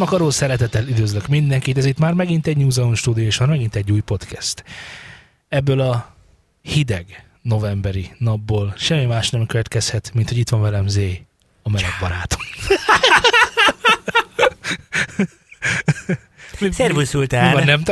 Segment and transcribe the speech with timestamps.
[0.00, 3.48] Nem akaró szeretettel üdvözlök mindenkit, ez itt már megint egy New Zone Studio, és van
[3.48, 4.64] megint egy új podcast.
[5.48, 6.14] Ebből a
[6.62, 11.24] hideg novemberi napból semmi más nem következhet, mint hogy itt van velem Zé,
[11.62, 12.40] a meleg barátom.
[16.70, 17.52] Szervusz, Mi Sultán!
[17.52, 17.82] van, nem?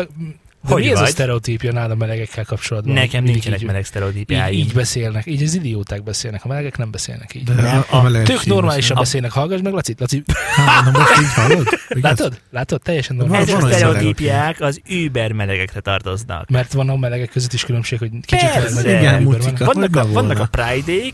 [0.63, 1.11] De Hogy mi ez a vagy?
[1.11, 2.95] sztereotípia nálad a melegekkel kapcsolatban?
[2.95, 4.59] Nekem Mindig nincsenek így- meleg így, sztereotípiáim.
[4.59, 7.43] így beszélnek, így az idióták beszélnek, a melegek nem beszélnek így.
[7.43, 8.95] De Nem, a, a Tök normálisan beszél.
[8.97, 9.95] beszélnek, hallgass meg, Laci.
[9.99, 10.23] Laci,
[10.55, 11.67] Hát, na most így hallod?
[11.89, 12.03] Igaz?
[12.03, 12.41] látod?
[12.51, 12.83] Látod?
[12.83, 13.49] Teljesen normális.
[13.49, 16.49] Ezek a sztereotípiák az über melegekre tartoznak.
[16.49, 18.99] Mert van a melegek között is különbség, hogy kicsit Persze.
[18.99, 19.65] Igen, mucika.
[19.65, 19.97] vannak.
[19.97, 21.13] A, vannak a pride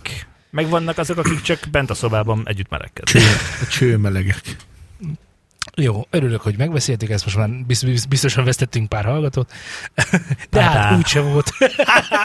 [0.51, 3.23] meg vannak azok, akik csak bent a szobában együtt Cső, melegkednek.
[3.63, 4.41] a cső melegek.
[5.77, 9.53] Jó, örülök, hogy megbeszéltük ezt, most már biz- biz- biztosan vesztettünk pár hallgatót,
[10.51, 11.51] de hát úgyse volt.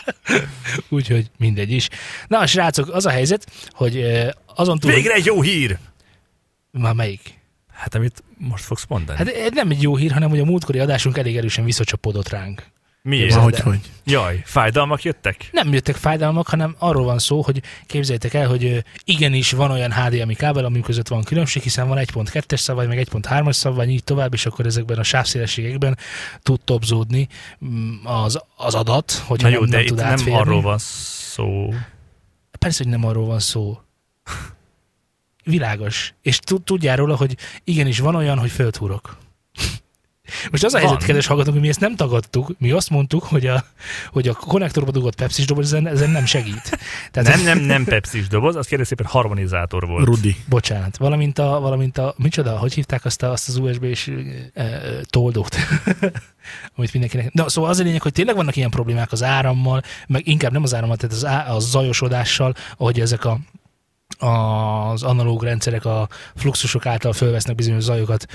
[0.90, 1.90] Úgyhogy mindegy is.
[2.28, 4.92] Na, srácok, az a helyzet, hogy eh, azon túl...
[4.92, 5.78] Végre egy jó hír!
[6.72, 7.38] Már melyik?
[7.74, 9.18] Hát amit most fogsz mondani.
[9.18, 12.64] Hát ez nem egy jó hír, hanem hogy a múltkori adásunk elég erősen visszacsapódott ránk.
[13.02, 13.36] Miért?
[13.36, 13.80] Ahogy, hogy.
[14.06, 15.50] Jaj, fájdalmak jöttek?
[15.52, 20.36] Nem jöttek fájdalmak, hanem arról van szó, hogy képzeljétek el, hogy igenis van olyan HDMI
[20.36, 24.46] kábel, ami között van különbség, hiszen van 1.2-es szabvány, meg 1.3-as szabvány, így tovább, és
[24.46, 25.98] akkor ezekben a sávszélességekben
[26.42, 27.28] tud topzódni
[27.66, 30.40] mm, az, az adat, hogy Na jó, nem, de nem itt tud nem átférni.
[30.40, 31.74] arról van szó.
[32.60, 33.80] Persze, hogy nem arról van szó.
[35.44, 36.14] Világos.
[36.22, 39.18] És tud- tudjál róla, hogy igenis van olyan, hogy föltúrok.
[40.52, 43.48] Most az a helyzet, kedves hallgatók, hogy mi ezt nem tagadtuk, mi azt mondtuk, hogy
[43.48, 43.64] a,
[44.12, 46.80] hogy a konnektorba dugott pepsis doboz ezen, ezen nem segít.
[47.12, 50.06] Tehát Nem, nem, nem pepsis doboz, az kérlek szépen harmonizátor volt.
[50.06, 50.36] Rudi.
[50.46, 54.12] Bocsánat, valamint a, valamint a micsoda, hogy hívták azt, a, azt az USB-s
[54.54, 55.56] e, e, toldót,
[56.76, 57.34] amit mindenkinek...
[57.34, 60.64] Na, szóval az a lényeg, hogy tényleg vannak ilyen problémák az árammal, meg inkább nem
[60.64, 63.40] az árammal, tehát az, á, a zajosodással, ahogy ezek a
[64.18, 68.26] az analóg rendszerek a fluxusok által fölvesznek bizonyos zajokat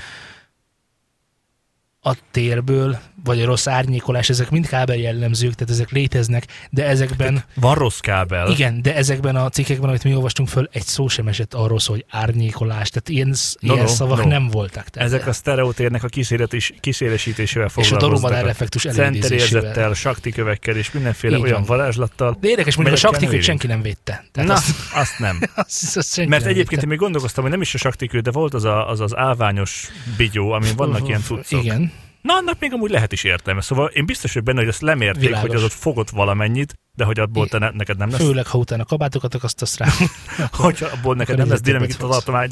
[2.07, 7.43] a térből, vagy a rossz árnyékolás, ezek mind kábel jellemzők, tehát ezek léteznek, de ezekben
[7.55, 8.49] Van rossz kábel.
[8.51, 11.93] igen, de ezekben a cikkekben, amit mi olvastunk föl, egy szó sem esett arról szó,
[11.93, 13.27] hogy árnyékolás, tehát ilyen,
[13.59, 14.27] No, ilyen no, szavak no.
[14.29, 14.89] nem voltak.
[14.89, 18.21] Tehát Ezek a sztereotérnek a kísérletis, kísérésítésével és a foglalkoznak.
[18.21, 19.93] Dorobadár effektus centerérzettel, elidézésével.
[19.93, 21.77] sakti kövekkel és mindenféle Így olyan van.
[21.77, 22.37] varázslattal.
[22.39, 24.25] De érdekes, mondjuk a saktikőt senki nem védte.
[24.31, 25.39] Tehát Na, azt, azt nem.
[25.55, 26.85] azt, azt senki Mert nem egyébként én védte.
[26.87, 30.51] még gondolkoztam, hogy nem is a saktikő, de volt az a, az, az állványos bigyó,
[30.51, 31.63] amin vannak ilyen cuccok.
[31.63, 31.91] Igen,
[32.25, 33.61] Na, annak még amúgy lehet is értelme.
[33.61, 35.47] Szóval én biztos vagyok benne, hogy ezt lemérték, Világos.
[35.47, 38.19] hogy az ott fogott valamennyit, de hogy abból te ne, neked nem lesz.
[38.19, 39.87] főleg, ha utána kabátokat akasztasz rá.
[40.51, 42.49] Hogy abból neked nem lesz dinamit tartomány.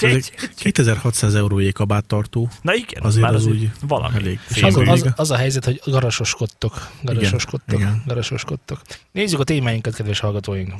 [0.00, 2.48] Ezek 2600 eurójé kabáttartó.
[2.62, 4.16] Na igen, Azért már az az úgy valami.
[4.16, 6.90] elég És az, az, az, a helyzet, hogy garasoskodtok.
[7.02, 7.78] Garasoskodtok.
[7.78, 8.02] Igen.
[8.06, 8.80] Garasoskodtok.
[9.12, 10.72] Nézzük a témáinkat, kedves hallgatóink.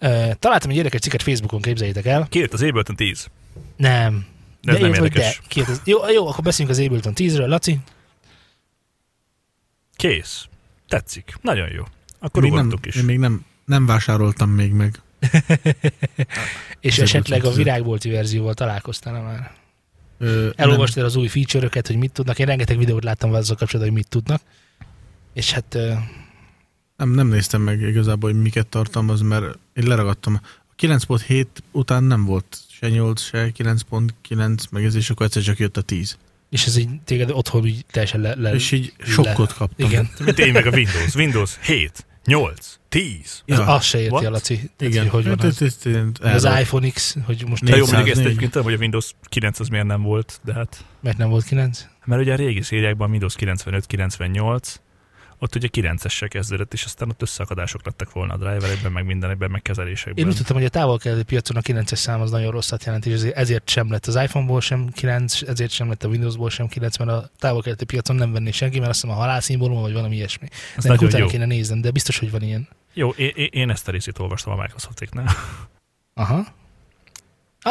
[0.00, 2.26] Uh, találtam egy érdekes cikket Facebookon, képzeljétek el.
[2.30, 3.26] Két az Ableton 10.
[3.76, 4.34] Nem.
[4.66, 5.38] De ez nem hogy érdekes.
[5.40, 5.44] De.
[5.48, 5.80] Kérdez.
[5.84, 7.46] Jó, jó, akkor beszéljünk az Ableton 10-ről.
[7.48, 7.78] Laci?
[9.96, 10.46] Kész.
[10.88, 11.34] Tetszik.
[11.40, 11.82] Nagyon jó.
[12.18, 12.96] Akkor Még nem, is.
[12.96, 15.00] én még nem, nem vásároltam még meg.
[16.80, 17.56] És esetleg a Ableton 10.
[17.56, 19.52] virágbolti verzióval találkoztál már?
[20.18, 22.38] Ö, Elolvastad az új feature-öket, hogy mit tudnak.
[22.38, 24.40] Én rengeteg videót láttam azzal kapcsolatban, hogy mit tudnak.
[25.32, 25.92] És hát ö,
[26.96, 30.40] Nem, nem néztem meg igazából, hogy miket tartalmaz, mert én leragadtam.
[30.42, 35.58] A 9.7 után nem volt se 8, se 9.9, meg ez, és akkor egyszer csak
[35.58, 36.16] jött a 10.
[36.50, 39.86] és ez így téged otthon így teljesen le, le és így sokkot kaptam.
[39.88, 40.08] Igen.
[40.24, 41.14] Mint én meg a Windows.
[41.14, 43.42] Windows 7, 8, 10.
[43.44, 43.56] Ja.
[43.56, 43.66] Ja.
[43.66, 44.24] Azt se érti What?
[44.26, 44.70] a Laci.
[44.78, 45.08] Igen.
[45.08, 45.62] Hogy van Hát, az.
[45.62, 47.92] ez- ez- ez- az iPhone X, hogy most Na jó, 404.
[47.94, 50.84] mondjuk ezt egyébként tudom, hogy a Windows 9 az miért nem volt, de hát...
[51.00, 51.86] mert nem volt 9.
[52.04, 54.74] Mert ugye a régi szériákban Windows 95-98,
[55.38, 59.62] ott ugye 9-essel kezdődött, és aztán ott összeakadások lettek volna a driverekben, meg mindenekben, meg
[59.62, 60.24] kezelésekben.
[60.24, 63.22] Én úgy tudtam, hogy a távol piacon a 9-es szám az nagyon rosszat jelent, és
[63.22, 67.10] ezért- sem lett az iPhone-ból sem 9, ezért sem lett a Windows-ból sem 9, mert
[67.10, 70.48] a távol piacon nem venné senki, mert azt hiszem a halálszimbólum, vagy valami ilyesmi.
[70.76, 71.30] Ez ennek nagyon utána jó.
[71.30, 72.68] kéne néznem, de biztos, hogy van ilyen.
[72.94, 75.26] Jó, én, én- én ezt a részét olvastam a Microsoftéknál.
[76.14, 76.46] Aha.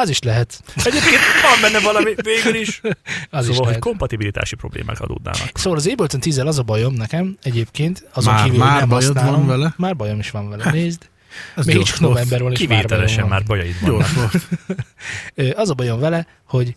[0.02, 0.62] Az is lehet.
[0.76, 2.82] Egyébként van benne valami, végül is.
[2.84, 2.92] Az
[3.30, 3.80] szóval, is hogy lehet.
[3.80, 5.50] kompatibilitási problémák adódnának.
[5.54, 8.90] Szóval az Ableton 10 az a bajom nekem egyébként, azon Már- kívül, hogy már nem
[8.90, 9.40] bajod használom.
[9.46, 9.74] van vele?
[9.78, 11.10] Már bajom is van vele, nézd.
[11.56, 12.14] Ez Még csak volt.
[12.14, 13.30] november van, és már bajom Kivételesen van.
[13.30, 14.32] már bajaid vannak.
[15.56, 16.76] Az a bajom vele, hogy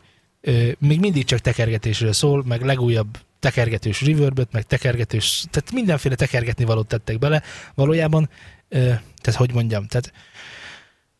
[0.78, 6.86] még mindig csak tekergetésről szól, meg legújabb tekergetős reverbet, meg tekergetős, tehát mindenféle tekergetni valót
[6.86, 7.42] tettek bele.
[7.74, 8.30] Valójában,
[8.68, 10.12] tehát hogy mondjam, tehát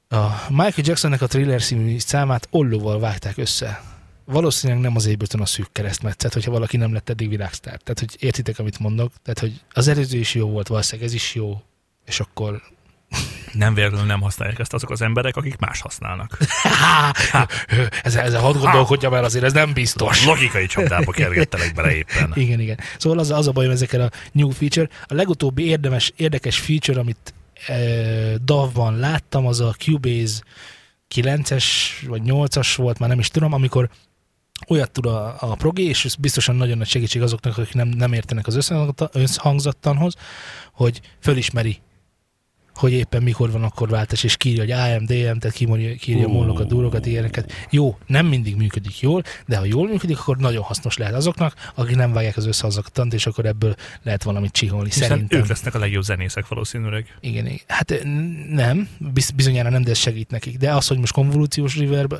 [0.09, 3.83] a Michael Jacksonnek a Thriller című számát ollóval vágták össze.
[4.25, 7.79] Valószínűleg nem az Ableton a szűk keresztmetszet, hogyha valaki nem lett eddig világsztár.
[7.79, 9.13] Tehát, hogy értitek, amit mondok?
[9.23, 11.63] Tehát, hogy az előző is jó volt, valószínűleg ez is jó,
[12.05, 12.63] és akkor
[13.53, 16.39] Nem véletlenül nem használják ezt azok az emberek, akik más használnak.
[18.03, 20.27] ezzel, ezzel hadd gondolkodjam el, azért ez nem biztos.
[20.27, 22.33] Logikai csapdába kergettelek bele éppen.
[22.35, 22.81] Igen, igen.
[22.99, 24.89] Szóval az, az a bajom ezekkel a new feature.
[25.07, 27.35] A legutóbbi érdemes, érdekes feature, amit
[28.45, 30.43] DAV-ban láttam, az a Cubase
[31.15, 31.65] 9-es
[32.07, 33.91] vagy 8-as volt, már nem is tudom, amikor
[34.67, 38.13] olyat tud a, a progi, és ez biztosan nagyon nagy segítség azoknak, akik nem, nem
[38.13, 38.69] értenek az
[39.13, 40.15] összhangzattanhoz,
[40.73, 41.81] hogy fölismeri
[42.79, 45.53] hogy éppen mikor van akkor váltás, és kírja, hogy AM, DM, tehát
[45.99, 47.53] kírja a mólokat, durokat, ilyeneket.
[47.71, 51.97] Jó, nem mindig működik jól, de ha jól működik, akkor nagyon hasznos lehet azoknak, akik
[51.97, 54.89] nem vágják az összehazaktant, és akkor ebből lehet valamit csiholni.
[54.89, 55.39] Hiszen Szerintem.
[55.39, 57.17] ők lesznek a legjobb zenészek valószínűleg.
[57.21, 57.61] Igen, igen.
[57.67, 58.05] Hát
[58.51, 58.89] nem,
[59.35, 60.57] bizonyára nem, de ez segít nekik.
[60.57, 62.15] De az, hogy most konvolúciós reverb,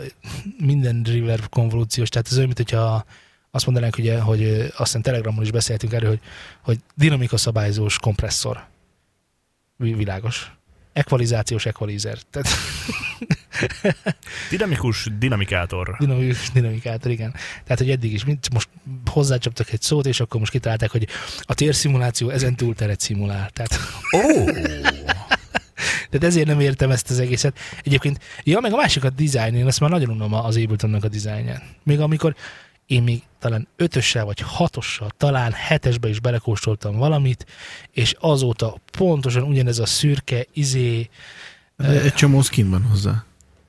[0.59, 3.05] minden reverb konvolúciós, tehát ez olyan, mint hogyha
[3.51, 6.21] azt mondanánk, ugye, hogy azt hiszem Telegramon is beszéltünk erről, hogy,
[6.63, 8.67] hogy dinamika szabályzós kompresszor
[9.79, 10.53] világos.
[10.93, 12.19] Ekvalizációs ekvalizer.
[12.31, 12.49] Tehát
[14.51, 15.97] Dinamikus dinamikátor.
[15.99, 17.33] Dinamikus dinamikátor, igen.
[17.65, 18.69] Tehát, hogy eddig is mint most
[19.11, 21.09] hozzácsaptak egy szót, és akkor most kitalálták, hogy
[21.41, 23.51] a térszimuláció ezen túl teret szimulál.
[23.51, 23.79] Tehát...
[24.11, 24.51] Oh.
[26.11, 27.59] Tehát ezért nem értem ezt az egészet.
[27.83, 31.09] Egyébként, ja, meg a másik a design, én ezt már nagyon unom az Abletonnak a
[31.09, 31.63] dizájnján.
[31.83, 32.35] Még amikor
[32.89, 37.47] én még talán ötössel vagy hatossal, talán hetesbe is belekóstoltam valamit,
[37.91, 41.09] és azóta pontosan ugyanez a szürke, izé...
[41.77, 43.25] De egy csomó skin van hozzá.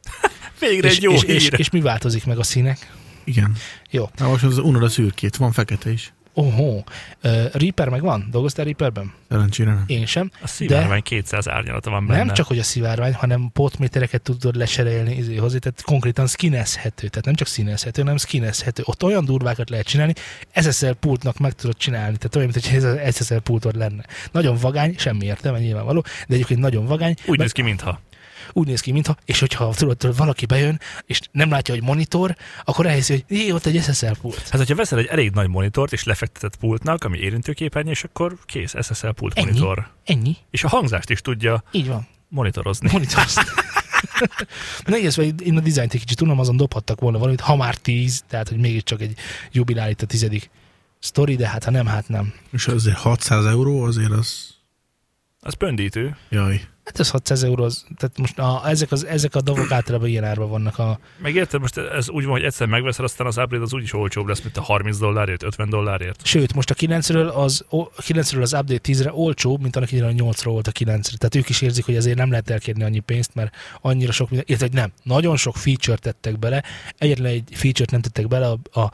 [0.59, 1.35] Végre és, egy jó és, hír.
[1.35, 2.93] és, és, mi változik meg a színek?
[3.23, 3.55] Igen.
[3.89, 4.09] Jó.
[4.17, 6.13] Na most az unod a szürkét, van fekete is.
[6.39, 6.83] Oho.
[7.23, 8.27] Uh, Reaper meg van?
[8.31, 9.13] Dolgoztál Reaperben?
[9.29, 9.83] Szerencsére nem.
[9.87, 10.31] Én sem.
[10.41, 12.23] A szivárvány 200 árnyalata van benne.
[12.23, 17.25] Nem csak, hogy a szivárvány, hanem potmétereket tudod leserélni izé hozzá, tehát konkrétan skinezhető, tehát
[17.25, 18.83] nem csak színezhető, hanem skinezhető.
[18.85, 20.13] Ott olyan durvákat lehet csinálni,
[20.55, 24.05] SSL pultnak meg tudod csinálni, tehát olyan, mint hogy ez SSL pultod lenne.
[24.31, 27.13] Nagyon vagány, semmi értelme nyilvánvaló, de egyébként nagyon vagány.
[27.25, 27.99] Úgy néz ki, mintha.
[28.53, 32.85] Úgy néz ki, mintha, és hogyha tudod, valaki bejön, és nem látja, hogy monitor, akkor
[32.85, 34.41] elhiszi, hogy jé, ott egy SSL pult.
[34.49, 38.73] Hát, hogyha veszel egy elég nagy monitort, és lefektetett pultnak, ami érintőképernyő, és akkor kész,
[38.81, 39.45] SSL pult Ennyi?
[39.47, 39.87] monitor.
[40.05, 40.35] Ennyi.
[40.49, 42.07] És a hangzást is tudja Így van.
[42.27, 42.89] monitorozni.
[42.91, 43.41] Monitorozni.
[44.85, 48.23] Nehéz, vagy én a dizájnt egy kicsit tudom, azon dobhattak volna valamit, ha már tíz,
[48.27, 49.17] tehát hogy mégiscsak egy
[49.51, 50.49] jubilál itt a tizedik
[50.99, 52.33] sztori, de hát ha nem, hát nem.
[52.51, 54.57] És azért 600 euró, azért az...
[55.41, 56.17] Az pöndítő.
[56.29, 56.61] Jaj.
[56.89, 60.23] Hát ez 600 euró, az, tehát most a, ezek, az, ezek a dolgok általában ilyen
[60.23, 60.99] árban vannak a...
[61.17, 64.27] Meg érted, most ez úgy van, hogy egyszer megveszel, aztán az upgrade az úgyis olcsóbb
[64.27, 66.25] lesz, mint a 30 dollárért, 50 dollárért.
[66.25, 70.23] Sőt, most a 9-ről az, a 9-ről az update 10-re olcsóbb, mint annak idején a
[70.23, 71.17] 8-ról volt a 9-re.
[71.17, 74.47] Tehát ők is érzik, hogy azért nem lehet elkérni annyi pénzt, mert annyira sok minden,
[74.47, 76.63] illetve nem, nagyon sok feature tettek bele,
[76.97, 78.91] egyetlen egy feature-t nem tettek bele, a, a,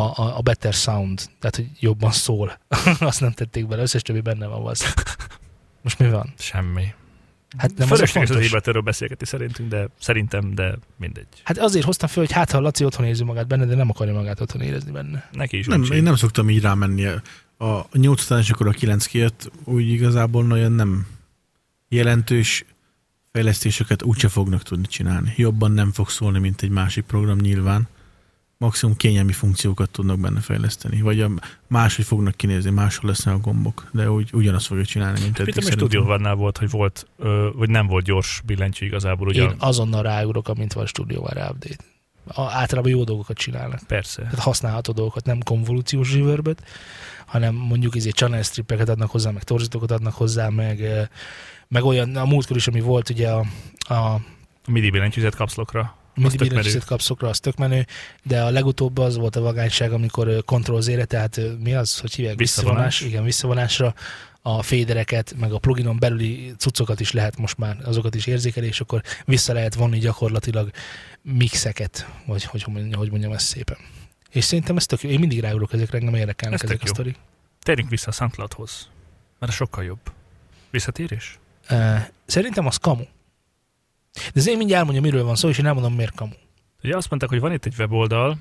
[0.00, 2.58] a, a better sound, tehát hogy jobban szól.
[2.98, 4.94] Azt nem tették bele, összes többi benne van az.
[5.82, 6.34] Most mi van?
[6.38, 6.94] Semmi.
[7.56, 8.50] Hát nem az a Fölösleges az fontos.
[8.50, 11.26] ébeterről beszélgetni szerintünk, de szerintem, de mindegy.
[11.44, 14.12] Hát azért hoztam fel, hogy hát ha Laci otthon érzi magát benne, de nem akarja
[14.12, 15.28] magát otthon érezni benne.
[15.32, 17.06] Neki is Nem, én nem szoktam így rámenni.
[17.58, 21.06] A 8 után, és akkor a 9 kijött, úgy igazából nagyon nem
[21.88, 22.64] jelentős
[23.32, 25.32] fejlesztéseket úgyse fognak tudni csinálni.
[25.36, 27.88] Jobban nem fog szólni, mint egy másik program nyilván.
[28.58, 31.00] Maximum kényelmi funkciókat tudnak benne fejleszteni.
[31.00, 31.30] Vagy a
[31.66, 33.88] máshogy fognak kinézni, máshol lesznek a gombok.
[33.92, 37.70] De úgy, ugyanazt fogja csinálni, mint eddig Mit a One-nál volt, hogy volt, ö, vagy
[37.70, 39.42] nem volt gyors billentyű igazából, ugye?
[39.42, 41.84] Én azonnal ráugrok, amint van stúdióval rá update.
[42.26, 43.80] A, általában jó dolgokat csinálnak.
[43.86, 44.22] Persze.
[44.22, 46.62] Tehát használható dolgokat, nem konvolúciós reverbet,
[47.26, 51.08] hanem mondjuk izé channel strippeket adnak hozzá, meg torzítókat adnak hozzá, meg,
[51.68, 53.44] meg olyan, a múltkor is, ami volt ugye a,
[53.88, 54.20] a A
[54.70, 55.96] MIDI billentyűzet kapszlokra.
[56.22, 56.36] Menő.
[56.36, 57.86] billentyűzet kapszokra, az tök menő,
[58.22, 61.98] de a legutóbb az volt a vagányság, amikor eh, control zére, tehát eh, mi az,
[61.98, 62.36] hogy hívják?
[62.36, 63.00] Visszavonás.
[63.00, 63.94] Igen, visszavonásra
[64.42, 68.80] a fédereket, meg a pluginon belüli cuccokat is lehet most már, azokat is érzékelni, és
[68.80, 70.70] akkor vissza lehet vonni gyakorlatilag
[71.22, 73.76] mixeket, vagy hogy, hogy mondjam- ezt szépen.
[74.30, 75.10] És szerintem ez tök jó.
[75.10, 77.16] Én mindig ráugrok ezekre, engem érdekelnek Ez ezek a sztorik.
[77.62, 78.88] Térjünk vissza a SoundCloudhoz.
[79.38, 80.00] Mert sokkal jobb.
[80.70, 81.38] Visszatérés?
[81.70, 83.04] Uh, szerintem az kamu.
[84.18, 86.32] De az én mindjárt elmondja, miről van szó, és én elmondom, miért kamu.
[86.82, 88.38] Ugye azt mondták, hogy van itt egy weboldal,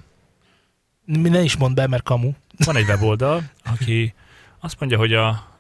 [1.06, 2.32] Mi ne is mondd be, mert kamu.
[2.66, 3.44] van egy weboldal,
[3.74, 4.14] aki
[4.60, 5.58] azt mondja, hogy a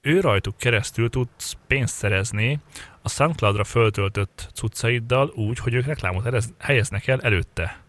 [0.00, 2.60] ő rajtuk keresztül tudsz pénzt szerezni
[3.02, 7.82] a SoundCloudra föltöltött cuccaiddal úgy, hogy ők reklámot helyeznek el előtte.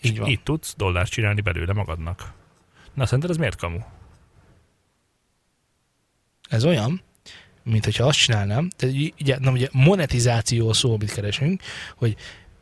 [0.00, 0.28] Így van.
[0.28, 2.32] Így tudsz dollárt csinálni belőle magadnak.
[2.94, 3.78] Na, szerinted ez miért kamu?
[6.48, 7.00] Ez olyan,
[7.64, 11.62] mint hogyha azt csinálnám, tehát ugye, na ugye monetizáció szó, amit keresünk,
[11.96, 12.16] hogy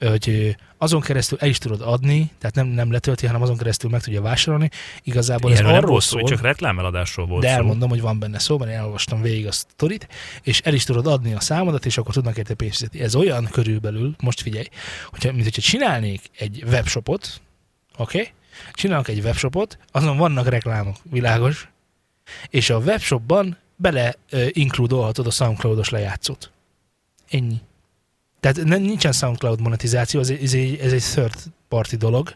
[0.09, 4.03] hogy azon keresztül el is tudod adni, tehát nem, nem letölti, hanem azon keresztül meg
[4.03, 4.69] tudja vásárolni.
[5.03, 7.55] Igazából Ilyenről ez nem arról volt szó, szól, csak reklámeladásról volt de szó.
[7.55, 10.09] elmondom, hogy van benne szó, mert elolvastam végig a sztorit,
[10.43, 13.01] és el is tudod adni a számodat, és akkor tudnak érte pénzt fizetni.
[13.01, 14.67] Ez olyan körülbelül, most figyelj,
[15.07, 17.41] hogyha, mint hogyha csinálnék egy webshopot,
[17.97, 18.19] oké?
[18.19, 18.33] Okay?
[18.73, 21.69] Csinálok egy webshopot, azon vannak reklámok, világos,
[22.49, 24.15] és a webshopban bele
[24.49, 26.51] inkludolhatod a Soundcloudos lejátszót.
[27.31, 27.61] Ennyi.
[28.41, 31.35] Tehát nem, nincsen Soundcloud monetizáció, ez egy, ez, egy, ez egy third
[31.69, 32.35] party dolog.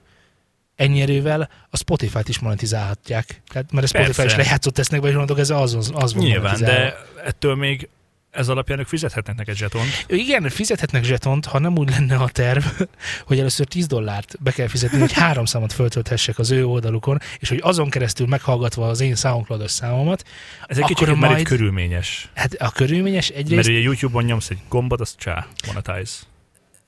[0.76, 3.42] Ennyi erővel a Spotify-t is monetizálhatják.
[3.48, 4.40] Tehát, mert a Spotify Persze.
[4.40, 7.88] is lejátszót tesznek és mondok, ez az, az, az van Nyilván, de ettől még
[8.34, 10.04] ez alapján ők fizethetnek neked zsetont.
[10.06, 12.64] Igen, fizethetnek zsetont, ha nem úgy lenne a terv,
[13.26, 17.48] hogy először 10 dollárt be kell fizetni, hogy három számot föltölthessek az ő oldalukon, és
[17.48, 20.24] hogy azon keresztül meghallgatva az én SoundCloud-os számomat,
[20.66, 22.28] Ez egy kicsit már körülményes.
[22.34, 26.32] hát a körülményes Mert egyrészt, ugye YouTube-on nyomsz egy gombot, az csá, monetize.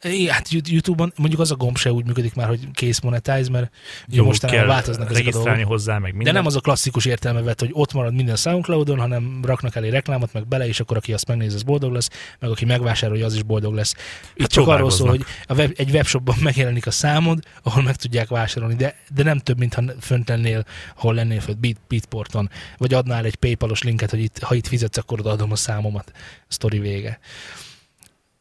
[0.03, 3.51] Igen, hát Yout- YouTube-on mondjuk az a gomb se úgy működik már, hogy kész monetize,
[3.51, 3.75] mert
[4.09, 5.65] Jó, mostanában kell változnak ezek a dolgok.
[5.65, 6.35] hozzá, meg De minden.
[6.35, 10.33] nem az a klasszikus értelme vett, hogy ott marad minden Soundcloudon, hanem raknak elé reklámot,
[10.33, 13.43] meg bele, és akkor aki azt megnézi, az boldog lesz, meg aki megvásárolja, az is
[13.43, 13.95] boldog lesz.
[14.35, 17.97] Itt Hát csak arról szól, hogy a web, egy webshopban megjelenik a számod, ahol meg
[17.97, 20.65] tudják vásárolni, de, de nem több, mint ha fönt lennél,
[20.97, 24.97] hol lennél fönt Beat, Beatporton, vagy adnál egy Paypalos linket, hogy itt, ha itt fizetsz,
[24.97, 26.13] akkor odaadom a számomat.
[26.49, 27.19] Sztori vége.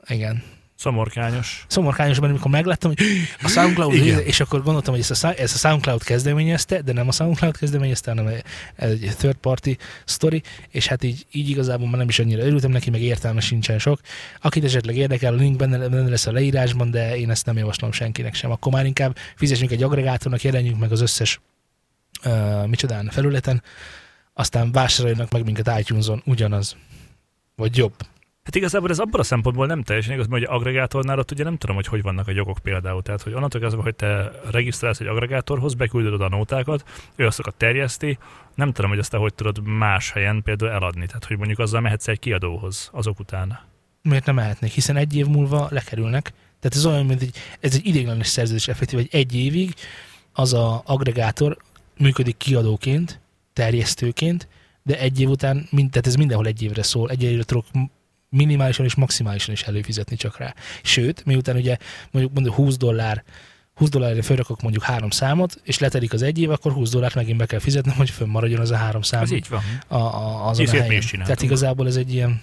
[0.07, 0.43] Igen.
[0.85, 1.65] Szomorkányos.
[1.67, 3.05] Szomorkányos, mert amikor megláttam, hogy
[3.43, 4.19] a SoundCloud, Igen.
[4.19, 8.11] és akkor gondoltam, hogy ezt a, ezt a SoundCloud kezdeményezte, de nem a SoundCloud kezdeményezte,
[8.11, 8.43] hanem egy-
[9.03, 9.69] egy third party
[10.05, 13.79] story, és hát így, így igazából már nem is annyira örültem neki, meg értelme sincsen
[13.79, 13.99] sok.
[14.41, 17.91] Akit esetleg érdekel, a link benne, benne lesz a leírásban, de én ezt nem javaslom
[17.91, 18.51] senkinek sem.
[18.51, 21.39] Akkor már inkább fizessünk egy agregátornak, jelenjünk meg az összes
[22.25, 23.63] uh, micsodán felületen,
[24.33, 26.75] aztán vásároljanak meg minket iTunes-on, ugyanaz.
[27.55, 27.93] Vagy jobb.
[28.45, 31.57] Hát igazából ez abban a szempontból nem teljesen igaz, mert hogy agregátornál ott ugye nem
[31.57, 33.01] tudom, hogy hogy vannak a jogok például.
[33.01, 36.83] Tehát, hogy onnantól kezdve, hogy te regisztrálsz egy agregátorhoz, beküldöd oda a nótákat,
[37.15, 38.17] ő azokat terjeszti,
[38.55, 41.05] nem tudom, hogy azt te hogy tudod más helyen például eladni.
[41.05, 43.59] Tehát, hogy mondjuk azzal mehetsz egy kiadóhoz azok után.
[44.01, 46.33] miért nem mehetnék, hiszen egy év múlva lekerülnek.
[46.59, 49.73] Tehát ez olyan, mint egy, ez egy ideiglenes szerződés effektív, hogy egy évig
[50.33, 51.57] az a agregátor
[51.97, 53.19] működik kiadóként,
[53.53, 54.47] terjesztőként,
[54.83, 57.65] de egy év után, mind, tehát ez mindenhol egy évre szól, egy évre tudok
[58.35, 60.53] minimálisan és maximálisan is előfizetni csak rá.
[60.83, 61.77] Sőt, miután ugye
[62.11, 63.23] mondjuk, mondjuk 20 dollár
[63.73, 67.37] 20 dollárra felrakok mondjuk három számot, és letelik az egy év, akkor 20 dollárt megint
[67.37, 69.61] be kell fizetnem, hogy fönnmaradjon az a három szám Ez így van.
[69.87, 71.03] a, a, azon a Ilyet mi helyen.
[71.11, 72.41] Tehát igazából ez egy ilyen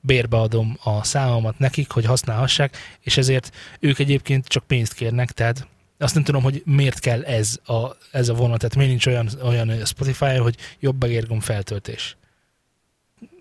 [0.00, 5.66] bérbeadom a számomat nekik, hogy használhassák, és ezért ők egyébként csak pénzt kérnek, tehát
[5.98, 9.28] azt nem tudom, hogy miért kell ez a, ez a vonat, tehát miért nincs olyan,
[9.42, 12.16] olyan Spotify, hogy jobb megérgom feltöltés.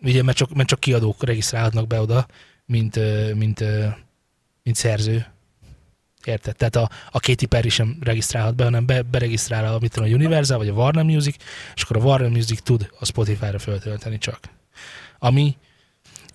[0.01, 2.27] Ugye, mert csak, mert csak kiadók regisztrálhatnak be oda,
[2.65, 2.95] mint,
[3.35, 3.63] mint,
[4.63, 5.25] mint szerző.
[6.23, 6.55] Érted?
[6.55, 10.13] Tehát a, a Katy Perry sem regisztrálhat be, hanem be, beregisztrál a, mit tudom, a
[10.13, 11.35] Universal vagy a Warner Music,
[11.75, 14.39] és akkor a Warner Music tud a Spotify-ra feltölteni csak.
[15.19, 15.57] Ami,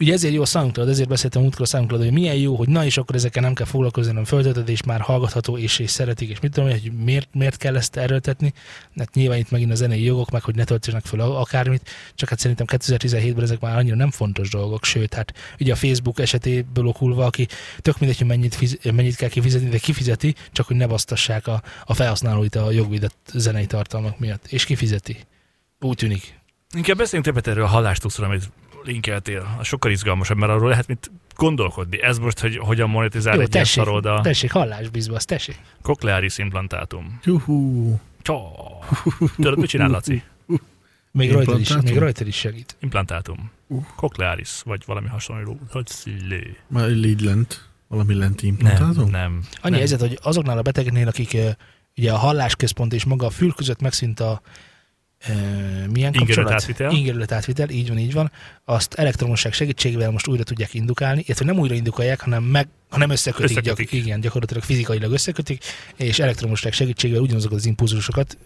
[0.01, 2.85] ugye ezért jó a SoundCloud, ezért beszéltem múltkor a SoundCloud, hogy milyen jó, hogy na
[2.85, 6.41] és akkor ezekkel nem kell foglalkozni, hanem föltöltöd, és már hallgatható, és, és szeretik, és
[6.41, 8.53] mit tudom, hogy miért, miért kell ezt erőltetni.
[8.97, 12.39] Hát nyilván itt megint a zenei jogok, meg hogy ne töltsenek föl akármit, csak hát
[12.39, 17.25] szerintem 2017-ben ezek már annyira nem fontos dolgok, sőt, hát ugye a Facebook esetéből okulva,
[17.25, 17.49] aki
[17.79, 21.63] tök mindegy, hogy mennyit, fiz, mennyit kell kifizetni, de kifizeti, csak hogy ne basztassák a,
[21.85, 25.17] a felhasználóit a jogvédett zenei tartalmak miatt, és kifizeti.
[25.81, 26.43] Úgy tűnik.
[26.77, 28.51] Inkább beszéljünk többet erről a hallástuszról, amit
[28.85, 29.57] linkeltél.
[29.59, 32.03] Az sokkal izgalmasabb, mert arról lehet mit gondolkodni.
[32.03, 34.21] Ez most, hogy hogyan monetizál Jó, egy ilyen tessék, szaroda.
[34.21, 35.59] tessék, hallásbizbasz, tessék.
[35.83, 37.21] Cochlearis implantátum.
[37.25, 38.01] Juhú.
[39.37, 40.23] Tudod, mit csinál, Laci?
[41.11, 42.77] Még rajta, is, még rajta is segít.
[42.81, 43.51] Implantátum.
[43.67, 43.85] Uh.
[43.97, 45.59] Cochlearis, vagy valami hasonló.
[45.71, 46.57] Hogy szillé.
[46.67, 47.69] Már így lent.
[47.89, 49.11] Valami lenti Nem, implantátum?
[49.11, 49.33] nem.
[49.33, 49.73] Annyi nem.
[49.73, 51.49] helyzet, hogy azoknál a betegeknél, akik ö,
[51.97, 54.41] ugye a hallásközpont és maga a fül között megszűnt a
[55.91, 56.53] milyen kapcsolat?
[56.53, 56.91] átvitel.
[56.91, 58.31] Ingerület átvitel, így van, így van.
[58.65, 63.57] Azt elektromosság segítségével most újra tudják indukálni, illetve nem újra indukálják, hanem, meg, hanem összekötik,
[63.57, 63.91] Összekötik.
[63.91, 65.65] Gyak, igen, gyakorlatilag fizikailag összekötik,
[65.97, 68.39] és elektromosság segítségével ugyanazokat az impulzusokat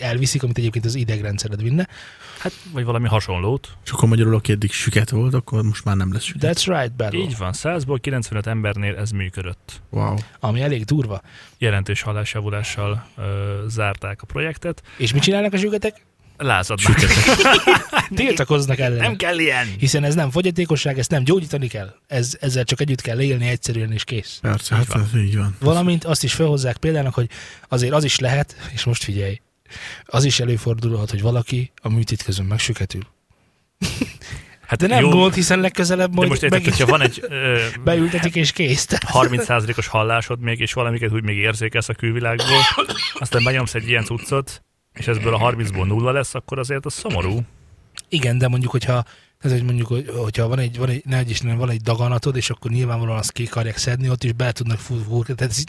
[0.00, 1.88] elviszik, amit egyébként az idegrendszered vinne.
[2.38, 3.68] Hát, vagy valami hasonlót.
[3.84, 6.58] És akkor magyarul, aki eddig süket volt, akkor most már nem lesz süket.
[6.58, 7.20] That's right, Bello.
[7.20, 9.80] Így van, 100-ból 95 embernél ez működött.
[9.90, 10.16] Wow.
[10.40, 11.20] Ami elég durva.
[11.58, 14.82] Jelentős hallásjavulással ö, zárták a projektet.
[14.96, 16.02] És mit csinálnak a zsügetek?
[16.36, 16.96] Lázadnak.
[18.14, 19.02] Tiltakoznak ellene.
[19.02, 19.66] Nem kell ilyen!
[19.78, 21.94] Hiszen ez nem fogyatékosság, ezt nem gyógyítani kell.
[22.06, 24.38] Ez, ezzel csak együtt kell élni egyszerűen és kész.
[24.42, 25.08] Persze, Így hát van.
[25.12, 25.56] ez így van.
[25.60, 27.28] Valamint azt is felhozzák példának, hogy
[27.68, 29.40] azért az is lehet, és most figyelj,
[30.04, 33.02] az is előfordulhat, hogy valaki a műtét közben megsüketül.
[34.66, 37.24] Hát De nem jó, gond, hiszen legközelebb de majd most érted, meg hogyha van egy
[37.28, 38.86] ö, beültetik és kész.
[38.90, 42.60] 30%-os hallásod még, és valamiket úgy még érzékelsz a külvilágból,
[43.18, 44.62] aztán benyomsz egy ilyen cuccot,
[44.94, 47.40] és ezből a 30-ból nulla lesz, akkor azért az szomorú.
[48.08, 49.04] Igen, de mondjuk, hogyha
[49.40, 52.50] tehát, hogy mondjuk, hogy- hogyha van egy, van egy, ne Istenem, van egy daganatod, és
[52.50, 55.34] akkor nyilvánvalóan azt ki akarják szedni, ott is bele tudnak fúrni.
[55.34, 55.64] Tehát ez,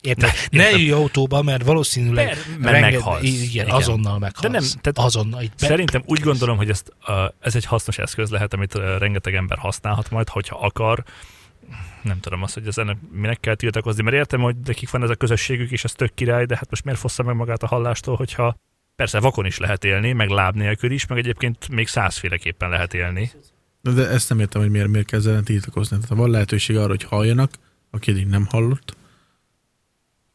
[0.00, 0.30] érted?
[0.50, 0.80] Ne, értem.
[0.80, 3.22] ülj autóba, mert valószínűleg Mert- mert meghalsz.
[3.22, 3.70] Igen, Igen.
[3.70, 4.46] azonnal meghalsz.
[4.52, 5.42] De nem, tehát azonnal.
[5.42, 8.98] Így be, Szerintem úgy gondolom, hogy ezt, uh, ez egy hasznos eszköz lehet, amit uh,
[8.98, 11.04] rengeteg ember használhat majd, hogyha akar.
[12.02, 15.10] Nem tudom azt, hogy ez ennek minek kell tiltakozni, mert értem, hogy nekik van ez
[15.10, 18.16] a közösségük, és ez tök király, de hát most miért fossza meg magát a hallástól,
[18.16, 18.56] hogyha
[18.96, 23.30] persze vakon is lehet élni, meg láb nélkül is, meg egyébként még százféleképpen lehet élni.
[23.80, 25.96] De, de ezt nem értem, hogy miért, miért kell ezzel tiltakozni.
[25.96, 27.50] Tehát ha van lehetőség arra, hogy halljanak,
[27.90, 28.96] aki eddig nem hallott,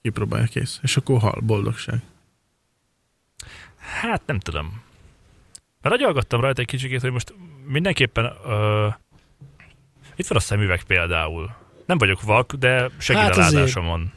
[0.02, 0.80] kipróbálja kész.
[0.82, 2.02] És akkor hall, boldogság.
[3.78, 4.82] Hát nem tudom.
[5.82, 7.34] Mert agyalgattam rajta egy kicsikét, hogy most
[7.68, 8.94] mindenképpen uh,
[10.16, 11.56] itt van a szemüveg például.
[11.86, 14.12] Nem vagyok vak, de segít Hát a látásomon.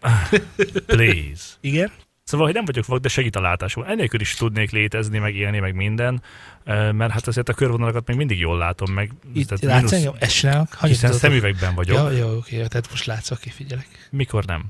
[0.86, 1.44] Please.
[1.60, 1.90] Igen?
[2.24, 3.88] Szóval, hogy nem vagyok vak, de segít a látásomon.
[3.88, 6.22] Ennélkül is tudnék létezni, meg élni, meg minden,
[6.64, 10.66] mert hát azért a körvonalakat még mindig jól látom, meg Itt tehát látsz mínusz- engem?
[10.70, 11.96] Hagyj hiszen szemüvegben vagyok.
[11.96, 14.08] Ja, jó, oké, tehát most látsz, oké, figyelek.
[14.10, 14.64] Mikor nem.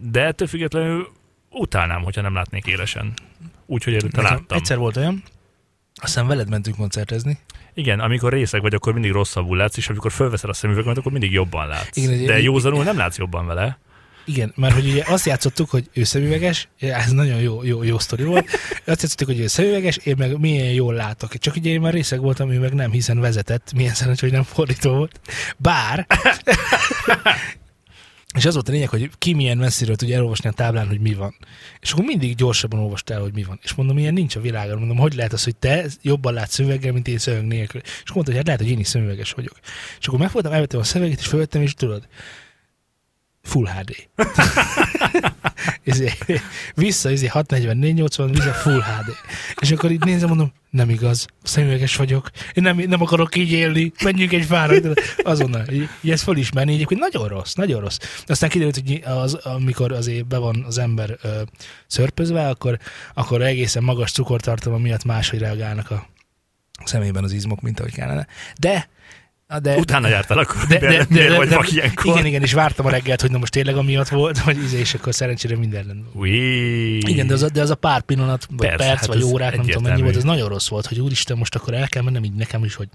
[0.00, 1.08] De ettől függetlenül
[1.50, 3.12] utálnám, hogyha nem látnék élesen.
[3.66, 4.58] Úgyhogy előtte láttam.
[4.58, 5.22] Egyszer volt olyan,
[5.94, 7.38] aztán veled mentünk koncertezni.
[7.74, 11.32] Igen, amikor részeg vagy, akkor mindig rosszabbul látsz, és amikor fölveszed a szemüveget, akkor mindig
[11.32, 11.96] jobban látsz.
[11.96, 13.78] Igen, De józanul nem látsz jobban vele.
[14.24, 18.22] Igen, mert hogy ugye azt játszottuk, hogy ő szemüveges, ez nagyon jó, jó, jó sztori
[18.22, 18.48] volt,
[18.86, 21.38] azt játszottuk, hogy ő szemüveges, én meg milyen jól látok.
[21.38, 24.44] Csak ugye én már részeg voltam, ő meg nem, hiszen vezetett, milyen szerencsé, hogy nem
[24.44, 25.20] fordító volt.
[25.56, 26.06] Bár,
[28.34, 31.14] és az volt a lényeg, hogy ki milyen messziről tudja elolvasni a táblán, hogy mi
[31.14, 31.34] van.
[31.80, 33.60] És akkor mindig gyorsabban olvastál, hogy mi van.
[33.62, 34.78] És mondom, ilyen nincs a világon.
[34.78, 37.80] Mondom, hogy lehet az, hogy te jobban látsz szöveggel, mint én szöveg nélkül.
[37.80, 39.58] És akkor mondta, hogy hát lehet, hogy én is szemüveges vagyok.
[40.00, 42.08] És akkor megfogtam, elvettem a szöveget, és fölvettem, és tudod,
[43.42, 44.08] Full HD.
[45.84, 46.12] izé,
[46.74, 49.14] vissza, izé 640, 480, vissza Full HD.
[49.60, 53.92] És akkor így nézem, mondom, nem igaz, szemüveges vagyok, én nem, nem akarok így élni,
[54.04, 54.92] menjünk egy fára.
[55.22, 57.98] Azonnal, így, így ezt felismerni, így, hogy nagyon rossz, nagyon rossz.
[58.26, 61.42] Aztán kiderült, hogy az, amikor azért be van az ember ö,
[61.86, 62.78] szörpözve, akkor,
[63.14, 66.06] akkor egészen magas cukortartalma miatt máshogy reagálnak a
[66.84, 68.26] szemében az izmok, mint ahogy kellene.
[68.58, 68.88] De,
[69.58, 72.06] de Utána jártál akkor, de, de, de, de, de, de, vagy de, vak ilyenkor.
[72.12, 74.94] igen, igen, és vártam a reggelt, hogy na most tényleg amiatt volt, hogy izé, és
[74.94, 76.06] akkor szerencsére minden.
[76.12, 76.96] Ui.
[77.10, 79.56] Igen, de az, a, de az a pár pillanat, vagy Persze, perc, hát vagy órák,
[79.56, 82.24] nem tudom mennyi volt, ez nagyon rossz volt, hogy úristen, most akkor el kell mennem
[82.24, 82.88] így nekem is, hogy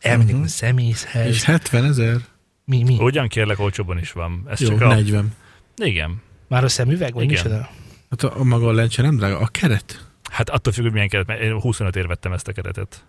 [0.00, 0.42] elmegyek Mhm.
[0.42, 0.52] uh-huh.
[0.52, 1.06] a személyhez.
[1.26, 2.16] És 70 ezer?
[2.64, 2.96] Mi, mi?
[3.00, 4.42] Ugyan kérlek, olcsóban is van.
[4.50, 4.86] Ez Jó, csak a...
[4.94, 5.32] 40.
[5.76, 6.22] Igen.
[6.48, 7.34] Már a szemüveg, vagy Igen.
[7.42, 7.68] micsoda?
[8.10, 10.04] Hát a, a maga a lencse nem drága, a keret.
[10.30, 13.04] Hát attól függ, hogy milyen keret, mert én 25 ér vettem ezt a keretet.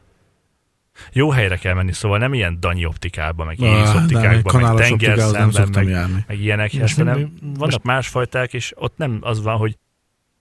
[1.14, 5.84] Jó helyre kell menni, szóval nem ilyen danyi optikába, meg Ah, optikákba, meg tengerszemben, szoktam
[5.84, 6.24] meg, járni.
[6.28, 9.78] meg ilyenekhez, Most hanem vannak másfajták, és ott nem az van, hogy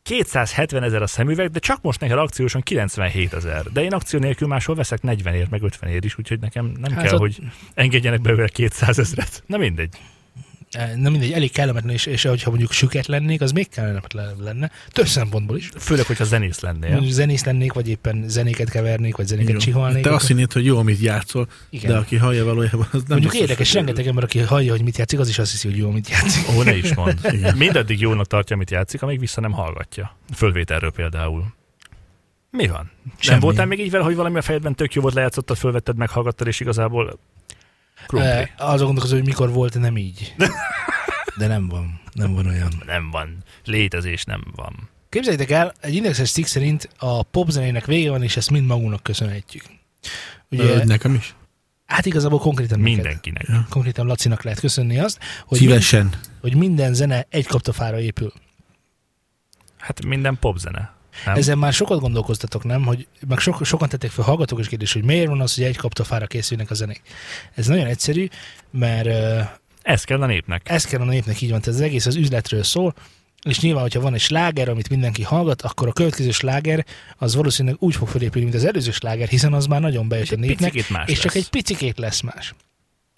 [0.02, 3.62] 270 ezer a szemüveg, de csak most neked akciósan 97 ezer.
[3.72, 6.92] De én akció nélkül máshol veszek 40 ér, meg 50 ér is, úgyhogy nekem nem
[6.92, 7.38] Hát kell, ott- hogy
[7.74, 9.42] engedjenek belőle 200 ezeret.
[9.46, 9.96] Na mindegy.
[10.74, 14.70] Eh, Na mindegy, elég kellemetlen, és, és hogyha mondjuk süket lennék, az még kellemetlen lenne.
[14.88, 15.70] Több szempontból is.
[15.78, 16.90] Főleg, hogyha zenész lennél.
[16.90, 19.58] Mondjuk zenész lennék, vagy éppen zenéket kevernék, vagy zenéket Jó.
[19.58, 20.02] csiholnék.
[20.02, 21.90] Te akkor- azt hinnéd, hogy jó, amit játszol, Igen.
[21.90, 24.98] de aki hallja valójában, az nem Mondjuk érdekes, hogy- rengeteg ember, aki hallja, hogy mit
[24.98, 26.48] játszik, az is azt hiszi, hogy jó, mit játszik.
[26.56, 27.18] Ó, ne is mond.
[27.32, 27.56] Igen.
[27.56, 30.16] Mindaddig jónak tartja, amit játszik, amíg vissza nem hallgatja.
[30.34, 31.44] Fölvételről például.
[32.50, 32.90] Mi van?
[33.18, 33.38] Semmi.
[33.38, 36.46] Nem voltál még így vele, hogy valami a fejedben tök jó volt, lejátszottad, fölvetted, meghallgattad,
[36.46, 37.18] és igazából
[38.06, 38.50] krumpli.
[38.56, 40.34] Azon gondolkozom, hogy mikor volt, nem így.
[41.38, 42.00] De nem van.
[42.12, 42.82] Nem van olyan.
[42.86, 43.44] Nem van.
[43.64, 44.88] Létezés nem van.
[45.08, 49.64] Képzeljétek el, egy indexes cikk szerint a popzenének vége van, és ezt mind magunknak köszönhetjük.
[50.50, 51.34] Ugye, Ö, Nekem is.
[51.86, 52.94] hát igazából konkrétan neked.
[52.94, 53.44] Mindenkinek.
[53.48, 53.66] Ja.
[53.70, 56.10] Konkrétan Lacinak lehet köszönni azt, hogy, mind, Szívesen.
[56.40, 58.32] hogy minden zene egy kaptafára épül.
[59.78, 60.92] Hát minden popzene.
[61.24, 61.34] Nem?
[61.34, 62.84] Ezen már sokat gondolkoztatok, nem?
[62.84, 65.76] Hogy, meg so, sokan tették fel hallgatók is kérdés, hogy miért van az, hogy egy
[65.76, 67.02] kaptafára készülnek a zenék.
[67.54, 68.28] Ez nagyon egyszerű,
[68.70, 69.40] mert ö,
[69.82, 70.62] Ez kell a népnek.
[70.68, 72.94] ez kell a népnek így van, tehát az egész az üzletről szól,
[73.48, 76.84] és nyilván, hogyha van egy sláger, amit mindenki hallgat, akkor a következő sláger
[77.16, 80.36] az valószínűleg úgy fog felépülni, mint az előző sláger, hiszen az már nagyon bejött a
[80.36, 81.34] népnek, és csak lesz.
[81.34, 82.54] egy picikét lesz más.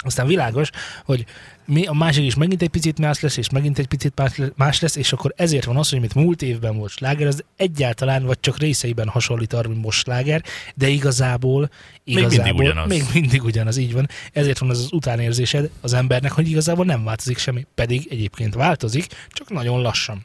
[0.04, 0.70] Aztán világos,
[1.04, 1.24] hogy
[1.66, 4.52] mi, a másik is megint egy picit más lesz, és megint egy picit más le-
[4.56, 8.24] más lesz, és akkor ezért van az, hogy amit múlt évben volt sláger, az egyáltalán
[8.24, 10.42] vagy csak részeiben hasonlít arra, mint most sláger,
[10.74, 11.70] de igazából,
[12.04, 12.88] mindig igazából ugyanaz.
[12.88, 14.08] még mindig ugyanaz, így van.
[14.32, 19.06] Ezért van az az utánérzésed az embernek, hogy igazából nem változik semmi, pedig egyébként változik,
[19.28, 20.24] csak nagyon lassan.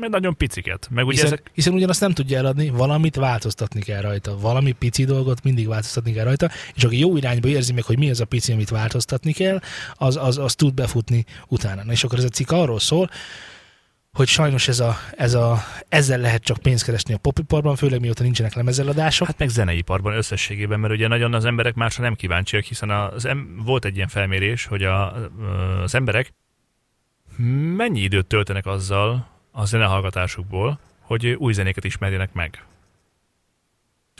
[0.00, 0.88] Mert nagyon piciket.
[0.90, 4.38] Meg ugye Hiszen, ezek, hiszen ugyanazt nem tudja eladni, valamit változtatni kell rajta.
[4.38, 8.10] Valami pici dolgot mindig változtatni kell rajta, és aki jó irányba érzi meg, hogy mi
[8.10, 9.60] az a pici, amit változtatni kell,
[9.94, 11.84] az, az, az tud befutni utána.
[11.84, 13.10] Na és akkor ez a cikk arról szól,
[14.12, 15.58] hogy sajnos ez a, ez a,
[15.88, 19.26] ezzel lehet csak pénzt keresni a popiparban, főleg mióta nincsenek lemezeladások.
[19.26, 23.48] Hát meg zeneiparban összességében, mert ugye nagyon az emberek másra nem kíváncsiak, hiszen az em-
[23.64, 25.14] volt egy ilyen felmérés, hogy a,
[25.82, 26.34] az emberek
[27.76, 32.64] mennyi időt töltenek azzal a zenehallgatásukból, hogy új zenéket ismerjenek meg.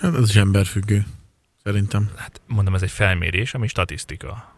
[0.02, 1.06] Hát ez is emberfüggő,
[1.62, 2.10] szerintem.
[2.16, 4.54] Hát mondom, ez egy felmérés, ami statisztika.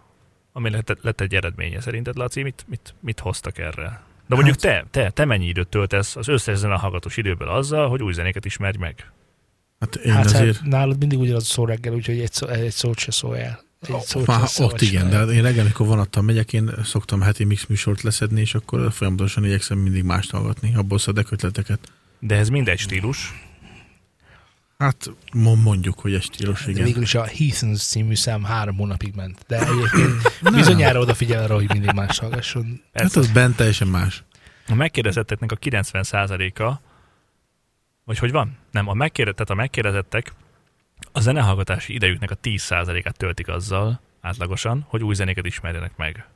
[0.52, 1.80] Ami lett, lett egy eredménye.
[1.80, 4.02] Szerinted, Laci, mit, mit, mit hoztak erre?
[4.26, 8.12] De mondjuk te, te, te mennyi időt töltesz az összes zenehallgatós időből azzal, hogy új
[8.12, 9.12] zenéket ismerj meg?
[9.80, 10.56] Hát én hát, azért...
[10.56, 13.60] hát nálad mindig ugyanaz szó reggel, úgyhogy egy, szó, egy szót se szólj el.
[13.82, 17.44] Egy szót Már ott igen, de hát én reggel, amikor vonattal megyek, én szoktam heti
[17.44, 21.92] mix műsort leszedni, és akkor folyamatosan igyekszem mindig mást hallgatni, abból szedek ötleteket.
[22.18, 23.32] De ez mindegy stílus.
[24.78, 26.84] Hát mo- mondjuk, hogy egy stílus, De igen.
[26.84, 29.38] végül is a Heathens című szám három hónapig ment.
[29.46, 32.82] De egyébként bizonyára odafigyel arra, hogy mindig más hallgasson.
[32.94, 34.22] Hát az bent teljesen más.
[34.68, 36.80] A megkérdezetteknek a 90%-a,
[38.04, 38.56] vagy hogy van?
[38.70, 40.32] Nem, a, megkérdez, tehát a megkérdezettek
[41.12, 46.26] a zenehallgatási idejüknek a 10%-át töltik azzal, átlagosan, hogy új zenéket ismerjenek meg.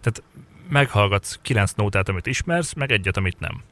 [0.00, 0.22] Tehát
[0.68, 3.62] meghallgatsz 9 nótát, amit ismersz, meg egyet, amit nem.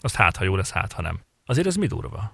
[0.00, 1.18] Azt hát, ha jó lesz, hát, ha nem.
[1.46, 2.32] Azért ez mi durva?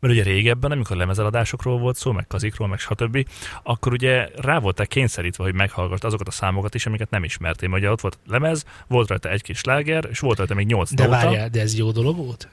[0.00, 3.28] Mert ugye régebben, amikor lemezeladásokról volt szó, meg kazikról, meg stb.,
[3.62, 7.68] akkor ugye rá voltál kényszerítve, hogy meghallgass azokat a számokat is, amiket nem ismertél.
[7.68, 10.94] Mert ugye ott volt lemez, volt rajta egy kis sláger, és volt rajta még nyolc
[10.94, 12.48] De nóta, várjál, de ez jó dolog volt?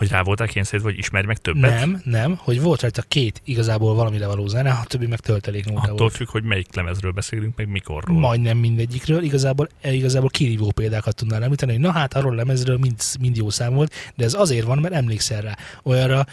[0.00, 1.70] Hogy rá voltál kényszerítve, hogy ismerj meg többet.
[1.70, 5.80] Nem, nem, hogy volt rajta két igazából valamire való zene, a többi meg töltelék nóta
[5.80, 6.12] Attól volt.
[6.12, 8.18] függ, hogy melyik lemezről beszélünk, meg mikorról.
[8.18, 13.00] Majdnem mindegyikről, igazából, eh, igazából kirívó példákat tudnál említeni, hogy na hát arról lemezről mind,
[13.20, 15.56] mind jó szám volt, de ez azért van, mert emlékszel rá.
[15.82, 16.24] Olyanra,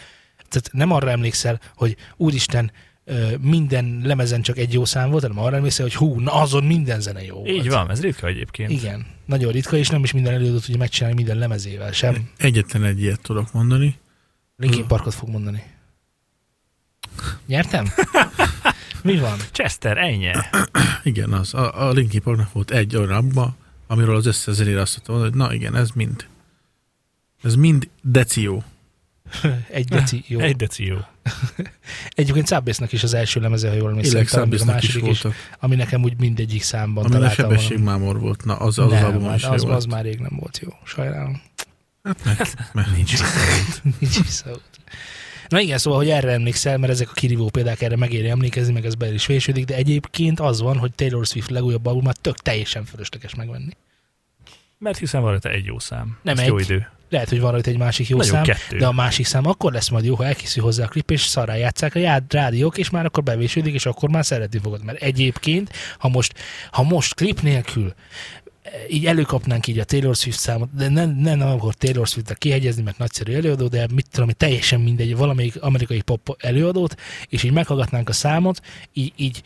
[0.48, 2.72] tehát nem arra emlékszel, hogy úristen,
[3.40, 7.00] minden lemezen csak egy jó szám volt, hanem arra emlékszel, hogy hú, na azon minden
[7.00, 7.48] zene jó volt.
[7.48, 8.70] Így van, ez ritka egyébként.
[8.70, 12.30] Igen, nagyon ritka, és nem is minden előadó tudja megcsinálni minden lemezével sem.
[12.36, 13.98] Egyetlen egy ilyet tudok mondani.
[14.56, 15.62] Linkin Parkot fog mondani.
[17.46, 17.86] Nyertem?
[19.02, 19.38] Mi van?
[19.52, 20.30] Chester, ennyi.
[21.02, 21.54] Igen, az.
[21.54, 25.34] A, a Linkin Parknak volt egy olyan abba, amiről az összes zenére azt mondta, hogy
[25.34, 26.26] na igen, ez mind.
[27.42, 28.64] Ez mind deció.
[29.70, 30.38] Egy deci, jó.
[30.40, 30.96] Egy deci jó.
[32.14, 35.34] Egyébként Szábbésznek is az első lemeze, ha jól emlékszem, Illeg a is második is, voltak.
[35.60, 38.44] ami nekem úgy mindegyik számban Ami a sebességmámor volt.
[38.44, 39.86] Na, az, az, az nem, album is hát az, jó az volt.
[39.86, 40.68] már rég nem volt jó.
[40.84, 41.40] Sajnálom.
[42.02, 42.36] Hát meg,
[42.72, 42.86] meg.
[42.96, 43.12] Nincs
[43.98, 44.62] Nincs visszaút.
[45.48, 48.84] Na igen, szóval, hogy erre emlékszel, mert ezek a kirívó példák erre megéri emlékezni, meg
[48.84, 52.84] ez be is vésődik, de egyébként az van, hogy Taylor Swift legújabb albumát tök teljesen
[52.84, 53.72] fölösleges megvenni.
[54.78, 56.18] Mert hiszen van rajta egy jó szám.
[56.22, 56.46] Nem Ez egy.
[56.48, 56.88] jó idő.
[57.08, 58.78] Lehet, hogy van rajta egy másik jó Nagyon szám, kettő.
[58.78, 61.54] de a másik szám akkor lesz majd jó, ha elkészül hozzá a klip, és szarrá
[61.54, 64.84] játszák a jád- rádiók, és már akkor bevésődik, és akkor már szeretni fogod.
[64.84, 66.34] Mert egyébként, ha most,
[66.70, 67.94] ha most klip nélkül
[68.62, 72.34] eh, így előkapnánk így a Taylor Swift számot, de nem, nem, nem akkor Taylor Swift-re
[72.34, 76.94] kihegyezni, mert nagyszerű előadó, de mit tudom, teljesen mindegy, valamelyik amerikai pop előadót,
[77.28, 78.60] és így meghallgatnánk a számot,
[78.92, 79.42] így, így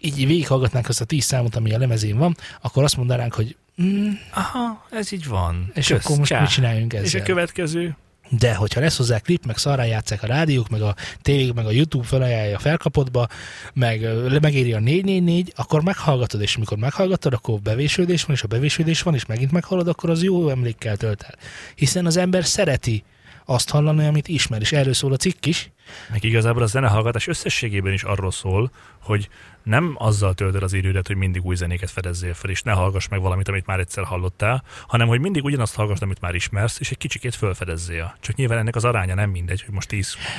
[0.00, 4.10] így végighallgatnánk azt a tíz számot, ami a lemezén van, akkor azt mondanánk, hogy mm,
[4.34, 5.70] Aha, ez így van.
[5.74, 6.40] és Kösz, akkor most csá.
[6.40, 7.22] mit csináljunk És a ezzel?
[7.22, 7.96] következő?
[8.30, 11.70] De hogyha lesz hozzá klip, meg szarrá játszák a rádiók, meg a tévék, meg a
[11.70, 13.28] YouTube felajánlja a felkapottba,
[13.74, 14.08] meg
[14.40, 19.14] megéri a 444, akkor meghallgatod, és amikor meghallgatod, akkor bevésődés van, és ha bevésődés van,
[19.14, 21.34] és megint meghallod, akkor az jó emlékkel tölt el.
[21.74, 23.04] Hiszen az ember szereti
[23.50, 25.70] azt hallani, amit ismer, és erről szól a cikk is.
[26.10, 28.70] Meg igazából a zenehallgatás összességében is arról szól,
[29.02, 29.28] hogy
[29.62, 33.20] nem azzal töltöd az idődet, hogy mindig új zenéket fedezzél fel, és ne hallgass meg
[33.20, 36.98] valamit, amit már egyszer hallottál, hanem hogy mindig ugyanazt hallgass, amit már ismersz, és egy
[36.98, 38.16] kicsikét felfedezzél.
[38.20, 39.90] Csak nyilván ennek az aránya nem mindegy, hogy most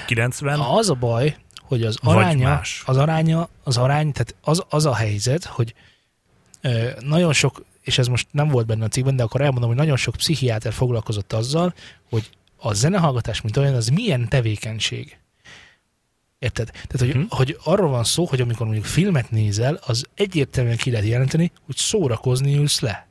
[0.07, 4.95] 10-90, Az a baj, hogy az aránya, az aránya, az arány, tehát az, az a
[4.95, 5.73] helyzet, hogy
[6.61, 9.77] ö, nagyon sok, és ez most nem volt benne a cikkben, de akkor elmondom, hogy
[9.77, 11.73] nagyon sok pszichiáter foglalkozott azzal,
[12.09, 15.17] hogy a zenehallgatás, mint olyan, az milyen tevékenység.
[16.39, 16.69] Érted?
[16.71, 17.23] Tehát, hogy, Mhm.
[17.29, 21.75] hogy arról van szó, hogy amikor mondjuk filmet nézel, az egyértelműen ki lehet jelenteni, hogy
[21.75, 23.07] szórakozni ülsz le.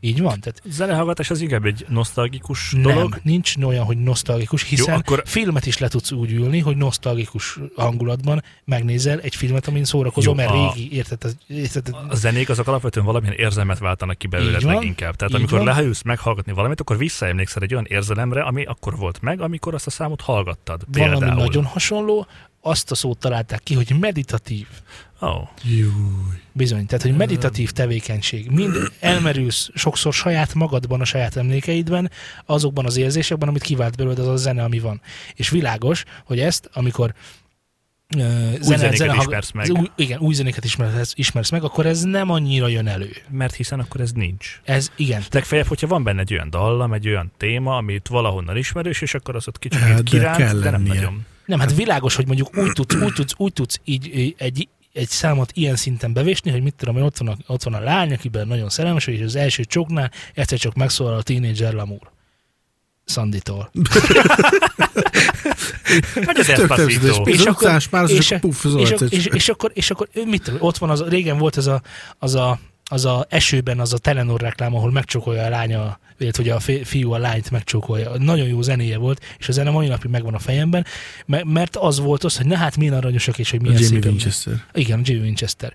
[0.00, 0.40] Így van?
[0.40, 3.20] Tehát zenehallgatás az inkább egy nosztalgikus nem, dolog.
[3.22, 7.58] nincs olyan, hogy nosztalgikus, hiszen Jó, akkor filmet is le tudsz úgy ülni, hogy nosztalgikus
[7.76, 11.36] hangulatban megnézel egy filmet, amin szórakozol, mert a- régi, érted?
[11.46, 11.96] Érted?
[12.08, 15.16] a zenék azok alapvetően valamilyen érzelmet váltanak ki belőled Így van, leginkább.
[15.16, 15.94] Tehát így amikor van.
[16.04, 20.20] meghallgatni valamit, akkor visszaemlékszel egy olyan érzelemre, ami akkor volt meg, amikor azt a számot
[20.20, 20.84] hallgattad.
[20.92, 21.34] Valami Például.
[21.40, 22.26] nagyon hasonló,
[22.60, 24.66] azt a szót találták ki, hogy meditatív.
[25.20, 25.48] Oh.
[25.62, 25.90] Júj.
[26.52, 28.50] Bizony, tehát, hogy meditatív tevékenység.
[28.50, 32.10] Mind elmerülsz sokszor saját magadban, a saját emlékeidben,
[32.46, 35.00] azokban az érzésekben, amit kivált belőled az a zene, ami van.
[35.34, 37.14] És világos, hogy ezt, amikor
[38.16, 38.22] uh,
[38.60, 39.70] zene, zenéket zene, ismersz meg.
[39.70, 43.10] Új, igen, új zenéket ismersz, ismersz meg, akkor ez nem annyira jön elő.
[43.30, 44.60] Mert hiszen akkor ez nincs.
[44.64, 45.22] Ez igen.
[45.30, 49.36] Legfeljebb, hogyha van benne egy olyan dallam, egy olyan téma, amit valahonnan ismerős, és akkor
[49.36, 50.94] az ott kicsit Hát, de kiránt, kell de nem lennie.
[50.94, 51.26] nagyon.
[51.46, 55.08] Nem, hát világos, hogy mondjuk úgy tudsz, úgy tudsz, úgy tudsz így így egy, egy
[55.08, 58.12] számot ilyen szinten bevésni, hogy mit tudom, hogy ott van a, ott van a lány,
[58.12, 62.10] akiben nagyon szerelmes, és az első csoknál egyszer csak megszólal a Teenager Lamour.
[63.04, 63.70] Szanditól.
[66.24, 67.22] Vagy az Despacito.
[67.30, 67.62] És akkor-
[68.10, 71.38] és, puff, és, és, és, akkor, és akkor ő mit tudom, ott van az, régen
[71.38, 71.82] volt az a,
[72.18, 72.58] az a
[72.90, 76.86] az a esőben az a Telenor reklám, ahol megcsókolja a lánya, illetve hogy a fi-
[76.86, 78.16] fiú a lányt megcsókolja.
[78.18, 80.84] Nagyon jó zenéje volt, és a zene mai napig megvan a fejemben,
[81.26, 84.10] me- mert az volt az, hogy na hát milyen aranyosak, és hogy milyen Jamie szépen-
[84.10, 84.54] Winchester.
[84.72, 85.74] Igen, a Jamie Winchester.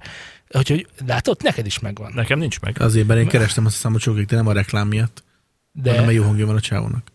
[0.51, 2.11] Úgyhogy látod, neked is megvan.
[2.15, 2.81] Nekem nincs meg.
[2.81, 5.23] Azért, mert én kerestem azt a számot sokáig, de nem a reklám miatt,
[5.71, 5.89] de...
[5.91, 7.11] hanem a jó hangja van a csávónak.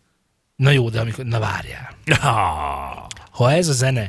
[0.56, 1.94] na jó, de amikor, na várjál.
[2.06, 4.00] Ah, Ha ez a zene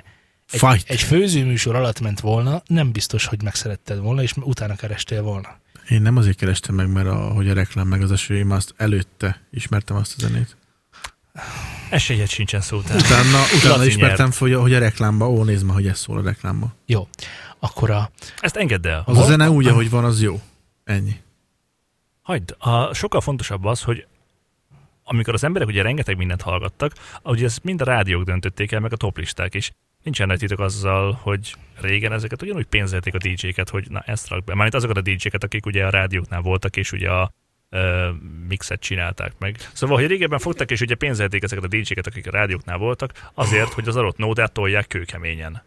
[0.52, 0.90] egy, Fight.
[0.90, 5.60] egy főzőműsor alatt ment volna, nem biztos, hogy megszeretted volna, és utána kerestél volna.
[5.92, 8.74] Én nem azért kerestem meg, mert a, hogy a reklám meg az eső, én azt
[8.78, 10.58] előtte ismertem azt a zenét.
[11.90, 12.98] esélyed sincsen szó után.
[12.98, 16.00] Utána, utána Laci ismertem fel, hogy a, hogy a reklámba, ó, nézd már, hogy ez
[16.00, 16.74] szól a reklámba.
[16.86, 17.08] Jó,
[17.60, 19.04] akkor a, Ezt engedd el.
[19.06, 20.42] Az a zene úgy, ahogy van, az jó.
[20.84, 21.16] Ennyi.
[22.22, 24.06] Hagyd, a, sokkal fontosabb az, hogy
[25.04, 28.94] amikor az emberek ugye rengeteg mindent hallgattak, ugye ezt mind a rádiók döntötték el, meg
[28.94, 29.72] a toplisták is.
[30.04, 34.44] Nincsen nagy titok azzal, hogy régen ezeket ugyanúgy pénzelték a DJ-ket, hogy na ezt rak
[34.44, 34.54] be.
[34.54, 37.32] Mármint azokat a DJ-ket, akik ugye a rádióknál voltak, és ugye a
[37.70, 38.10] ö,
[38.48, 39.58] mixet csinálták meg.
[39.74, 43.74] Szóval, hogy régebben fogtak, és ugye pénzelték ezeket a DJ-ket, akik a rádióknál voltak, azért,
[43.74, 45.64] hogy az adott nódát tolják kőkeményen.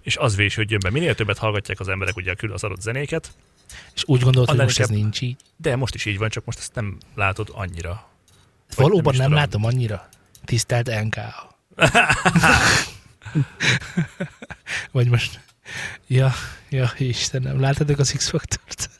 [0.00, 0.90] És az vésődjön be.
[0.90, 3.32] Minél többet hallgatják az emberek ugye a kül az adott zenéket,
[3.94, 5.36] és úgy gondolod, hogy most ez nincs így.
[5.56, 8.08] de most is így van, csak most ezt nem látod annyira.
[8.76, 9.38] Valóban nem, tudom.
[9.38, 10.08] látom annyira.
[10.44, 11.56] Tisztelt NKA.
[14.92, 15.40] Vagy most...
[16.06, 16.32] Ja,
[16.68, 18.90] ja, Istenem, láttatok az X-Factort?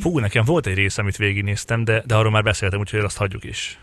[0.00, 3.44] Fú, nekem volt egy rész, amit végignéztem, de, de arról már beszéltem, úgyhogy azt hagyjuk
[3.44, 3.78] is.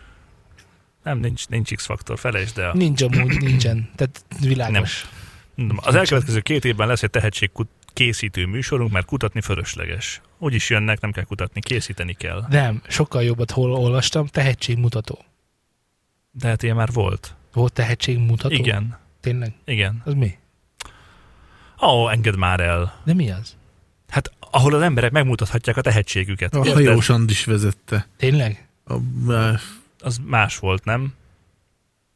[1.02, 2.72] Nem, nincs, nincs X-faktor, felejtsd el.
[2.72, 3.90] Nincs amúgy, nincsen.
[3.96, 5.06] Tehát világos.
[5.54, 5.78] Nem.
[5.82, 7.50] Az elkövetkező két évben lesz egy tehetség
[7.92, 10.20] készítő műsorunk, mert kutatni fölösleges.
[10.38, 12.44] Úgyis jönnek, nem kell kutatni, készíteni kell.
[12.48, 15.24] Nem, sokkal jobbat hol olvastam, tehetségmutató.
[16.30, 17.34] De hát ilyen már volt.
[17.52, 18.54] Volt tehetségmutató?
[18.54, 19.52] Igen, Tényleg?
[19.64, 20.02] igen.
[20.04, 20.34] Az mi?
[21.82, 23.00] Ó, engedd már el.
[23.04, 23.56] De mi az?
[24.08, 26.54] Hát ahol az emberek megmutathatják a tehetségüket.
[26.54, 28.08] A hajós Andis vezette.
[28.16, 28.68] Tényleg?
[28.86, 28.94] A,
[30.00, 31.14] Az más volt, nem?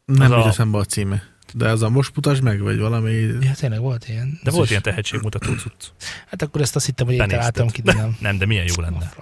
[0.05, 1.23] nem Az jut a- eszembe a címe.
[1.55, 3.11] De az a most mutasd meg, vagy valami...
[3.41, 4.31] Ja, tényleg volt ilyen.
[4.43, 5.85] De Ez volt is- ilyen tehetségmutató cucc.
[6.27, 8.17] Hát akkor ezt azt hittem, hogy én találtam ki, de nem.
[8.21, 9.13] Nem, de milyen jó lenne.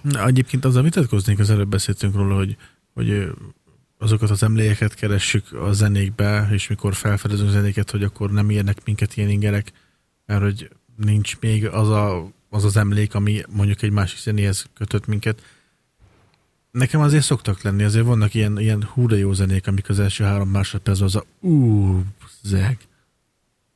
[0.00, 2.56] Na, egyébként azzal vitatkoznék, az előbb beszéltünk róla, hogy,
[2.94, 3.28] hogy
[4.04, 9.16] azokat az emlékeket keressük a zenékbe, és mikor felfedezünk zenéket, hogy akkor nem érnek minket
[9.16, 9.72] ilyen ingerek,
[10.26, 15.06] mert hogy nincs még az a, az, az emlék, ami mondjuk egy másik zenéhez kötött
[15.06, 15.42] minket.
[16.70, 20.24] Nekem azért szoktak lenni, azért vannak ilyen, ilyen hú de jó zenék, amik az első
[20.24, 22.02] három másodpercben az a ú,
[22.42, 22.78] zeg.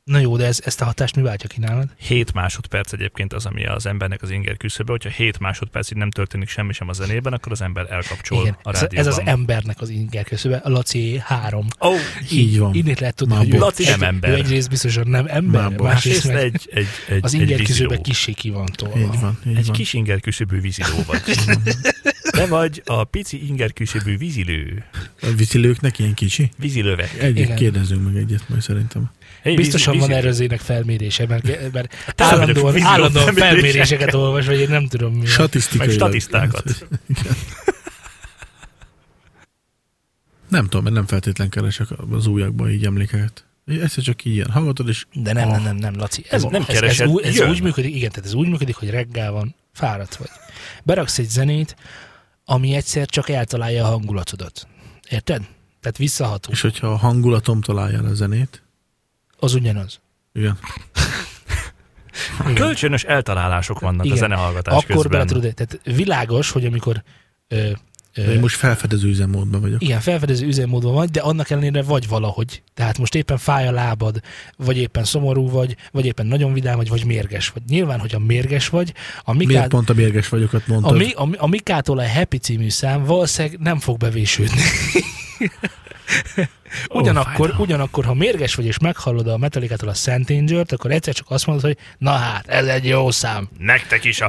[0.09, 1.89] Na jó, de ez, ezt a hatást mi váltja ki nálad?
[1.97, 6.49] 7 másodperc egyébként az, ami az embernek az inger küszöbe, hogyha 7 másodpercig nem történik
[6.49, 9.11] semmi sem a zenében, akkor az ember elkapcsol Igen, a ez, rádióban.
[9.11, 11.67] ez az embernek az inger köszöbe, a Laci három.
[11.81, 11.99] Ó, oh,
[12.33, 12.75] Így van.
[12.75, 14.31] Innét lehet tudni, Már hogy Laci nem ember.
[14.31, 18.51] egyrészt biztosan nem ember, Már másrészt meg egy, egy, egy, az inger küszöbe kissé ki
[18.51, 18.99] van tolva.
[18.99, 19.77] Így van, így Egy van.
[19.77, 21.23] kis inger küszöbű víziló vagy.
[22.31, 24.85] Te vagy a pici inger küszöbű vízilő.
[25.23, 26.51] A vicilőknek ilyen kicsi?
[26.59, 27.15] Vízilövek.
[27.19, 27.57] Egyet Igen.
[27.57, 29.11] kérdezzünk meg egyet majd szerintem.
[29.43, 34.15] Hey, Biztosan vízi- van erre az ének felmérése, mert, mert Te állandóan, állandóan felméréseket.
[34.15, 35.27] olvas, vagy én nem tudom mi.
[35.27, 35.87] Statisztikai.
[35.87, 36.65] Meg statisztákat.
[40.49, 43.45] Nem tudom, mert nem feltétlen keresek az újakban így emlékeket.
[43.67, 45.55] Egyszer csak így ilyen hallgatod, és De nem, Ah.
[45.55, 46.25] nem, nem, nem, Laci.
[46.31, 47.49] Ez, Nem ez, ez, keresed, úgy, ez jön.
[47.51, 50.29] úgy működik, igen, tehát ez úgy működik, hogy reggel van, fáradt vagy.
[50.83, 51.77] Beraksz egy zenét,
[52.45, 54.67] ami egyszer csak eltalálja a hangulatodat.
[55.09, 55.43] Érted?
[55.81, 56.51] Tehát visszaható.
[56.53, 58.63] és hogyha a hangulatom találja a zenét,
[59.39, 60.01] Az ugyanaz.
[60.33, 60.59] igen.
[62.55, 64.17] Kölcsönös eltalálások vannak Igen.
[64.17, 65.11] a zenehallgatás Akkor közben.
[65.11, 67.03] bele tudod, tehát világos, hogy amikor
[67.49, 67.57] ö,
[68.15, 69.83] De ö, én most felfedező üzemmódban vagyok.
[69.83, 72.63] igen, felfedező üzemmódon vagy, de annak ellenére vagy valahogy.
[72.75, 74.21] Tehát most éppen fáj a lábad,
[74.57, 77.63] vagy éppen szomorú vagy, vagy éppen nagyon vidám vagy, vagy mérges vagy.
[77.69, 78.93] Nyilván, hogyha mérges vagy,
[79.25, 80.97] a Miért Mikát, pont a mérges vagyokat a, mondtad?
[80.97, 84.61] mi, a, a Mikától a Happy című szám valószínűleg nem fog bevésődni.
[86.89, 87.61] Ugyanakkor, fájdalom.
[87.61, 91.47] ugyanakkor, ha mérges vagy és meghallod a Metallicától a Szent Angel-t, akkor egyszer csak azt
[91.47, 93.49] mondod, hogy na hát, ez egy jó szám.
[93.59, 94.29] Nektek is a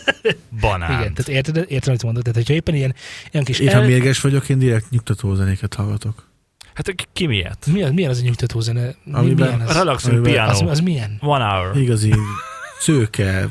[0.60, 1.00] banán.
[1.00, 2.22] Igen, tehát érted, érted, amit mondod?
[2.22, 2.94] Tehát, hogyha éppen ilyen,
[3.30, 3.58] ilyen kis...
[3.58, 6.26] Én, ha mérges vagyok, én direkt nyugtató zenéket hallgatok.
[6.74, 7.66] Hát ki miért?
[7.72, 8.94] milyen, milyen az a nyugtató zene?
[9.04, 9.76] Mi, Amiben- milyen A az?
[9.76, 10.50] relaxing piano.
[10.50, 11.18] Az, az milyen?
[11.20, 11.76] One hour.
[11.76, 12.14] Igazi
[12.80, 13.48] szőke,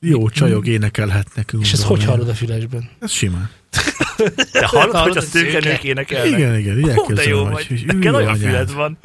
[0.00, 1.52] jó csajok énekelhetnek.
[1.60, 2.90] És ezt hogy hallod a fülesben?
[3.00, 3.50] Ez simán.
[4.52, 5.50] Te hallod, Hallod, hogy a szőke?
[5.50, 6.30] szőkenők énekelnek?
[6.38, 7.66] Igen, igen, így Hú, de jó vagy.
[7.66, 8.38] hogy Neked olyan anyád.
[8.38, 8.98] füled van.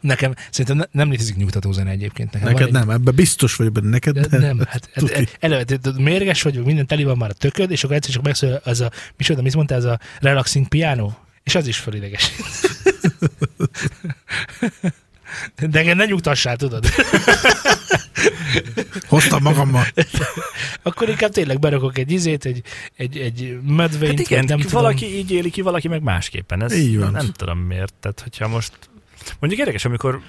[0.00, 2.32] Nekem szerintem ne, nem létezik nyugtató zene egyébként.
[2.32, 4.56] Nekem Neked van egy- nem, ebben biztos vagyok benne, neked De nem.
[4.56, 5.64] nem, hát, hát eleve,
[5.96, 8.90] mérges vagy, minden teli van már a tököd, és akkor egyszer csak megszól az a,
[9.16, 11.10] micsoda, mit mondtál, ez a relaxing piano,
[11.42, 12.30] és az is fölideges.
[15.68, 16.84] De engem ne nyugtassál, tudod?
[19.08, 19.84] Hoztam magammal.
[20.82, 22.62] Akkor inkább tényleg berakok egy izét, egy,
[22.96, 25.18] egy, egy medvényt, Hát igen, nem valaki tudom.
[25.18, 26.62] így éli ki, valaki meg másképpen.
[26.62, 27.10] Ez Így van.
[27.10, 27.94] Nem tudom miért.
[28.00, 28.72] Tehát, hogyha most...
[29.38, 30.20] Mondjuk érdekes, amikor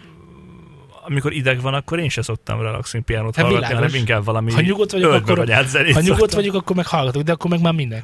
[1.05, 3.85] amikor ideg van, akkor én se szoktam relaxing pianót Hát hallgatni, világos.
[3.87, 6.39] hanem inkább valami Ha nyugodt vagyok, akkor- vagy átzenét Ha nyugodt szoktam.
[6.39, 7.73] vagyok, akkor meg hallgatok, de akkor meg már.
[7.73, 7.87] Már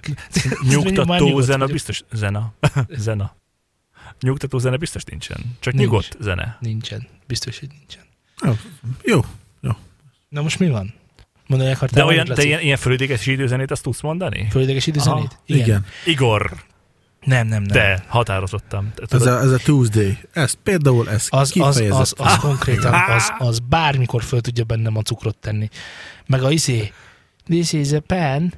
[0.69, 1.71] Nyugtató nyugodt zene vagyok.
[1.71, 2.03] biztos...
[2.12, 2.53] Zena.
[2.97, 3.36] zena.
[4.21, 5.38] Nyugtató zene biztos nincsen.
[5.60, 5.86] Csak Nincs.
[5.88, 6.58] nyugodt zene.
[6.60, 7.08] Nincsen.
[7.27, 8.03] Biztos, hogy nincsen.
[9.03, 9.21] Jó.
[10.30, 10.93] Na most mi van?
[11.47, 12.47] Mondani De akartál olyan, de Laci?
[12.47, 14.47] ilyen, ilyen fölidegesítő zenét azt tudsz mondani?
[14.51, 15.15] Fölidegesítő Aha.
[15.15, 15.38] zenét?
[15.45, 15.86] Igen.
[16.06, 16.51] Igor,
[17.21, 17.77] Nem, nem, nem.
[17.77, 18.91] de határozottam.
[18.95, 20.17] Te Ez a, ez a Tuesday.
[20.34, 25.01] Ez például ez Az, az, az, az konkrétan, az, az bármikor föl tudja bennem a
[25.01, 25.69] cukrot tenni.
[26.25, 26.91] Meg a izé,
[27.45, 28.53] this is a pen.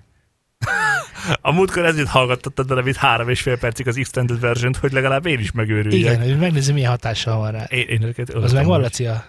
[1.42, 5.26] A múltkor ezért hallgattattad bele, mint három és fél percig az extended version hogy legalább
[5.26, 6.00] én is megőrüljek.
[6.14, 7.64] Igen, hogy megnézem, milyen hatással van rá.
[7.64, 9.26] Én, én őket Az meg van, Laci, a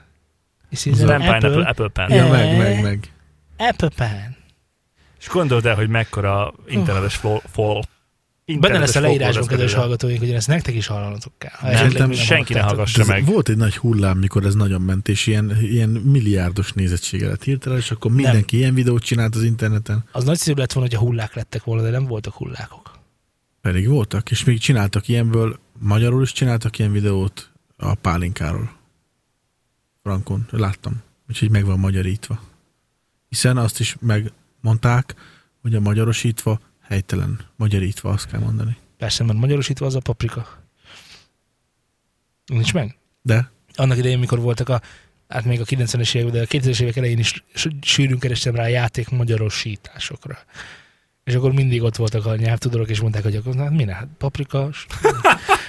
[0.71, 2.11] Nem Pineapple, apple, Apple Pen.
[2.11, 2.31] Ja, Eh.
[2.31, 3.13] meg, meg, meg.
[3.57, 4.37] apple pen.
[5.21, 7.43] És gondold el, hogy mekkora internetes fol,
[8.59, 11.51] Benne lesz a leírásban, kedves hallgatóink, hogy ezt nektek is hallanatok kell.
[11.53, 13.25] Ha Nem, nem, senki ne hallgassa meg.
[13.25, 17.79] Volt egy nagy hullám, mikor ez nagyon ment, és ilyen, ilyen milliárdos nézettsége lett hirtelen,
[17.79, 20.05] és akkor mindenki ilyen videót csinált az interneten.
[20.13, 22.99] Az nagyszerű lett volna, hogy a hullák lettek volna, de nem voltak hullákok.
[23.61, 28.79] Pedig voltak, és még csináltak ilyenből, magyarul is csináltak ilyen videót a pálinkáról.
[30.03, 31.03] Frankon, láttam.
[31.29, 32.41] Úgyhogy meg van magyarítva.
[33.29, 35.15] Hiszen azt is megmondták,
[35.63, 37.41] hogy a magyarosítva helytelen.
[37.57, 38.77] Magyarítva azt kell mondani.
[38.99, 40.65] Persze, mert magyarosítva az a paprika.
[42.47, 42.99] Nincs meg?
[43.23, 44.81] De annak idején, mikor voltak a,
[45.29, 47.45] hát még a 90-es évek, de a 2000-es évek elején is
[47.83, 50.39] sűrűn kerestem rá játék magyarosításokra.
[51.25, 54.09] És akkor mindig ott voltak a nyelvtudorok, és mondták, hogy akkor hát mi ne, hát
[54.19, 54.69] paprika,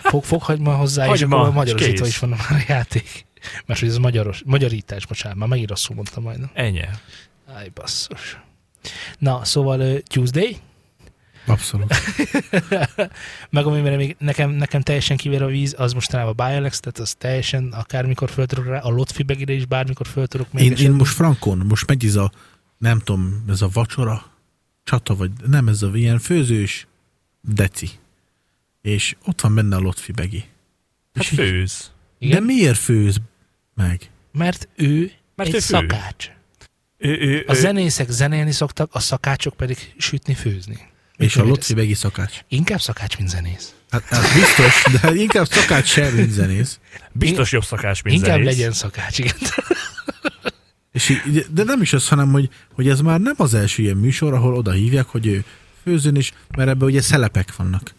[0.03, 2.13] fog, foghagyma hozzá, és Hagyma, akkor és magyarosítva kész.
[2.13, 3.25] is van már a játék.
[3.65, 6.51] Mert hogy ez magyaros, magyarítás, bocsánat, már megint rosszul mondtam majdnem.
[6.53, 6.81] Ennyi.
[7.53, 8.39] Áj, basszus.
[9.17, 10.57] Na, szóval uh, Tuesday,
[11.45, 11.93] abszolút.
[13.49, 17.13] meg amire még nekem, nekem teljesen kivér a víz, az mostanában a Bialex, tehát az
[17.13, 21.58] teljesen akármikor föltudok rá, a Lotfi begire is bármikor föltudok még Én, én most Frankon,
[21.58, 22.32] most megy ez a,
[22.77, 24.32] nem tudom, ez a vacsora,
[24.84, 26.88] csata, vagy nem, ez a ilyen főzős
[27.41, 27.89] deci.
[28.82, 30.43] És ott van benne a Lotfi Begi.
[31.13, 31.91] Hát És így- főz.
[32.19, 32.39] Igen?
[32.39, 33.17] De miért főz
[33.73, 34.10] meg?
[34.32, 36.30] Mert ő Mert egy ő szakács.
[36.97, 40.89] Ő, ő, A zenészek zenélni szoktak, a szakácsok pedig sütni, főzni.
[41.21, 42.39] És a Lotfi Begi szakács.
[42.47, 43.73] Inkább szakács, mint zenész.
[43.89, 46.79] Hát, hát biztos, de inkább szakács sem, mint zenész.
[47.12, 48.45] biztos jobb szakás, mint Inkább zenész.
[48.45, 49.36] legyen szakács, igen.
[50.91, 53.97] És így, de nem is az, hanem, hogy, hogy ez már nem az első ilyen
[53.97, 55.43] műsor, ahol oda hívják, hogy ő
[55.84, 57.93] főzön is, mert ebben ugye szelepek vannak.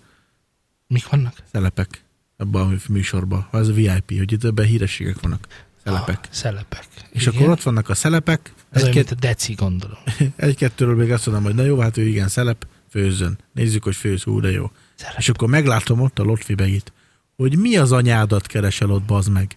[0.87, 1.35] Mik vannak?
[1.53, 2.05] Szelepek
[2.37, 3.49] ebben a műsorban.
[3.53, 5.47] Ez a VIP, hogy itt ebben hírességek vannak.
[5.85, 6.19] Szelepek.
[6.23, 6.87] Ah, szelepek.
[7.11, 7.35] És Igen.
[7.35, 9.99] akkor ott vannak a szelepek, Ez olyan, mint egy-két, a deci, gondolom.
[10.37, 13.39] egy-kettőről még azt mondom, hogy na jó, hát ő igen, szelep, főzzön.
[13.53, 14.71] Nézzük, hogy főz, ú, de jó.
[14.95, 15.19] Szelep.
[15.19, 16.93] És akkor meglátom ott a Lotfi Begit,
[17.37, 19.57] hogy mi az anyádat keresel ott, bazd meg.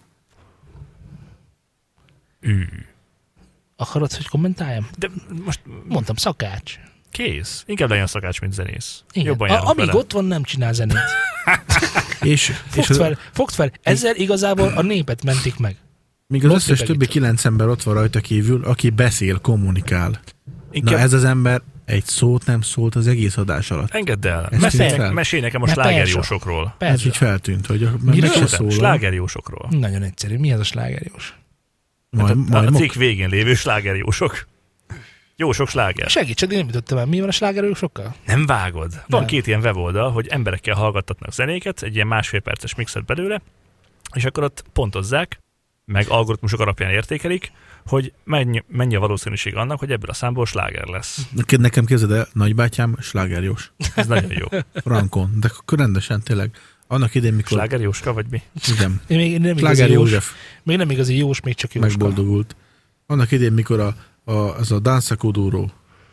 [2.40, 2.64] Ű.
[3.76, 4.88] Akarod, hogy kommentáljam?
[4.98, 5.10] De
[5.44, 6.74] most Mondtam, szakács.
[7.10, 7.62] kész.
[7.66, 9.02] Inkább legyen szakács, mint zenész.
[9.12, 9.26] Igen.
[9.28, 9.98] Jobban A, amíg vele.
[9.98, 10.96] ott van, nem csinál zenét.
[12.20, 12.54] És, és
[12.86, 13.72] Fogd az, fel, fogd fel.
[13.82, 15.76] Ezzel igazából a népet mentik meg.
[16.26, 20.20] míg az Lotfi összes többi kilenc ember ott van rajta kívül, aki beszél, kommunikál.
[20.70, 23.90] Inkább Na ez az ember egy szót nem szólt az egész adás alatt.
[23.94, 24.48] engedd el.
[24.60, 26.74] Mesélj, mesélj nekem a slágerjósokról.
[26.78, 28.70] Ez így feltűnt, hogy meg se szól.
[28.70, 29.68] Slágerjósokról.
[29.70, 30.38] Nagyon egyszerű.
[30.38, 31.34] Mi az a slágerjós?
[32.10, 34.46] Majd, Hát a, majd a mok- cikk végén lévő slágerjósok.
[35.36, 36.10] Jó sok sláger.
[36.10, 37.06] Segíts, én nem jutottam el.
[37.06, 38.14] Mi van a slágerjósokkal?
[38.26, 38.92] Nem vágod.
[39.06, 39.28] Van Nem.
[39.28, 43.42] két ilyen weboldal, hogy emberekkel hallgattatnak zenéket, egy ilyen másfél perces mixet belőle,
[44.14, 45.38] és akkor ott pontozzák,
[45.84, 47.52] meg algoritmusok alapján értékelik,
[47.86, 51.26] hogy mennyi, mennyi a valószínűség annak, hogy ebből a számból sláger lesz.
[51.46, 53.72] Nekem képzeld el, nagybátyám slágerjós.
[53.94, 54.46] Ez nagyon jó.
[54.74, 56.50] Frankon, de akkor rendesen tényleg.
[56.86, 57.58] Annak idén, mikor...
[57.58, 58.42] Sláger Jóska, vagy mi?
[58.76, 59.00] Igen.
[59.06, 61.88] Én még nem Sláger József még nem igazi jós, még csak jóska.
[61.88, 62.56] megboldogult.
[63.06, 65.66] Annak idén, mikor a, a, az a Danza Kuduro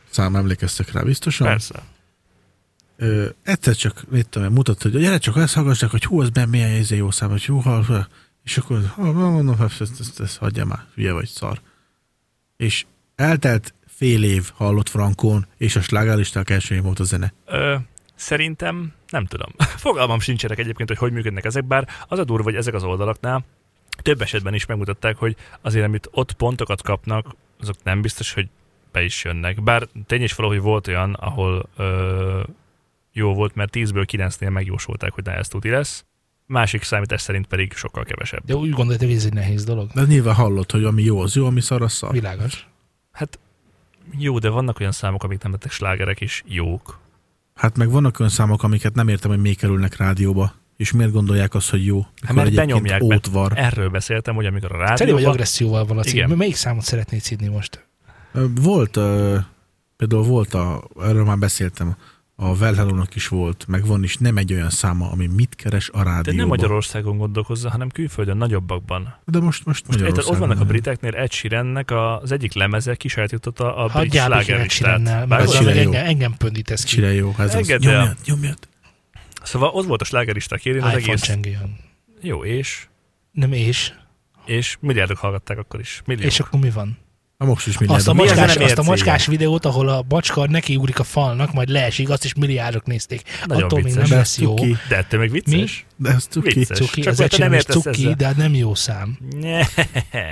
[0.10, 1.48] szám emlékeztek rá biztosan.
[1.48, 1.84] Persze.
[2.98, 6.50] Ö, egyszer csak, mit tudom, mutatta, hogy gyere csak ezt hallgassák, hogy hú, ez benne
[6.50, 8.08] milyen izé jó szám, hogy hú, hall,
[8.44, 11.62] és akkor ha, mondom, ezt, ezt, ezt, ezt hagyja már, hülye vagy szar.
[12.58, 12.86] És
[13.16, 17.34] eltelt fél év hallott Frankon, és a slágálisták első volt a zene.
[17.46, 17.76] Ö,
[18.16, 19.50] szerintem nem tudom.
[19.86, 23.46] Fogalmam sincsenek egyébként, hogy hogy működnek ezek, bár az a durva, hogy ezek az oldalaknál
[24.02, 28.50] több esetben is megmutatták, hogy azért, amit ott pontokat kapnak, azok nem biztos, hogy
[28.92, 29.64] be is jönnek.
[29.64, 32.44] Bár tény is valahogy volt olyan, ahol ö,
[33.12, 36.06] jó volt, mert 10-ből 9-nél megjósolták, hogy na ez tuti lesz.
[36.46, 38.46] Másik számítás szerint pedig sokkal kevesebb.
[38.46, 39.92] De úgy gondoltam, hogy ez egy nehéz dolog.
[39.92, 42.12] De nyilván hallott, hogy ami jó, az jó, ami szar, az szar.
[42.12, 42.68] Világos.
[43.12, 43.40] Hát
[44.18, 47.00] jó, de vannak olyan számok, amik nem lettek slágerek is jók.
[47.56, 51.54] Hát meg vannak olyan számok, amiket nem értem, hogy miért kerülnek rádióba, és miért gondolják
[51.54, 52.06] azt, hogy jó.
[52.22, 53.52] Hát mert benyomják, mert ótvar.
[53.56, 55.26] erről beszéltem, hogy amikor a Teli vagy rádióban...
[55.26, 56.30] agresszióval van a cím.
[56.30, 57.88] Melyik számot szeretnéd szidni most?
[58.62, 59.00] Volt,
[59.98, 61.96] például volt, a, erről már beszéltem,
[62.36, 65.98] a Velhelónak is volt, meg van is nem egy olyan száma, ami mit keres a
[65.98, 66.36] De rádióban.
[66.36, 69.16] nem Magyarországon gondolkozza, hanem külföldön, nagyobbakban.
[69.26, 72.96] De most, most, Most érted, ott Magyarországon vannak a briteknél Ed Sheerannek az egyik lemeze
[72.96, 75.08] kisajátította a brit Hagyjál Ed slágerlistát.
[75.08, 77.02] Engem, engem pöndítesz ki.
[77.02, 77.56] Jó, ez az.
[77.56, 77.98] Engedd el.
[77.98, 78.58] Nyomjad, nyomjad.
[79.44, 81.22] Szóval ott volt a slágerlista kérén az egész.
[81.22, 81.78] csengéjön.
[82.22, 82.88] Jó, és?
[83.32, 83.94] Nem és.
[84.46, 86.02] És milliárdok hallgatták akkor is.
[86.06, 86.26] Milliók.
[86.32, 86.98] És akkor mi van?
[87.44, 88.14] A most is Azt a.
[88.14, 92.10] Mi macskás, nem azt a macskás videót, ahol a macska nekiugrik a falnak, majd leesik,
[92.10, 93.22] azt is milliárdok nézték.
[93.46, 94.02] Nagyon Attól még vicces.
[94.02, 94.56] nem De lesz ez jó.
[94.58, 94.78] cuki.
[94.90, 95.86] De ettől még vicces?
[95.96, 96.54] De ez cuki.
[96.54, 96.78] Vicces.
[96.78, 98.14] Cuki, Csak az nem cuki, ezzel.
[98.14, 99.18] de nem jó szám.
[99.40, 99.62] Ne.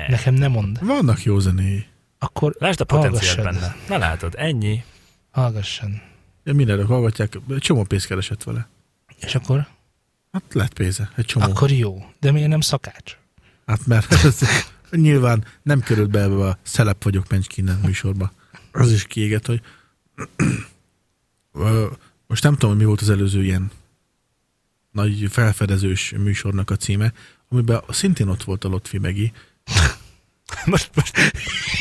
[0.08, 0.86] Nekem nem mond.
[0.86, 1.86] Vannak jó zenéi.
[2.20, 3.76] Akkor Lásd a potenciált benne.
[3.88, 4.84] Na látod, ennyi.
[5.32, 6.02] hallgasson.
[6.44, 8.70] Ja, mindenre hallgatják, csomó pénzt keresett vele.
[9.22, 9.68] És akkor?
[10.32, 11.46] Hát lett pénze, egy csomó.
[11.46, 12.06] Akkor jó.
[12.20, 13.18] De miért nem szakács?
[13.66, 14.40] Hát mert ez,
[14.92, 18.32] nyilván nem került be ebbe a szelep vagyok Mencskinnen műsorba.
[18.72, 19.62] Az is kiégett, hogy
[22.28, 23.72] most nem tudom, hogy mi volt az előző ilyen
[24.92, 27.14] nagy felfedezős műsornak a címe,
[27.50, 29.32] amiben szintén ott volt a Lotfi Megi,
[30.66, 31.16] Most, most.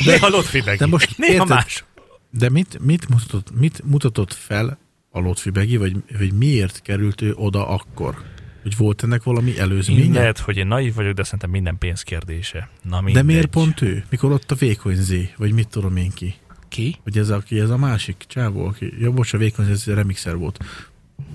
[0.05, 0.77] De Néha Lotfi meg.
[0.77, 1.47] de most Néha érted?
[1.47, 1.83] más.
[2.29, 4.77] De mit, mit, mutatott, mit mutatott fel
[5.09, 8.23] a Lotfi Begi, vagy, vagy miért került ő oda akkor?
[8.61, 10.19] Hogy volt ennek valami előzménye?
[10.19, 12.69] Lehet, hogy én naív vagyok, de szerintem minden pénz kérdése.
[12.83, 13.25] Na De mindegy.
[13.25, 14.03] miért pont ő?
[14.09, 16.35] Mikor ott a vékony Z, vagy mit tudom én ki?
[16.67, 16.95] Ki?
[17.03, 19.93] Hogy ez a, aki, ez a másik csávó, aki, ja, bocs, a vékony ez a
[19.93, 20.63] remixer volt.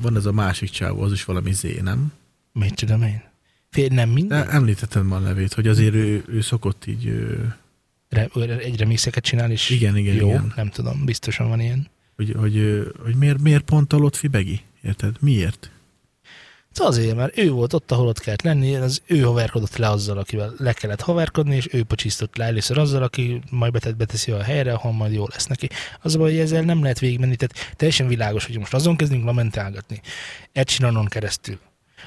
[0.01, 2.13] Van ez a másik csávó, az is valami Z, nem?
[2.53, 3.23] Mit tudom én?
[3.71, 4.51] Fél, nem De minden.
[4.51, 7.07] említettem már a nevét, hogy azért ő, ő szokott így...
[7.07, 7.55] Ő,
[8.09, 10.53] Re, egy remixeket csinál, és igen, igen, jó, igen.
[10.57, 11.89] nem tudom, biztosan van ilyen.
[12.17, 14.61] Hogy, hogy, hogy miért, miért pont a Lotfi Begi?
[14.83, 15.17] Érted?
[15.21, 15.71] Miért?
[16.79, 20.19] Ez azért, mert ő volt ott, ahol ott kellett lenni, az ő haverkodott le azzal,
[20.19, 24.43] akivel le kellett haverkodni, és ő pocsisztott le először azzal, aki majd betet, beteszi a
[24.43, 25.69] helyre, ahol majd jó lesz neki.
[26.03, 29.25] Az a baj, hogy ezzel nem lehet végigmenni, tehát teljesen világos, hogy most azon kezdünk
[29.25, 30.01] lamentálgatni.
[30.53, 31.59] Ed Sheeranon keresztül,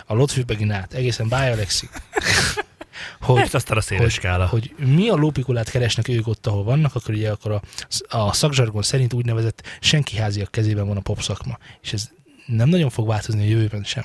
[0.06, 1.90] a Lotfi át, egészen Bája Alexi,
[3.22, 4.48] hogy, Hát aztán a széles skála.
[4.48, 7.62] hogy mi a lópikulát keresnek ők ott, ahol vannak, akkor ugye akkor a,
[8.18, 11.58] a szakzsargon szerint úgynevezett senki háziak kezében van a pop szakma.
[11.82, 12.10] És ez
[12.52, 14.04] nem nagyon fog változni a jövőben sem.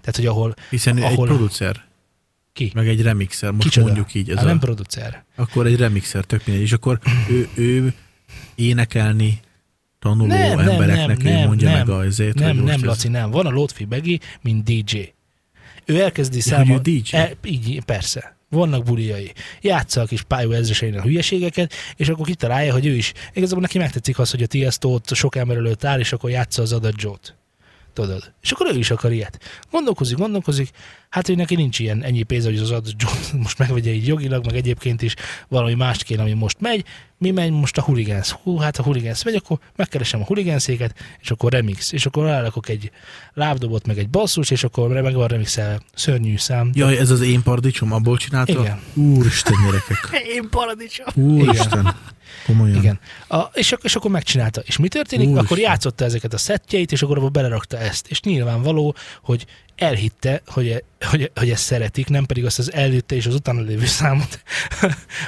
[0.00, 1.08] Tehát, hogy ahol Hiszen ahol...
[1.28, 1.84] Egy producer,
[2.52, 2.70] ki?
[2.74, 3.86] meg egy remixer, most Kicsoda?
[3.86, 5.24] mondjuk így, ez Hát a, nem producer.
[5.36, 6.98] akkor egy remixer, tök mindegy, és akkor
[7.30, 7.94] ő, ő
[8.54, 9.40] énekelni
[9.98, 11.76] tanuló Nem, nem, embereknek nem, ő nem, mondja nem.
[11.78, 13.30] meg azért, Nem, hogy most nem, ez- Laci, nem.
[13.30, 14.98] Van a Lotfi Begi, mint DJ.
[15.84, 16.76] Ő elkezdi Ja, számol...
[16.76, 17.16] ő DJ?
[17.16, 18.36] E, így, persze.
[18.48, 19.32] Vannak buliai.
[19.60, 23.12] Játsza a kis pályó ezresein a hülyeségeket, és akkor kitalálja, hogy ő is.
[23.32, 26.72] Igazából neki megtetszik az, hogy a Tiesto sok ember előtt áll, és akkor játsza az
[26.72, 27.34] adat Joe-t.
[27.94, 28.32] Tudod?
[28.42, 29.38] És akkor ő is akar ilyet.
[29.70, 30.70] Gondolkozik, gondolkozik,
[31.08, 34.44] hát hogy neki nincs ilyen ennyi pénz, hogy az adat Joe most megvegye így jogilag,
[34.44, 35.14] meg egyébként is
[35.48, 36.84] valami mást kéne, ami most megy.
[37.18, 38.30] Mi megy most a Hooligans?
[38.30, 42.68] Hú, hát a Hooligans megy, akkor megkeresem a Hooliganszéket, és akkor remix, és akkor rárakok
[42.68, 42.90] egy
[43.34, 46.70] lábdobot, meg egy basszus, és akkor meg van remixel szörnyű szám.
[46.74, 48.52] Jaj, ez az én paradicsom, abból csinálta?
[48.52, 48.80] Igen.
[48.94, 49.98] Úristen gyerekek.
[50.36, 51.06] Én paradicsom.
[51.14, 51.96] Úristen.
[52.46, 52.76] Komolyan.
[52.76, 52.98] Igen.
[53.28, 54.62] A, és, és akkor megcsinálta.
[54.64, 55.26] És mi történik?
[55.26, 55.44] Úristen.
[55.44, 58.06] Akkor játszotta ezeket a szettjeit, és akkor abba belerakta ezt.
[58.08, 63.26] És nyilvánvaló, hogy elhitte, hogy, hogy, hogy ezt szeretik, nem pedig azt az előtte és
[63.26, 64.42] az utána lévő számot,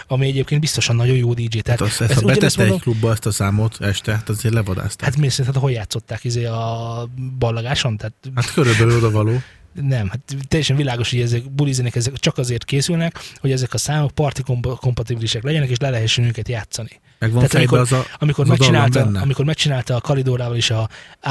[0.07, 1.59] ami egyébként biztosan nagyon jó DJ.
[1.59, 4.29] Tehát Hát azt, ezt, ezt ha betette mondom, egy klubba ezt a számot este, hát
[4.29, 5.09] azért levadázták.
[5.09, 7.97] Hát miért szerinted, hol játszották izé a ballagáson?
[7.97, 9.43] Tehát Hát körülbelül oda való.
[9.81, 14.11] Nem, hát teljesen világos, hogy ezek bulizenek, ezek csak azért készülnek, hogy ezek a számok
[14.11, 17.01] parti komp- kompatibilisek legyenek, és le lehessen őket játszani.
[17.19, 19.21] Meg van Tehát amikor- az a, Amikor, az a megcsinálta, benne.
[19.21, 20.89] amikor megcsinálta a Kalidórával is a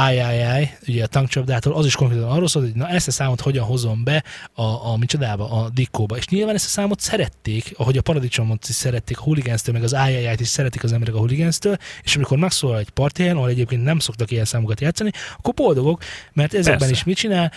[0.10, 3.66] III, ugye a tankcsapdától, az is konkrétan arról szólt, hogy na ezt a számot hogyan
[3.66, 4.24] hozom be
[4.54, 6.18] a, a micsodába, a dikkóba.
[6.18, 9.96] És nyilván ezt a számot szerették, ahogy a paradicsomot is szerették a huligánztől, meg az
[10.08, 13.84] III-t is szeretik az emberek a huligánztől, és amikor megszólal egy parti helyen, ahol egyébként
[13.84, 16.94] nem szoktak ilyen számokat játszani, akkor boldogok, mert ezekben Persze.
[16.94, 17.52] is mit csinál?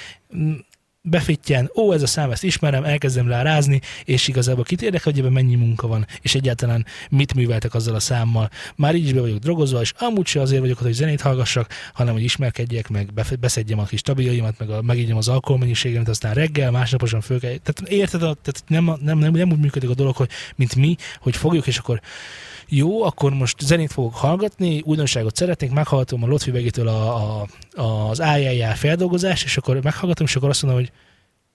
[1.03, 5.21] Befitjen, ó, ez a szám, ezt ismerem, elkezdem rá rázni, és igazából kit érdekel, hogy
[5.21, 8.51] ebben mennyi munka van, és egyáltalán mit műveltek azzal a számmal.
[8.77, 11.73] Már így is be vagyok drogozva, és amúgy se azért vagyok ott, hogy zenét hallgassak,
[11.93, 16.71] hanem hogy ismerkedjek, meg beszedjem a kis stabiljaimat, meg a, megígyem az alkoholmennyiségemet, aztán reggel,
[16.71, 17.57] másnaposan föl kell.
[17.57, 21.37] Tehát érted, tehát nem, nem, nem, nem, úgy működik a dolog, hogy mint mi, hogy
[21.37, 22.01] fogjuk, és akkor
[22.69, 28.65] jó, akkor most zenét fogok hallgatni, újdonságot szeretnék, meghallgatom a Lotfi a, a, az III
[28.75, 30.93] feldolgozást, és akkor meghallgatom, és akkor azt mondom, hogy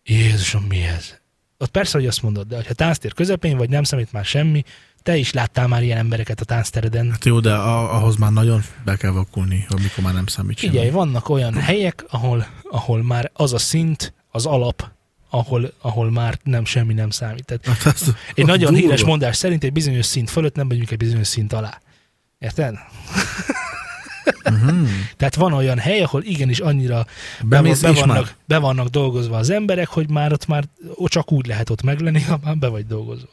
[0.04, 1.22] Jézusom, mi ez?
[1.58, 4.64] Ott persze, hogy azt mondod, de ha tánctér közepén vagy, nem számít már semmi,
[5.04, 7.12] te is láttál már ilyen embereket a tánctereden.
[7.12, 10.72] Hát jó, de a, ahhoz már nagyon be kell vakulni, amikor már nem számít semmi.
[10.72, 14.92] Figyelj, vannak olyan helyek, ahol, ahol már az a szint, az alap,
[15.34, 17.46] ahol, ahol már nem semmi nem számít.
[17.46, 18.78] Tehát Hát az, egy az nagyon durva.
[18.88, 21.82] híres mondás szerint egy bizonyos szint fölött nem megyünk egy bizonyos szint alá.
[22.40, 22.76] Érted?
[24.52, 24.84] Mhm.
[25.18, 27.06] Tehát van olyan hely, ahol igenis annyira
[27.42, 28.06] be, Bemész, be, már.
[28.06, 30.64] vannak, be vannak dolgozva az emberek, hogy már ott már
[30.94, 33.30] ott csak úgy lehet ott meglenni, ha már be vagy dolgozva.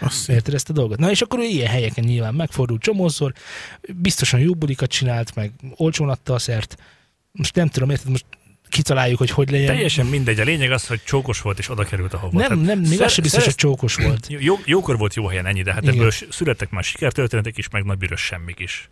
[0.00, 0.98] Azt Érted ezt a dolgot?
[0.98, 3.32] Na és akkor ilyen helyeken nyilván megfordult csomószor,
[3.96, 6.76] biztosan jó bulikat csinált, meg olcsón adta a szert.
[7.32, 8.24] Most nem tudom, érted, most
[8.70, 9.66] kitaláljuk, hogy hogy legyen.
[9.66, 10.40] Teljesen mindegy.
[10.40, 12.38] A lényeg az, hogy csókos volt és oda került ahova.
[12.38, 14.26] nem, Tehát nem, még az szer- sem biztos, hogy csókos volt.
[14.28, 15.94] Jó, jókor volt jó helyen ennyi, de hát Igen.
[15.94, 18.88] ebből születtek már sikertörténetek is, meg nagy bűrös semmik is.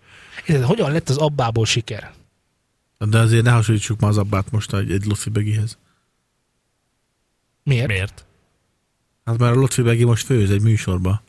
[0.47, 2.13] Érted, hogyan lett az abbából siker?
[2.99, 5.79] De azért ne hasonlítsuk már az abbát most egy, egy Lotfi Begihez.
[7.63, 7.87] Miért?
[7.87, 8.25] Miért?
[9.25, 11.23] Hát már a Lotfi Begi most főz egy műsorba,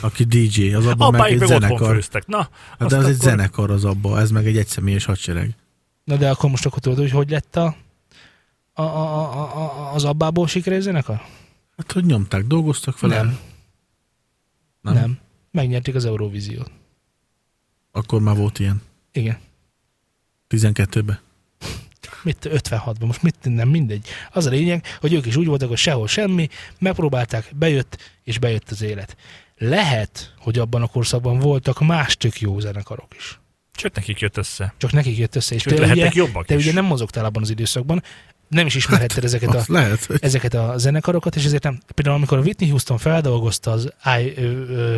[0.00, 1.94] aki DJ, az abban meg egy zenekar.
[1.94, 2.26] főztek.
[2.26, 2.48] Na,
[2.78, 5.54] Hát de az egy akkor- zenekar az abba, ez meg egy egyszemélyes hadsereg.
[6.04, 7.76] Na de akkor most akkor tudod, hogy hogy lett a,
[8.78, 11.22] a, a, a, a, az abbából sikeres zenekar?
[11.76, 13.16] Hát, hogy nyomták, dolgoztak vele?
[13.16, 13.26] Nem.
[13.26, 14.94] Nem.
[14.94, 14.94] Nem.
[14.94, 15.18] nem.
[15.50, 16.70] Megnyerték az Eurovíziót.
[17.92, 18.82] Akkor már volt ilyen.
[19.12, 19.38] Igen.
[20.48, 21.20] 12-ben.
[22.22, 24.06] Mit 56-ban, most mit nem mindegy.
[24.32, 26.48] Az a lényeg, hogy ők is úgy voltak, hogy sehol semmi,
[26.78, 29.16] megpróbálták, bejött, és bejött az élet.
[29.58, 33.38] Lehet, hogy abban a korszakban voltak más tök jó zenekarok is.
[33.76, 34.74] Sőt, nekik jött össze.
[34.76, 36.62] Csak nekik jött össze, és Sőt, te ugye, jobbak te is.
[36.62, 38.02] ugye nem mozogtál abban az időszakban,
[38.48, 41.80] nem is ismerhetted ezeket a lehet, hogy ezeket a zenekarokat, és ezért nem.
[41.94, 44.96] Például amikor a Whitney Houston feldolgozta az I, ö, ö,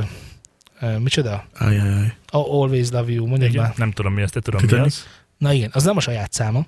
[0.81, 1.47] ö, micsoda?
[1.59, 2.15] Ajajaj.
[2.27, 3.73] A Always Love You, Igen, már.
[3.77, 4.95] nem tudom mi ezt, te tudom mi Titanic?
[4.95, 5.07] az.
[5.39, 6.67] Na igen, az nem a saját száma,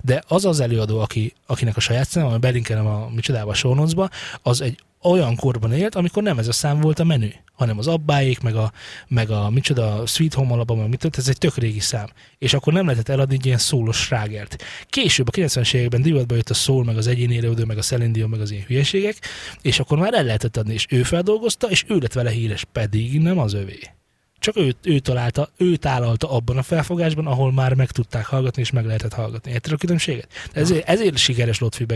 [0.00, 4.10] de az az előadó, aki, akinek a saját száma, ami belinkelem a micsodába a
[4.42, 7.28] az egy olyan korban élt, amikor nem ez a szám volt a menü,
[7.60, 8.72] hanem az abbáék, meg a,
[9.08, 12.08] meg a micsoda, Sweet Home alapban, meg mit tudod, ez egy tök régi szám.
[12.38, 14.62] És akkor nem lehetett eladni egy ilyen szólos srágert.
[14.86, 18.26] Később a 90-es években divatba jött a szól, meg az egyéni élődő, meg a Celine
[18.26, 19.16] meg az ilyen hülyeségek,
[19.62, 23.20] és akkor már el lehetett adni, és ő feldolgozta, és ő lett vele híres, pedig
[23.20, 23.99] nem az övé.
[24.40, 28.70] Csak ő, ő találta, ő tálalta abban a felfogásban, ahol már meg tudták hallgatni, és
[28.70, 29.50] meg lehetett hallgatni.
[29.50, 30.28] Érted a különbséget?
[30.52, 31.86] Ezért, ezért sikeres Lotfi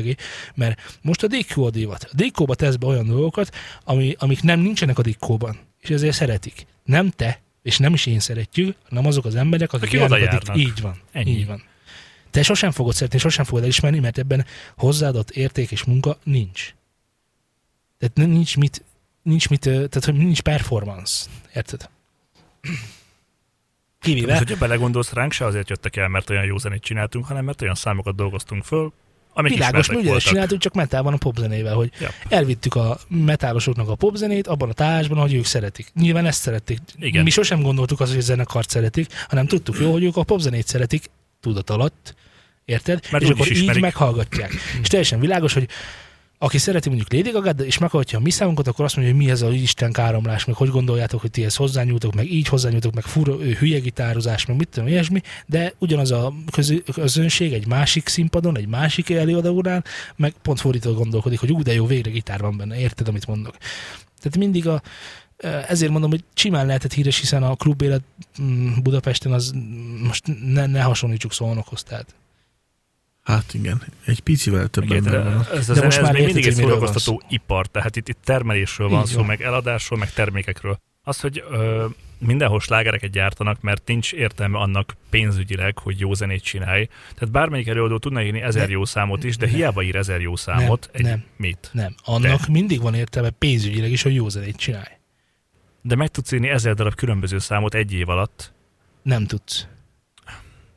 [0.55, 2.09] mert most a DQ a divat.
[2.13, 6.67] A DQ-ba tesz be olyan dolgokat, ami, amik nem nincsenek a DQ-ban, és ezért szeretik.
[6.85, 10.57] Nem te, és nem is én szeretjük, hanem azok az emberek, akik, járnak oda járnak.
[10.57, 11.01] Így van.
[11.13, 11.31] Ennyi.
[11.31, 11.63] Így van.
[12.31, 14.45] Te sosem fogod szeretni, sosem fogod elismerni, mert ebben
[14.77, 16.75] hozzáadott érték és munka nincs.
[17.99, 18.85] Tehát nincs mit,
[19.23, 21.25] nincs mit, tehát hogy nincs performance.
[21.55, 21.89] Érted?
[24.01, 27.45] Kivéve, Most, hogyha belegondolsz, ránk se azért jöttek el, mert olyan jó zenét csináltunk, hanem
[27.45, 28.93] mert olyan számokat dolgoztunk föl,
[29.33, 30.33] amik világos, mi ugyanezt voltak.
[30.33, 32.09] csináltuk, csak metálban a popzenével, hogy Ja.
[32.29, 35.91] elvittük a metálosoknak a popzenét abban a társban, hogy ők szeretik.
[35.95, 36.79] Nyilván ezt szeretik.
[36.99, 37.23] Igen.
[37.23, 40.67] Mi sosem gondoltuk azt, hogy a zenekart szeretik, hanem tudtuk jó, hogy ők a popzenét
[40.67, 41.11] szeretik
[41.41, 42.15] tudat alatt,
[42.65, 43.05] érted?
[43.11, 44.53] Mert és úgy is akkor így meghallgatják.
[44.83, 45.69] és teljesen világos, hogy
[46.45, 49.31] aki szereti mondjuk Lady gaga és meghallgatja a mi számunkat, akkor azt mondja, hogy mi
[49.31, 53.05] ez a Isten káromlás, meg hogy gondoljátok, hogy ti ezt hozzányúltok, meg így hozzányúltok, meg
[53.05, 58.57] fura, hülye gitározás, meg mit tudom, ilyesmi, de ugyanaz a közö, közönség egy másik színpadon,
[58.57, 59.85] egy másik előadónál,
[60.17, 63.57] meg pont fordítva gondolkodik, hogy ú, de jó, végre gitár van benne, érted, amit mondok.
[64.21, 64.83] Tehát mindig a,
[65.69, 68.03] ezért mondom, hogy simán lehetett híres, hiszen a klubélet
[68.43, 69.55] mm, Budapesten az
[70.03, 72.15] most ne, ne hasonlítsuk Szolnokhoz, tehát.
[73.25, 75.47] Hát igen, egy picivel több Igen, van.
[75.53, 78.89] ez a De most ez már még mindig egy szórakoztató ipar, tehát itt, itt termelésről
[78.89, 79.27] van Így szó, van.
[79.27, 80.79] meg eladásról, meg termékekről.
[81.03, 81.87] Az, hogy ö,
[82.19, 86.89] mindenhol slágereket gyártanak, mert nincs értelme annak pénzügyileg, hogy jó zenét csinálj.
[87.15, 89.53] Tehát bármelyik előadó tudna írni ezer Ne- jó számot is, de ne.
[89.53, 90.91] hiába ír ezer jó számot.
[90.93, 91.25] Nem, nem.
[91.37, 91.71] Mit?
[91.73, 91.95] Nem.
[92.05, 94.93] Annak mindig van értelme pénzügyileg is, hogy jó zenét csinálj.
[95.83, 98.53] De meg tudsz írni ezer darab különböző számot egy év alatt.
[99.03, 99.67] Nem tudsz.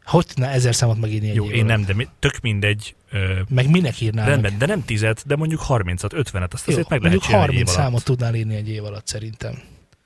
[0.07, 1.67] Hogy tudná ezer számot megírni egy Jó, én alatt?
[1.67, 2.95] nem, de mi, tök mindegy.
[3.11, 4.59] Ö, Meg minek írnál rendben, meg?
[4.59, 7.59] de nem tizet, de mondjuk 30-at, 50-et, azt Jó, azért meg lehet csinálni egy 30
[7.59, 7.83] év alatt.
[7.85, 9.61] számot tudnál írni egy év alatt szerintem.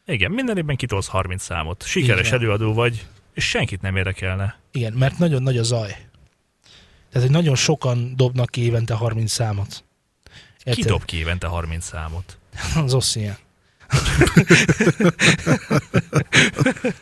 [0.06, 1.84] Igen, minden évben kitolsz 30 számot.
[1.86, 2.40] Sikeres van.
[2.40, 4.60] előadó vagy, és senkit nem érdekelne.
[4.72, 5.88] Igen, mert nagyon nagy a zaj.
[7.12, 9.84] Tehát, hogy nagyon sokan dobnak ki évente 30 számot.
[10.58, 10.86] Ki Érted?
[10.86, 12.38] dob ki évente 30 számot?
[12.86, 13.36] Az Ossian.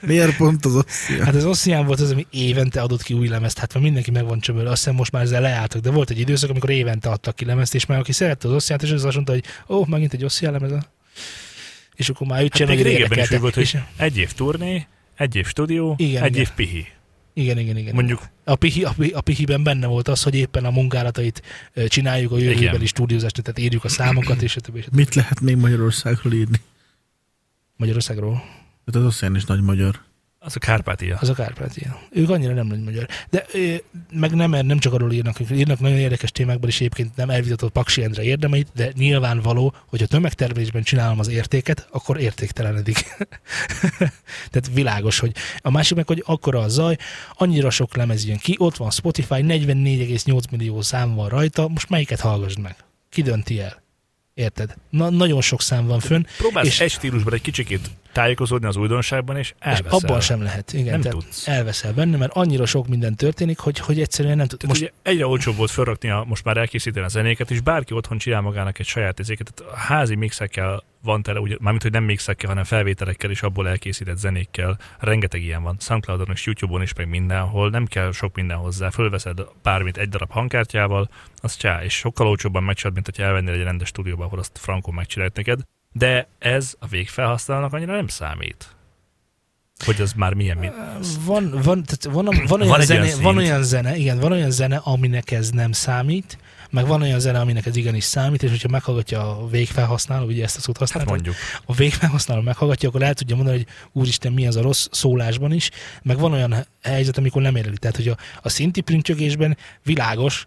[0.01, 1.23] Miért pont az Osszia?
[1.25, 3.57] Hát az Ossian volt az, ami évente adott ki új lemezt.
[3.59, 4.69] Hát már mindenki meg van csömölve.
[4.69, 7.75] Azt hiszem most már ezzel leálltak, de volt egy időszak, amikor évente adtak ki lemezt,
[7.75, 10.23] és már aki szerette az Ossian-t, és az azt mondta, hogy ó, oh, megint egy
[10.23, 10.71] Ossian lemez.
[11.95, 15.35] És akkor már őt Hát meg régebben is volt, hogy És- egy év turné, egy
[15.35, 16.41] év stúdió, Igen, egy igen.
[16.41, 16.87] év pihi.
[17.33, 17.93] Igen, igen, igen.
[17.93, 21.41] Mondjuk A, pihi, a, a pihiben benne volt az, hogy éppen a munkálatait
[21.87, 24.83] csináljuk a jövőbeli stúdiózást, tehát írjuk a számokat, és többi.
[24.91, 26.57] Mit lehet még Magyarországról írni?
[27.79, 28.43] Magyarországról.
[28.85, 29.99] Hát az Osszia is nagy magyar.
[30.39, 31.17] az a Kárpátia.
[31.21, 31.99] Az a Kárpátia.
[32.11, 33.07] Ők annyira nem nagy magyar.
[33.29, 33.75] De ö,
[34.11, 37.71] meg nem, nem csak arról írnak, ők írnak nagyon érdekes témákban, és egyébként nem elvitatott
[37.71, 42.97] Paksi Endre érdemeit, de nyilvánvaló, hogy a tömegtermelésben csinálom az értéket, akkor értéktelenedik.
[44.51, 46.97] Tehát világos, hogy a másik meg, hogy akkora a zaj,
[47.33, 52.19] annyira sok lemez jön ki, ott van Spotify, 44,8 millió szám van rajta, most melyiket
[52.19, 52.75] hallgassd meg?
[53.09, 53.87] Ki dönti el?
[54.39, 54.73] Érted?
[54.89, 59.37] Na, nagyon sok szám van fönn, Próbálsz és- egy stílusban egy kicsikét tájékozódni az újdonságban,
[59.37, 59.99] és és elveszel.
[60.03, 60.73] abban sem lehet.
[60.73, 61.47] Igen, Nem tehát tudsz.
[61.47, 64.59] elveszel benne, mert annyira sok minden történik, hogy, hogy egyszerűen nem tud.
[64.59, 67.93] Tehát Most ugye egyre olcsóbb volt felrakni a, most már elkészíteni a zenéket, és bárki
[67.93, 69.53] otthon csinál magának egy saját ezéket.
[69.53, 73.67] Tehát a házi mixekkel van tele, ugye, mármint, hogy nem mixekkel, hanem felvételekkel és abból
[73.67, 74.77] elkészített zenékkel.
[74.99, 75.75] Rengeteg ilyen van.
[75.79, 77.69] Soundcloudon és YouTube-on is, meg mindenhol.
[77.69, 78.89] Nem kell sok minden hozzá.
[78.89, 83.63] Fölveszed bármit egy darab hangkártyával, az csá, és sokkal olcsóbban megcsinálod, mint hogyha elvennél egy
[83.63, 85.59] rendes stúdióba, ahol azt frankon megcsinálják neked.
[85.91, 88.67] De ez a végfelhasználónak annyira nem számít.
[89.85, 90.73] Hogy az már milyen, mint
[91.25, 94.51] van, van, tehát van, van, olyan, Van zene, olyan van olyan zene, igen, van olyan
[94.51, 96.37] zene, aminek ez nem számít,
[96.69, 100.57] meg van olyan zene, aminek ez igenis számít, és hogyha meghallgatja a végfelhasználó, ugye ezt
[100.57, 101.35] a szót Hát használtam, mondjuk.
[101.65, 105.69] a végfelhasználó meghallgatja, akkor el tudja mondani, hogy úristen, mi az a rossz szólásban is,
[106.03, 107.77] meg van olyan helyzet, amikor nem érli.
[107.77, 110.45] Tehát, hogy a, a szinti printcsögésben világos,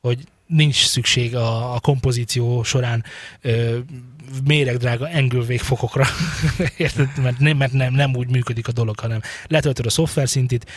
[0.00, 3.04] hogy nincs szükség a, a kompozíció során
[3.40, 3.78] ö,
[4.44, 6.06] méregdrága angle végfokokra,
[6.76, 7.08] Érted?
[7.22, 10.70] mert, nem, mert nem, nem úgy működik a dolog, hanem letöltöd a szoftver szintit,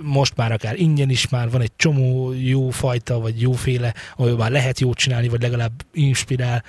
[0.00, 4.50] most már akár ingyen is már van egy csomó jó fajta, vagy jóféle, ahol már
[4.50, 6.64] lehet jót csinálni, vagy legalább inspirál,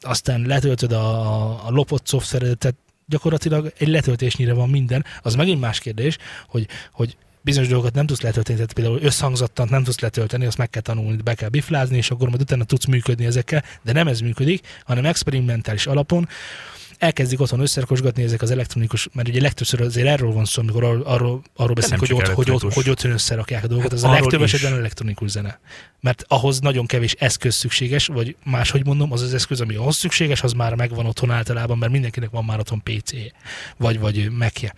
[0.00, 2.76] aztán letöltöd a, a lopott szoftveredet, tehát
[3.06, 5.04] gyakorlatilag egy letöltésnyire van minden.
[5.22, 6.18] Az megint más kérdés,
[6.48, 7.16] hogy, hogy
[7.46, 11.22] bizonyos dolgokat nem tudsz letölteni, tehát például összhangzattant nem tudsz letölteni, azt meg kell tanulni,
[11.22, 15.04] be kell biflázni, és akkor majd utána tudsz működni ezekkel, de nem ez működik, hanem
[15.04, 16.28] experimentális alapon
[16.98, 21.02] elkezdik otthon összerakosgatni ezek az elektronikus, mert ugye legtöbbször azért erről van szó, amikor arról,
[21.02, 24.12] arról, arról beszélünk, hogy ott, hogy, ott, hogy otthon összerakják a dolgokat, Hát az a
[24.12, 24.52] legtöbb is.
[24.52, 25.58] esetben elektronikus zene.
[26.00, 30.42] Mert ahhoz nagyon kevés eszköz szükséges, vagy máshogy mondom, az az eszköz, ami ahhoz szükséges,
[30.42, 33.32] az már megvan otthon általában, mert mindenkinek van már otthon PC-je,
[33.76, 34.74] vagy, vagy Mac-je.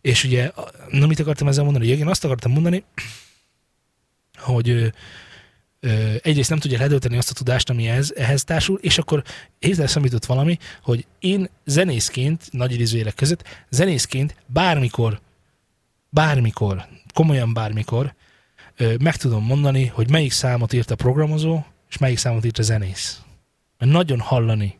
[0.00, 0.50] És ugye,
[0.88, 1.84] na mit akartam ezzel mondani?
[1.84, 2.84] Ugye, én azt akartam mondani,
[4.38, 4.86] hogy ö,
[5.80, 9.24] ö, egyrészt nem tudja ledölteni azt a tudást, ami ehhez, ehhez társul, és akkor
[9.58, 15.20] hirtelen szemított valami, hogy én zenészként, nagy idézőjelek között, zenészként bármikor,
[16.08, 18.14] bármikor, komolyan bármikor
[18.76, 22.62] ö, meg tudom mondani, hogy melyik számot írt a programozó, és melyik számot írt a
[22.62, 23.20] zenész.
[23.78, 24.78] Mert nagyon hallani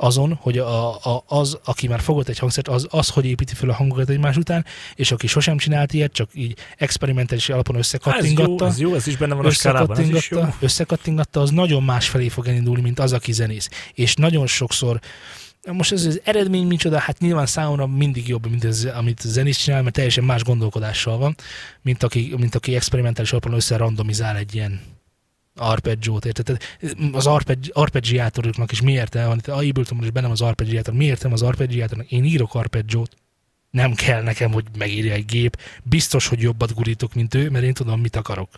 [0.00, 3.68] azon, hogy a, a, az, aki már fogott egy hangszert, az, az, hogy építi fel
[3.68, 7.92] a hangokat egymás után, és aki sosem csinált ilyet, csak így experimentális alapon Hát ez
[7.92, 10.16] jó, összekattingatta, ez jó, ez is benne van a skálában, ez is jó.
[10.16, 13.68] összekattingatta, összekattingatta, az nagyon más felé fog elindulni, mint az, aki zenész.
[13.94, 15.00] És nagyon sokszor
[15.72, 19.82] most ez az eredmény micsoda, hát nyilván számomra mindig jobb, mint ez, amit zenész csinál,
[19.82, 21.34] mert teljesen más gondolkodással van,
[21.82, 24.80] mint aki, mint aki experimentális alapon összerandomizál egy ilyen
[25.58, 26.44] arpeggiót, érted?
[26.44, 29.56] Tehát Az arpeggi, arpeggiátoroknak is mi értelme van?
[29.56, 30.94] A Ableton is bennem az arpeggiátor.
[30.94, 32.10] Mi értelme az arpeggiátornak?
[32.10, 33.16] Én írok arpeggiót.
[33.70, 35.60] Nem kell nekem, hogy megírja egy gép.
[35.82, 38.48] Biztos, hogy jobbat gurítok, mint ő, mert én tudom, mit akarok.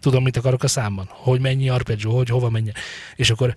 [0.00, 1.06] Tudom, mit akarok a számban.
[1.10, 2.74] Hogy mennyi arpeggio, hogy hova menjen.
[3.16, 3.54] És akkor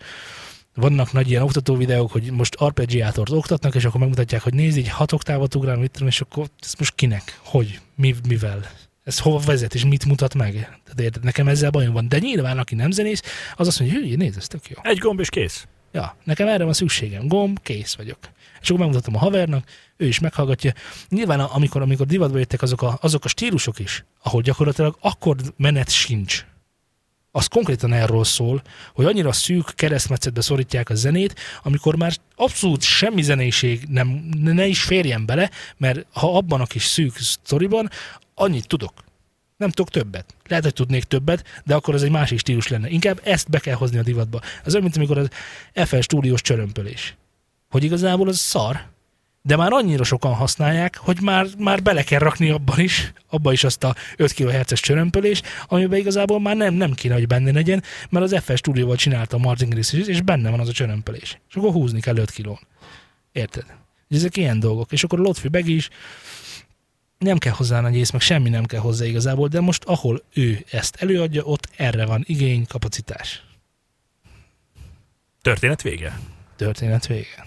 [0.73, 4.89] vannak nagy ilyen oktató videók, hogy most arpeggiátort oktatnak, és akkor megmutatják, hogy nézd, így
[4.89, 7.39] hat oktávot ugrál, és akkor ez most kinek?
[7.43, 7.79] Hogy?
[7.95, 8.69] Mi, mivel?
[9.07, 10.53] Ez hova vezet, és mit mutat meg?
[10.53, 12.07] Tehát érted, nekem ezzel bajom van.
[12.09, 13.21] De nyilván, aki nem zenész,
[13.55, 14.75] az azt mondja, hogy nézd, ez tök jó.
[14.81, 15.67] Egy gomb és kész.
[15.91, 17.27] Ja, nekem erre van szükségem.
[17.27, 18.17] Gomb, kész vagyok.
[18.61, 20.73] És akkor megmutatom a havernak, ő is meghallgatja.
[21.09, 25.89] Nyilván amikor, amikor divatba jöttek azok a, azok a stílusok is, ahol gyakorlatilag akkord menet
[25.89, 26.45] sincs.
[27.31, 28.61] Az konkrétan erről szól,
[28.93, 34.83] hogy annyira szűk keresztmetszetbe szorítják a zenét, amikor már abszolút semmi zenéség nem, ne is
[34.83, 37.89] férjen bele, mert ha abban a kis szűk sztoriban
[38.39, 38.93] annyit tudok.
[39.57, 40.35] Nem tudok többet.
[40.47, 42.89] Lehet, hogy tudnék többet, de akkor az egy másik stílus lenne.
[42.89, 44.41] Inkább ezt be kell hozni a divatba.
[44.63, 45.29] Az olyan, mint amikor az
[45.87, 47.15] FL stúdiós csörömpölés.
[47.69, 48.85] Hogy igazából az szar,
[49.41, 53.63] de már annyira sokan használják, hogy már, már bele kell rakni abban is, abban is
[53.63, 58.25] azt a 5 kHz-es csörömpölés, amiben igazából már nem, nem kéne, hogy benne legyen, mert
[58.25, 61.39] az FL stúdióval csinálta a Martin Gris is, és benne van az a csörömpölés.
[61.49, 62.59] És akkor húzni kell 5 kilón.
[63.31, 63.65] Érted?
[64.09, 64.91] Ezek ilyen dolgok.
[64.91, 65.89] És akkor Lotfi Begi is
[67.17, 70.65] nem kell hozzá nagy ész, meg semmi nem kell hozzá igazából, de most ahol ő
[70.71, 73.43] ezt előadja, ott erre van igény, kapacitás.
[75.41, 76.19] Történet vége.
[76.55, 77.45] Történet vége.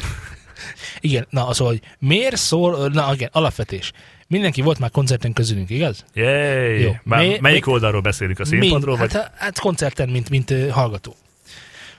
[1.00, 3.92] igen, na az, hogy miért szól, na igen, alapvetés.
[4.26, 6.04] Mindenki volt már koncerten közülünk, igaz?
[6.14, 6.80] Jéj!
[6.80, 6.92] Jó.
[7.02, 8.96] Már Mi- melyik mi- oldalról beszélünk a színpadról?
[8.96, 9.22] Mind, Vagy...
[9.22, 11.14] hát, hát koncerten, mint, mint hallgató.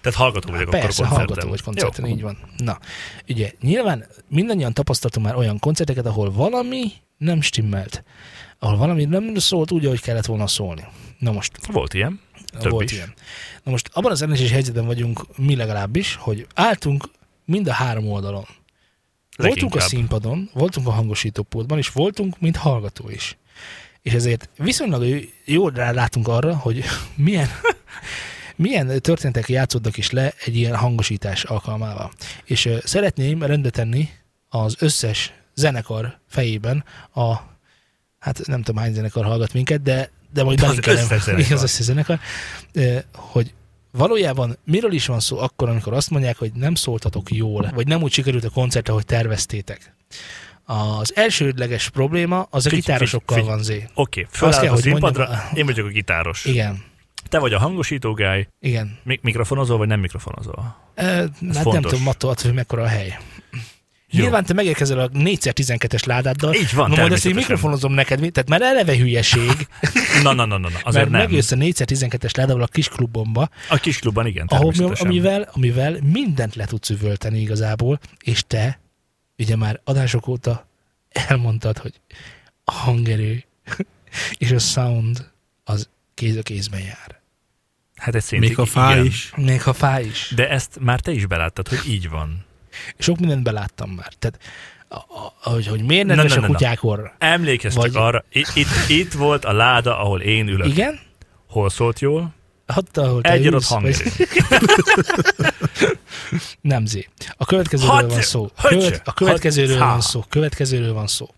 [0.03, 1.17] Tehát hallgató vagyok Persze, akkor koncerten.
[1.17, 2.15] hallgató vagy koncerten, Jó.
[2.15, 2.37] így van.
[2.57, 2.79] Na,
[3.29, 8.03] ugye, nyilván mindannyian tapasztaltunk már olyan koncerteket, ahol valami nem stimmelt.
[8.59, 10.83] Ahol valami nem szólt úgy, ahogy kellett volna szólni.
[11.19, 12.19] Na most, Volt ilyen.
[12.59, 12.95] Több volt is.
[12.97, 13.13] ilyen.
[13.63, 17.03] Na most abban az ellenséges helyzetben vagyunk mi legalábbis, hogy álltunk
[17.45, 18.45] mind a három oldalon.
[19.37, 19.87] Voltunk a Leginkább.
[19.87, 23.37] színpadon, voltunk a hangosítópultban, és voltunk, mint hallgató is.
[24.01, 26.83] És ezért viszonylag jól rálátunk arra, hogy
[27.15, 27.47] milyen,
[28.55, 32.11] milyen történetek játszódnak is le egy ilyen hangosítás alkalmával.
[32.43, 34.09] És szeretném rendbe tenni
[34.49, 36.83] az összes zenekar fejében
[37.13, 37.33] a,
[38.19, 41.07] hát nem tudom hány zenekar hallgat minket, de, de majd belinkelem.
[41.51, 42.19] az összes zenekar.
[43.13, 43.53] Hogy
[43.91, 48.01] valójában miről is van szó akkor, amikor azt mondják, hogy nem szóltatok jól, vagy nem
[48.01, 49.95] úgy sikerült a koncert, ahogy terveztétek.
[50.65, 53.87] Az elsődleges probléma az a Figy- gitárosokkal figy- van zé.
[53.93, 56.45] Oké, Azt kell, fölállok a hogy színpadra, mondjam- én vagyok a gitáros.
[56.45, 56.83] Igen,
[57.34, 58.99] Te vagy a hangosító guy, igen.
[59.03, 60.75] mi- mikrofonozol, vagy nem mikrofonozol?
[60.95, 63.17] E, hát nem tudom, attól, attól, hogy mekkora a hely.
[64.11, 67.36] Nyilván te megérkezel a 4x12-es ládáddal, Így van, na majd ezt én természetesen.
[67.36, 69.67] mikrofonozom neked, tehát már eleve hülyeség,
[70.23, 70.77] Na, na, na, na, na.
[70.84, 71.21] azért mert nem.
[71.21, 76.55] megjössz a 4x12-es ládával a kis klubomba, A kis klubban igen, ahol, amivel, amivel mindent
[76.55, 78.79] le tudsz üvölteni igazából, és te
[79.38, 80.67] ugye már adások óta
[81.09, 81.93] elmondtad, hogy
[82.63, 83.43] a hangerő
[84.38, 85.29] és a sound
[85.63, 87.21] az kéz a kézben jár.
[88.03, 89.05] Hát egy szintig Még a fáj igen.
[89.05, 89.31] is.
[89.35, 90.31] Még ha fáj is.
[90.35, 92.45] De ezt már te is beláttad, hogy így van.
[92.97, 94.13] Sok mindent beláttam már.
[94.19, 94.39] Tehát,
[94.87, 94.95] a,
[95.43, 96.53] a, hogy, hogy miért nedves na, a na, na.
[96.53, 97.15] kutyák orra.
[97.17, 100.67] Emlékezz Vagy- csak arra, itt, itt, itt volt a láda, ahol én ülök.
[100.67, 100.99] Igen?
[101.49, 102.33] Hol szólt jól?
[102.75, 104.11] Ott, ahol te Egy adott hangerő.
[106.61, 107.07] Nem zé.
[107.37, 108.49] A következőről Hadd- van szó.
[108.61, 110.23] Követ, a következőről Hadd- van szó.
[110.29, 111.29] Következőről van szó.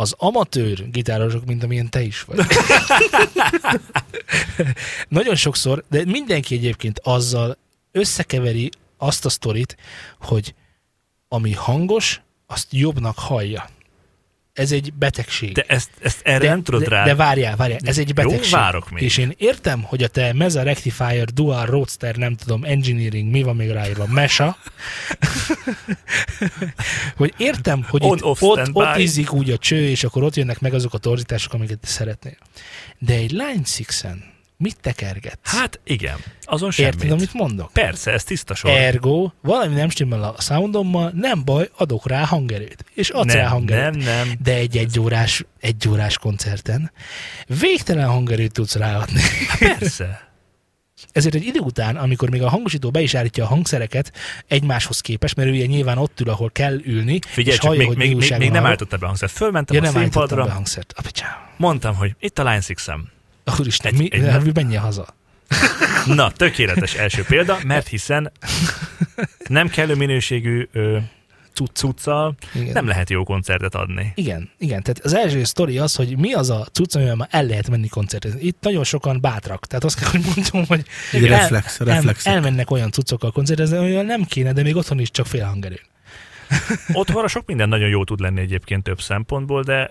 [0.00, 2.38] Az amatőr gitárosok, mint amilyen te is vagy.
[5.08, 7.56] Nagyon sokszor, de mindenki egyébként azzal
[7.92, 9.76] összekeveri azt a sztorit,
[10.20, 10.54] hogy
[11.28, 13.68] ami hangos, azt jobbnak hallja.
[14.52, 15.52] Ez egy betegség.
[15.52, 17.04] De ezt, ezt erre nem tudod de, rá.
[17.04, 18.52] de várjál, várjál, ez egy Jó, betegség.
[18.52, 19.02] várok még.
[19.02, 23.56] És én értem, hogy a te Meza Rectifier Dual Roadster, nem tudom, Engineering, mi van
[23.56, 24.56] még ráírva, Mesa,
[27.16, 30.36] hogy értem, hogy On, itt, off, ott, ott ízik úgy a cső, és akkor ott
[30.36, 32.36] jönnek meg azok a torzítások, amiket te szeretnél.
[32.98, 34.16] De egy Line 6
[34.60, 35.50] mit tekergetsz?
[35.56, 36.94] Hát igen, azon semmit.
[36.94, 37.72] Érted, amit mondok?
[37.72, 38.70] Persze, ez tiszta sor.
[38.70, 42.84] Ergo, valami nem stimmel a soundommal, nem baj, adok rá hangerőt.
[42.94, 43.96] És adsz rá nem, hangerőt.
[43.96, 44.32] nem, nem.
[44.42, 46.92] De egy egyórás, egyórás koncerten
[47.60, 49.20] végtelen hangerőt tudsz ráadni.
[49.58, 50.20] Persze.
[51.12, 54.12] Ezért egy idő után, amikor még a hangosító be is állítja a hangszereket
[54.46, 57.96] egymáshoz képest, mert ő ugye nyilván ott ül, ahol kell ülni, Figyelj, és hallja, még,
[57.96, 59.32] még, még, még nem állította be a hangszert.
[59.32, 60.92] Fölmentem Ja, a nem állítottam be színpadra, a hangszert.
[60.96, 61.30] Apicsám.
[61.56, 63.00] mondtam, hogy itt a Line 6
[63.58, 65.06] Úristen, Egy- mi, egy- egy, menjen haza.
[66.06, 68.32] Na, tökéletes első példa, mert hiszen
[69.48, 70.98] nem kellő minőségű ö,
[71.54, 72.72] cucc- cuccal Igen.
[72.72, 74.12] nem lehet jó koncertet adni.
[74.14, 77.44] Igen, igen, tehát az első sztori az, hogy mi az a cucc, amivel már el
[77.44, 78.40] lehet menni koncertezni.
[78.42, 82.26] Itt nagyon sokan bátrak, tehát azt kell, hogy mondjam, hogy Egy reflex, reflex.
[82.26, 85.80] El, elmennek olyan cuccokkal koncertezni, amivel nem kéne, de még otthon is csak fél hangerő.
[86.92, 89.90] Otthonra sok minden nagyon jó tud lenni egyébként több szempontból, de,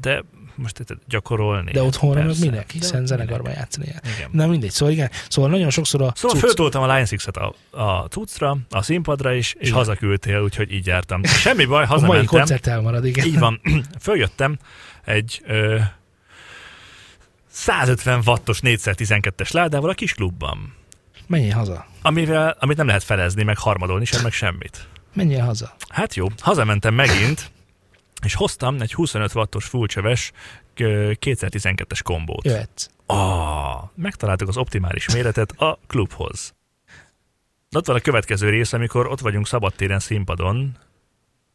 [0.00, 0.24] de
[0.56, 1.72] most itt gyakorolni.
[1.72, 3.86] De otthonra meg minek, De hiszen zenekarban játszani.
[3.92, 4.00] el.
[4.16, 4.30] Igen.
[4.32, 7.54] Na mindegy, szóval igen, szóval nagyon sokszor a Szóval cucc- föltoltam a Line 6 a,
[7.82, 9.74] a cuccra, a színpadra is, és Igen.
[9.74, 11.24] hazaküldtél, úgyhogy így jártam.
[11.24, 12.24] Semmi baj, a mai hazamentem.
[12.26, 13.26] koncert elmarad, igen.
[13.26, 13.60] Így van.
[14.00, 14.58] Följöttem
[15.04, 15.78] egy ö,
[17.50, 20.74] 150 wattos 4x12-es ládával a kis klubban.
[21.26, 21.86] Menjél haza.
[22.02, 24.88] Amivel, amit nem lehet felezni, meg harmadolni sem, meg semmit.
[25.14, 25.74] Menjél haza.
[25.88, 27.50] Hát jó, hazamentem megint,
[28.24, 30.32] és hoztam egy 25 wattos fullcsöves
[30.76, 32.44] ö, 2012-es kombót.
[32.44, 32.88] Jöhetsz.
[33.06, 36.54] Ah, megtaláltuk az optimális méretet a klubhoz.
[37.68, 40.78] De ott van a következő rész, amikor ott vagyunk szabadtéren színpadon,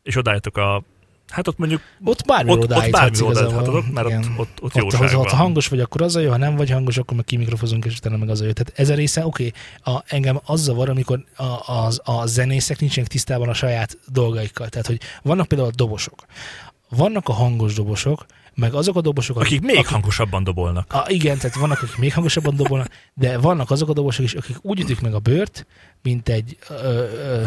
[0.03, 0.83] és odálltok a...
[1.31, 4.33] Hát ott mondjuk Ott bármi ott, ott odaállíthatsz bármi odaállíthatod, mert Igen.
[4.37, 6.69] ott, ott, ott Ott, jóság ha, hangos vagy, akkor az a jó, ha nem vagy
[6.69, 8.51] hangos, akkor meg kimikrofozunk, és utána meg az a jó.
[8.51, 9.53] Tehát ez a része, oké,
[9.83, 14.69] okay, a, engem az zavar, amikor a, az, a zenészek nincsenek tisztában a saját dolgaikkal.
[14.69, 16.25] Tehát, hogy vannak például a dobosok.
[16.89, 18.25] Vannak a hangos dobosok,
[18.55, 20.93] meg azok a dobosok, Akik még hangosabban dobolnak.
[20.93, 24.57] a, igen, tehát vannak, akik még hangosabban dobolnak, de vannak azok a dobosok is, akik
[24.61, 25.65] úgy ütik meg a bőrt,
[26.01, 27.43] mint egy ö, ö,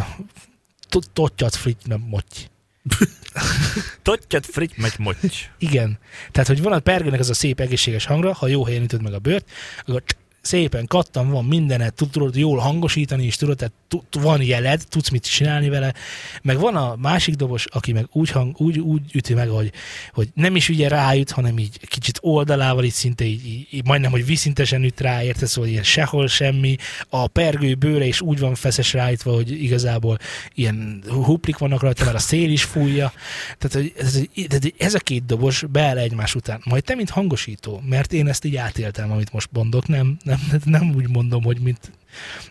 [0.89, 2.53] to- tottyat frit, nem motty.
[4.03, 5.27] Tottyat frit megy motty.
[5.59, 5.99] Igen.
[6.31, 9.13] Tehát, hogy van a pergőnek az a szép egészséges hangra, ha jó helyen ütöd meg
[9.13, 10.03] a bőrt, akkor
[10.45, 13.73] szépen kattan van mindenet, tud- tudod jól hangosítani is, tudod, tehát
[14.11, 15.95] van jeled, tudsz mit csinálni vele,
[16.43, 19.73] meg van a másik dobos, aki meg úgy, hang, úgy, úgy üti meg, hogy,
[20.13, 24.11] hogy nem is ugye ráüt, hanem így kicsit oldalával, így szinte így, így, így majdnem,
[24.11, 26.77] hogy viszintesen üt rá, érted, szóval ilyen sehol semmi,
[27.09, 30.19] a pergő bőre is úgy van feszes rájtva, hogy igazából
[30.55, 33.13] ilyen huplik vannak rajta, mert a szél is fújja,
[33.59, 36.61] tehát, hogy ez, tehát ez a két dobos beáll egymás után.
[36.65, 40.34] Majd te, mint hangosító, mert én ezt így átéltem, amit most mondok, nem, nem,
[40.65, 41.93] nem úgy mondom, hogy mint,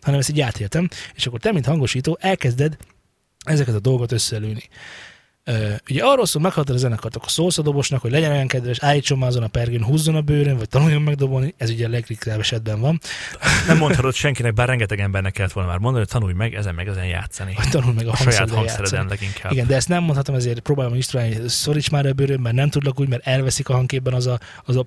[0.01, 2.77] hanem ezt így átéltem, és akkor te, mint hangosító, elkezded
[3.45, 4.69] ezeket a dolgot összelőni.
[5.45, 8.79] Uh, ugye arról szól, meghatod a zenekart, akkor szólsz a dobosnak, hogy legyen olyan kedves,
[8.79, 11.89] állítson már azon a pergőn, húzzon a bőrön, vagy tanuljon meg dobolni, ez ugye a
[11.89, 12.99] legritkább esetben van,
[13.67, 16.87] Nem mondhatod senkinek, bár rengeteg embernek kellett volna már mondani, hogy tanulj meg ezen meg
[16.87, 17.53] ezen játszani.
[17.55, 19.51] vagy tanul meg a, A saját hangszereden leginkább.
[19.51, 22.69] Igen, de ezt nem mondhatom, ezért próbálom instruálni, hogy szoríts már a bőrön, mert nem
[22.69, 24.85] tudlak úgy, mert elveszik a hangképben az a, az a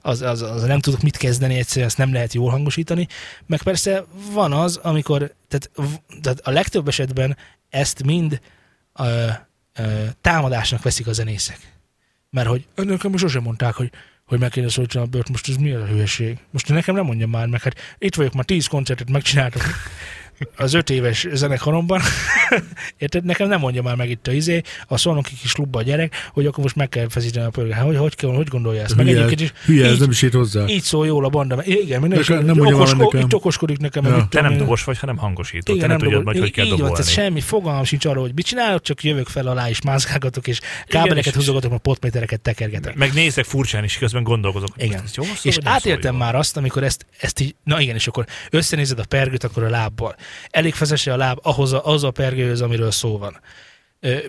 [0.00, 3.06] az, az, az, nem tudok mit kezdeni, egyszerűen ezt nem lehet jól hangosítani.
[3.46, 5.70] Meg persze van az, amikor, tehát,
[6.22, 7.36] tehát a legtöbb esetben
[7.68, 8.40] ezt mind
[8.98, 9.26] ö,
[9.74, 11.58] ö, támadásnak veszik a zenészek.
[12.30, 13.90] Mert hogy nekem sosem mondták, hogy
[14.28, 16.38] hogy meg kéne a bőrt, most ez mi a hülyeség?
[16.50, 19.62] Most nekem nem mondja már meg, hát itt vagyok, már tíz koncertet megcsináltok
[20.56, 22.00] az öt éves zenekaromban,
[22.98, 23.24] érted?
[23.24, 26.46] Nekem nem mondja már meg itt a izé, a szolnoki kis klubba a gyerek, hogy
[26.46, 27.70] akkor most meg kell feszíteni a pörgő.
[27.70, 28.94] Hát, hogy, hogy, kell, hogy gondolja ezt?
[28.96, 30.66] Meg Hülye, egyébként is hülye ez így- nem is ért hozzá.
[30.66, 31.56] így szól jól a banda.
[31.56, 33.20] mert Igen, nem, is, nem okosko, nekem.
[33.20, 34.04] itt okoskodik nekem.
[34.04, 34.26] Ja.
[34.30, 35.72] Te nem dobos vagy, hanem hangosító.
[35.74, 37.02] Igen, Te nem nem tudod meg, hogy kell így van, dobolni.
[37.04, 40.60] tehát semmi fogalmam sincs arról, hogy mit csinálok, csak jövök fel alá és mászkálgatok, és
[40.86, 42.94] kábeleket húzogatok, meg potmétereket tekergetek.
[42.94, 44.68] Meg nézek furcsán is, közben gondolkozok.
[44.76, 45.02] Igen.
[45.04, 48.98] ez jó És átéltem már azt, amikor ezt, ezt így, na igen, és akkor összenézed
[48.98, 50.16] a pergőt, akkor a lábbal.
[50.50, 53.40] Elég feszese a láb ahhoz a, az a pergőhöz, amiről szó van.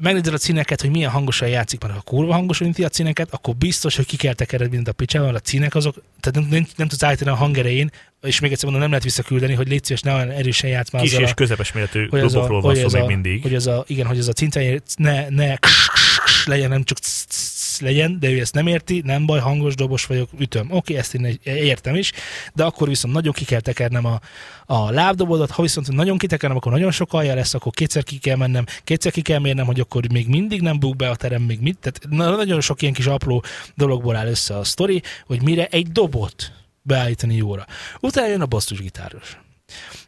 [0.02, 3.56] Megnézed a cíneket, hogy milyen hangosan játszik, mert ha kurva hangosan üti a cíneket, akkor
[3.56, 6.68] biztos, hogy ki kell tekered, mint a picsával, mert a cínek azok, tehát nem, nem,
[6.76, 7.92] nem tudsz állítani a hangerején,
[8.22, 11.02] és még egyszer mondom, nem lehet visszaküldeni, hogy légy szíves, ne olyan erősen játsz már
[11.02, 13.42] Kis és a, közepes méretű klubokról van szó még mindig.
[13.42, 16.84] hogy az a, igen, hogy az a cincány ne, ne kss, kss, kss legyen, nem
[16.84, 16.98] csak
[17.82, 20.72] legyen, de ő ezt nem érti, nem baj, hangos dobos vagyok, ütöm.
[20.72, 22.12] Oké, ezt én értem is,
[22.54, 24.20] de akkor viszont nagyon ki kell tekernem a,
[24.66, 28.36] a lábdobodat, ha viszont nagyon kitekernem, akkor nagyon sok alja lesz, akkor kétszer ki kell
[28.36, 31.60] mennem, kétszer ki kell mérnem, hogy akkor még mindig nem buk be a terem, még
[31.60, 31.78] mit.
[31.78, 33.44] Tehát na- nagyon sok ilyen kis apró
[33.76, 36.52] dologból áll össze a sztori, hogy mire egy dobot
[36.82, 37.66] beállítani jóra.
[38.00, 39.38] Utána jön a basszusgitáros.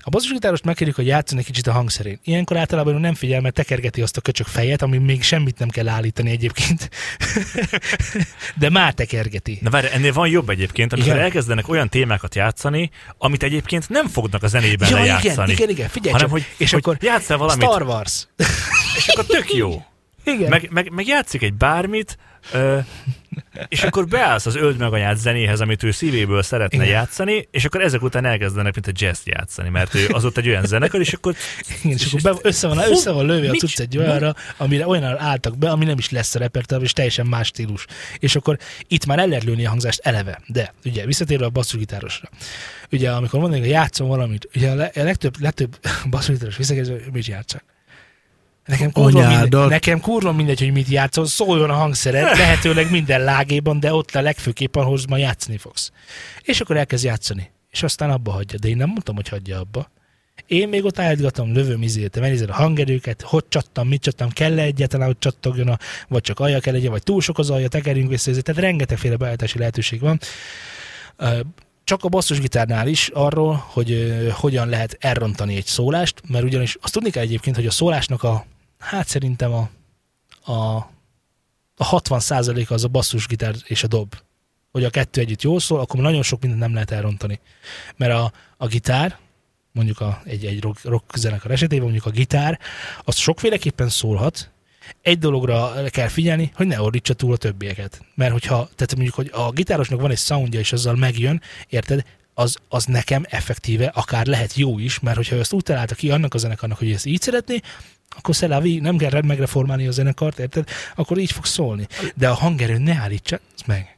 [0.03, 2.19] A basszusgitárost megkérjük, hogy játszon egy kicsit a hangszerén.
[2.23, 5.87] Ilyenkor általában nem figyel, mert tekergeti azt a köcsök fejet, ami még semmit nem kell
[5.87, 6.89] állítani egyébként.
[8.59, 9.59] De már tekergeti.
[9.61, 11.23] Na várj, ennél van jobb egyébként, amikor Igen.
[11.23, 15.51] elkezdenek olyan témákat játszani, amit egyébként nem fognak a zenében Ja, igen, lejátszani.
[15.51, 16.37] igen, igen, figyelj hanem csak.
[16.37, 18.27] hogy, és hogy akkor játsszál valamit, Star Wars.
[18.97, 19.83] és akkor tök jó.
[20.23, 20.49] Igen.
[20.49, 22.17] Meg, meg, meg játszik egy bármit,
[22.53, 22.79] ö,
[23.67, 26.87] és akkor beállsz az Öld meg anyát zenéhez, amit ő szívéből szeretne Igen.
[26.87, 30.47] Játszani, és akkor ezek után elkezdenek, mint a jazz játszani, mert ő az ott egy
[30.47, 31.35] olyan zenekar, és akkor
[31.83, 35.03] Igen, és akkor be, össze, van, össze van lőve a cucc egy olyanra, amire olyan
[35.03, 37.85] álltak be, ami nem is lesz a repertoárban, és teljesen más stílus.
[38.19, 40.41] És akkor itt már el lehet lőni a hangzást eleve.
[40.47, 42.29] De ugye visszatérve a basszusgitárosra.
[42.91, 45.79] Ugye amikor mondanak, hogy játszom valamit, ugye a legtöbb, legtöbb
[46.09, 47.63] basszusgitáros visszakérdezi, hogy mit játszak.
[48.65, 53.79] Nekem kurva, mindegy, nekem kurva mindegy, hogy mit játszol, szóljon a hangszered, lehetőleg minden lágéban,
[53.79, 55.91] de ott a legfőképpen, ahhoz ma játszani fogsz.
[56.41, 57.51] És akkor elkezd játszani.
[57.69, 58.59] És aztán abba hagyja.
[58.59, 59.91] De én nem mondtam, hogy hagyja abba.
[60.47, 64.61] Én még ott állítgatom, lövöm izét, megnézed a hangerőket, hogy csattam, mit csattam, kell -e
[64.61, 68.09] egyáltalán, hogy csattogjon, a, vagy csak alja kell legyen, vagy túl sok az alja, tekerjünk
[68.09, 70.19] vissza, tehát rengetegféle beállítási lehetőség van.
[71.91, 77.09] Csak a basszusgitárnál is arról, hogy hogyan lehet elrontani egy szólást, mert ugyanis azt tudni
[77.09, 78.45] kell egyébként, hogy a szólásnak a,
[78.79, 79.69] hát szerintem a,
[80.51, 80.75] a,
[81.75, 82.21] a 60
[82.67, 84.15] az a basszusgitár és a dob.
[84.71, 87.39] Hogy a kettő együtt jól szól, akkor nagyon sok mindent nem lehet elrontani.
[87.95, 89.17] Mert a, a gitár,
[89.71, 92.59] mondjuk a, egy, egy rock, rock zenekar esetében, mondjuk a gitár,
[93.03, 94.51] az sokféleképpen szólhat,
[95.01, 98.01] egy dologra kell figyelni, hogy ne ordítsa túl a többieket.
[98.15, 102.03] Mert hogyha, tehát mondjuk, hogy a gitárosnak van egy soundja, és azzal megjön, érted,
[102.33, 106.33] az, az nekem effektíve akár lehet jó is, mert hogyha ezt úgy találta ki annak
[106.33, 107.59] a zenekarnak, hogy ezt így szeretné,
[108.17, 110.69] akkor szelávi, nem kell megreformálni a zenekart, érted?
[110.95, 111.87] Akkor így fog szólni.
[112.15, 113.97] De a hangerő ne állítsa meg.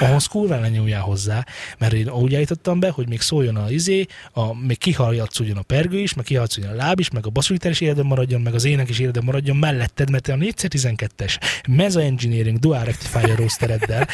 [0.00, 1.46] Ahhoz kurva ne nyúljál hozzá,
[1.78, 5.98] mert én úgy állítottam be, hogy még szóljon a izé, a, még kihaljatszódjon a pergő
[5.98, 8.88] is, meg kihaljatszódjon a láb is, meg a basszusgitár is életben maradjon, meg az ének
[8.88, 14.08] is életben maradjon melletted, mert te a 4x12-es Meza Engineering Dual Rectifier rostereddel,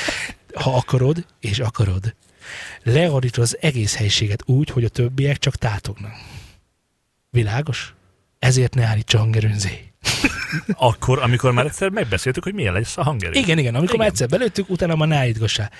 [0.54, 2.14] ha akarod, és akarod,
[2.82, 6.12] leordítod az egész helyiséget úgy, hogy a többiek csak tátognak.
[7.30, 7.94] Világos?
[8.38, 9.93] Ezért ne állítsa hangerőn zé.
[10.72, 13.32] Akkor, amikor már egyszer megbeszéltük, hogy milyen lesz a hangerő.
[13.32, 13.98] Igen, igen, amikor Igen.
[13.98, 15.70] már egyszer belőttük, utána már ne állítgassá.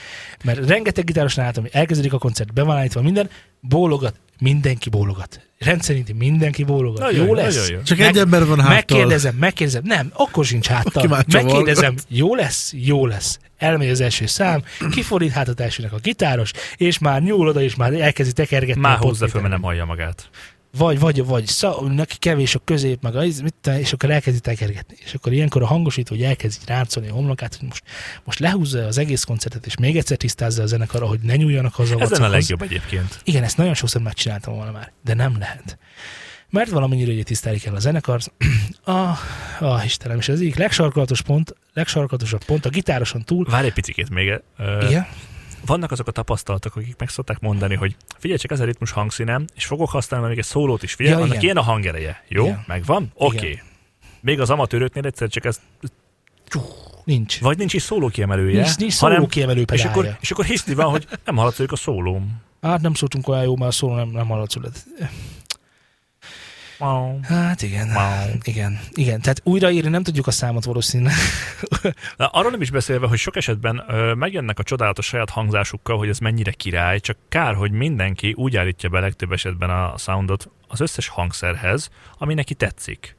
[0.45, 3.31] Mert rengeteg gitárosnál látom, hogy elkezdődik a koncert, be van állítva minden,
[3.61, 5.41] bólogat, mindenki bólogat.
[5.59, 7.01] Rendszerinti mindenki bólogat.
[7.01, 7.55] Nagyon jó jó, lesz?
[7.55, 7.83] nagyon jó.
[7.83, 8.75] Csak egy ember van háttal.
[8.75, 11.25] Megkérdezem, megkérdezem, nem, akkor sincs háttal.
[11.33, 13.39] Megkérdezem, jó lesz, jó lesz.
[13.57, 17.93] Elmegy az első szám, kifordít hátat elsőnek a gitáros, és már nyúl oda, és már
[17.93, 18.81] elkezdi tekergetni.
[18.81, 20.31] Már húzza föl, mert nem hallja magát.
[20.77, 24.97] Vagy, vagy, vagy, szá, neki kevés a közép, meg az, mit, és akkor elkezdi tekergetni.
[25.05, 27.83] És akkor ilyenkor a hangosító, hogy elkezdi ráncolni a homlokát, hogy most,
[28.25, 31.99] most lehúzza az egész koncertet, és még egyszer tisztázza a zenekarra, hogy ne nyúljanak haza.
[31.99, 33.21] Ez a legjobb egyébként.
[33.25, 35.79] Igen, ezt nagyon sokszor megcsináltam volna már, de nem lehet.
[36.51, 38.21] Mert valamennyire ugye tisztelni kell a zenekar.
[38.87, 39.19] Ah,
[39.61, 43.47] ah, Istenem, és az egyik legsarkalatos pont, legsarkalatosabb pont a gitároson túl.
[43.51, 44.41] Várj egy picit még.
[44.59, 45.07] Ö, Igen,
[45.67, 49.45] Vannak azok a tapasztalatok, akik meg szokták mondani, hogy figyelj csak ez a ritmus hangszínem,
[49.55, 50.95] és fogok használni még egy szólót is.
[50.95, 51.43] Figyelj, Ja, annak igen.
[51.45, 52.25] ilyen a hangereje.
[52.29, 52.45] Jó?
[52.45, 52.65] Igen.
[52.67, 53.11] Megvan?
[53.15, 53.37] Oké.
[53.37, 53.61] Okay.
[54.21, 55.61] Még az amatőröknél egyszer csak ez,
[57.05, 57.41] nincs.
[57.41, 59.91] vagy nincs is szóló kiemelője, Nincs, nincs szóló kiemelő és pedálja.
[59.91, 62.43] akkor, és akkor hiszni van, hogy nem hallatszik a szólóm.
[62.63, 64.85] Hát nem szóltunk olyan jó, mert a szóló nem, nem hallatszódott.
[67.23, 67.89] Hát igen.
[67.89, 68.37] Wow.
[68.43, 69.21] Igen, igen.
[69.21, 71.15] Tehát újraírni nem tudjuk a számot valószínűleg.
[72.17, 76.09] Na, arról nem is beszélve, hogy sok esetben ö, megjönnek a csodálatos saját hangzásukkal, hogy
[76.09, 80.81] ez mennyire király, csak kár, hogy mindenki úgy állítja be legtöbb esetben a soundot az
[80.81, 83.17] összes hangszerhez, ami neki tetszik.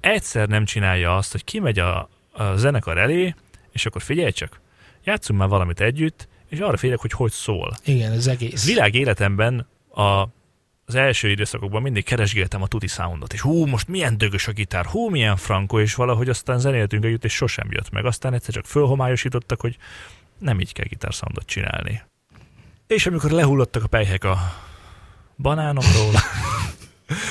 [0.00, 3.34] Egyszer nem csinálja azt, hogy kimegy a, a zenekar elé,
[3.72, 4.60] és akkor figyelj csak,
[5.04, 7.76] játszunk már valamit együtt, és arra félek, hogy hogy szól.
[7.84, 8.66] Igen, ez egész.
[8.66, 10.28] Világ életemben a,
[10.90, 14.86] az első időszakokban mindig keresgéltem a tuti soundot, és hú, most milyen dögös a gitár,
[14.86, 18.04] hú, milyen frankó, és valahogy aztán zenéltünk együtt, és sosem jött meg.
[18.04, 19.76] Aztán egyszer csak fölhomályosítottak, hogy
[20.38, 22.02] nem így kell gitár soundot csinálni.
[22.86, 24.38] És amikor lehullottak a pejhek a
[25.36, 26.12] banánokról,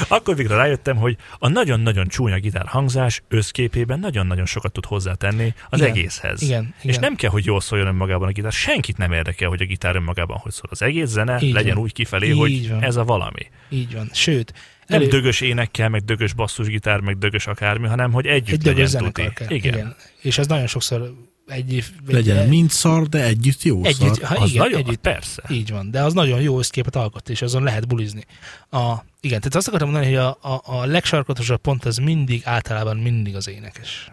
[0.07, 5.79] akkor végre rájöttem, hogy a nagyon-nagyon csúnya gitár hangzás összképében nagyon-nagyon sokat tud hozzátenni az
[5.79, 5.91] Igen.
[5.91, 6.41] egészhez.
[6.41, 6.99] Igen, És igen.
[6.99, 8.51] nem kell, hogy jól szóljon önmagában a gitár.
[8.51, 10.67] Senkit nem érdekel, hogy a gitár önmagában hogy szól.
[10.69, 11.83] Az egész zene Így legyen van.
[11.83, 12.83] úgy kifelé, Így hogy van.
[12.83, 13.47] ez a valami.
[13.69, 14.09] Így van.
[14.13, 14.53] Sőt,
[14.87, 19.03] Nem elő- dögös énekkel, meg dögös basszusgitár, meg dögös akármi, hanem hogy együtt egy legyen
[19.03, 19.29] tuti.
[19.33, 19.49] kell.
[19.49, 19.73] Igen.
[19.73, 19.95] Igen.
[20.21, 21.13] És ez nagyon sokszor
[21.49, 21.91] egy év...
[22.07, 24.23] Legyen egy, mind szar, de együtt jó együtt, szar.
[24.23, 25.43] ha Az igen, nagyon, együtt, persze.
[25.49, 28.25] Így van, de az nagyon jó összképet alkot, és azon lehet bulizni.
[28.69, 32.97] A, igen, tehát azt akartam mondani, hogy a, a, a legsarkatosabb pont az mindig, általában
[32.97, 34.11] mindig az énekes.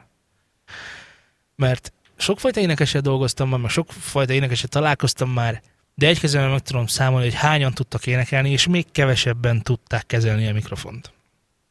[1.57, 5.63] Mert sokfajta énekessel dolgoztam már, meg sokfajta énekessel találkoztam már,
[5.95, 10.49] de egy kezemben meg tudom számolni, hogy hányan tudtak énekelni, és még kevesebben tudták kezelni
[10.49, 11.13] a mikrofont.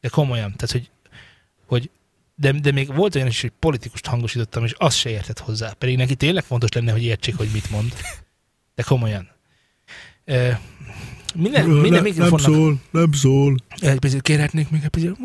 [0.00, 0.90] De komolyan, tehát hogy,
[1.66, 1.90] hogy
[2.36, 5.72] de, de még volt olyan is, hogy politikust hangosítottam, és azt se értett hozzá.
[5.72, 7.92] Pedig neki tényleg fontos lenne, hogy értsék, hogy mit mond.
[8.74, 9.28] De komolyan.
[10.24, 10.50] Ö,
[11.34, 12.40] minden, minden nem mikrofonnak...
[12.40, 13.56] szól, nem szól.
[13.80, 15.16] Egy picit kérhetnék még egy picit...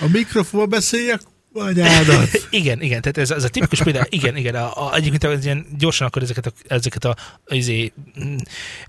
[0.00, 1.20] A mikrofonba beszéljek,
[1.52, 2.28] anyádat.
[2.50, 5.66] Igen, igen, tehát ez, ez a tipikus példa, igen, igen, a, a, egyébként az ilyen
[5.78, 7.16] gyorsan akkor ezeket a, ezeket a
[7.48, 7.92] izé,
[8.24, 8.36] mm,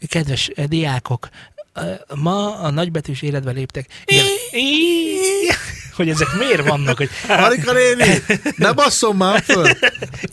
[0.08, 1.30] kedves diákok,
[2.16, 3.88] ma a nagybetűs életbe léptek.
[4.06, 4.26] Igen,
[5.96, 8.24] hogy ezek miért vannak, hogy Marika néni,
[8.56, 9.68] ne basszom már föl.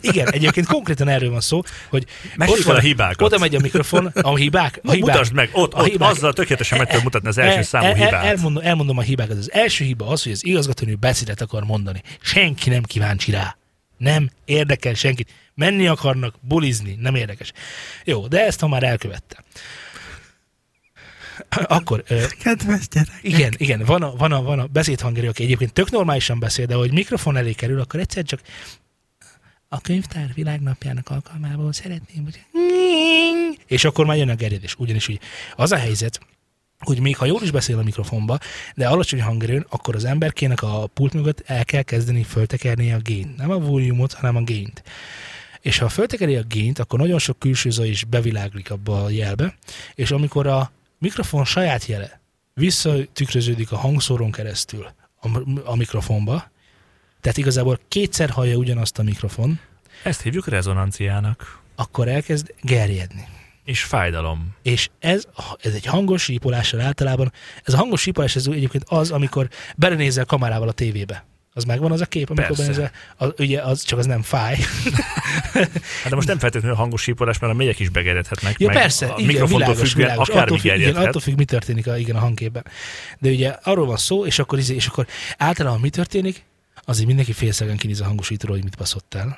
[0.01, 3.21] igen, egyébként konkrétan erről van szó, hogy Mesélj van- el a hibákat.
[3.21, 5.13] Oda megy a mikrofon, a hibák, a hibák.
[5.13, 7.93] Mutasd meg, ott, a ott hibák- azzal tökéletesen meg tudod mutatni az első számú el,
[7.95, 8.23] hibát.
[8.25, 9.37] elmondom, elmondom a hibákat.
[9.37, 12.01] Az első hiba az, hogy az igazgatónő beszédet akar mondani.
[12.21, 13.57] Senki nem kíváncsi rá.
[13.97, 15.29] Nem érdekel senkit.
[15.55, 17.51] Menni akarnak, bulizni, nem érdekes.
[18.03, 19.43] Jó, de ezt ha már elkövette.
[21.49, 22.03] Akkor,
[22.39, 23.19] Kedves gyerek.
[23.21, 26.75] igen, igen, van a, van a, van a beszédhangeri, aki egyébként tök normálisan beszél, de
[26.75, 28.41] hogy mikrofon elé kerül, akkor egyszer csak
[29.67, 32.39] a könyvtár világnapjának alkalmából szeretném, hogy...
[33.65, 34.75] És akkor már jön a gerjedés.
[34.75, 35.19] Ugyanis úgy
[35.55, 36.19] az a helyzet,
[36.79, 38.37] hogy még ha jól is beszél a mikrofonba,
[38.75, 43.37] de alacsony hangerőn, akkor az emberkének a pult mögött el kell kezdeni föltekerni a gént.
[43.37, 44.83] Nem a volumot, hanem a gént.
[45.61, 49.55] És ha föltekeri a gént, akkor nagyon sok külső zaj is beviláglik abba a jelbe,
[49.95, 52.19] és amikor a mikrofon saját jele
[52.53, 54.87] visszatükröződik a hangszórón keresztül
[55.21, 55.27] a,
[55.63, 56.51] a mikrofonba,
[57.21, 59.59] tehát igazából kétszer hallja ugyanazt a mikrofon,
[60.03, 61.61] Ezt hívjuk rezonanciának.
[61.75, 63.27] akkor elkezd gerjedni.
[63.63, 64.55] És fájdalom.
[64.61, 65.23] És ez,
[65.61, 67.31] ez egy hangos sípolással általában,
[67.63, 71.25] ez a hangos sípolás ez egyébként az, amikor belenézel kamerával a tévébe.
[71.59, 74.57] Az megvan az a kép, amikor belenézel, az, ugye az, csak az nem fáj.
[75.53, 78.59] Hát de most nem feltétlenül hangos sípolás, mert a mélyek is begeredhetnek.
[78.59, 80.29] Ja meg persze, a igen, mikrofontól világos, függően világos.
[80.29, 82.65] akármi Attól függ, igen, attól függ, mi történik a, igen, a hangképben.
[83.19, 85.07] De ugye arról van szó, és akkor, izé- és akkor
[85.37, 86.43] általában mi történik?
[86.85, 89.37] Azért mindenki félszegen kinéz a hangosítóról, hogy mit baszottál.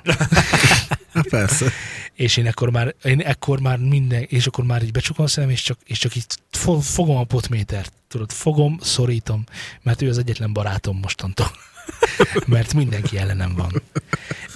[1.12, 1.66] Hát persze.
[2.14, 5.50] És én ekkor már, én ekkor már minden, és akkor már így becsukom a szemem,
[5.50, 9.44] és csak, és csak így fo- fogom a potmétert, tudod, fogom, szorítom,
[9.82, 11.50] mert ő az egyetlen barátom mostantól.
[12.46, 13.82] mert mindenki ellenem van.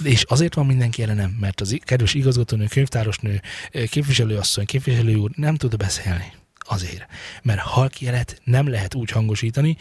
[0.03, 3.41] És azért van mindenki ellenem, mert az kedves igazgatónő, könyvtárosnő,
[3.89, 6.31] képviselőasszony, képviselő úr nem tud beszélni.
[6.59, 7.05] Azért.
[7.43, 9.77] Mert halkjelet nem lehet úgy hangosítani,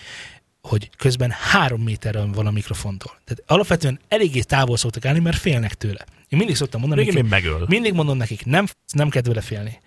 [0.60, 3.20] hogy közben három méterre van a mikrofontól.
[3.24, 6.04] Tehát alapvetően eléggé távol szoktak állni, mert félnek tőle.
[6.28, 7.64] Én mindig szoktam mondani, megöl.
[7.68, 9.80] mindig mondom nekik, nem, nem kell tőle félni.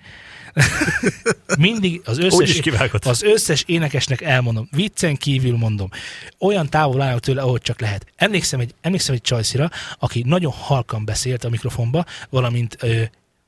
[1.57, 2.61] mindig az összes,
[3.01, 5.89] az összes énekesnek elmondom, viccen kívül mondom,
[6.39, 8.05] olyan távol állok tőle, ahogy csak lehet.
[8.15, 9.69] Emlékszem egy, emlékszem egy csajszira,
[9.99, 13.01] aki nagyon halkan beszélt a mikrofonba, valamint ö,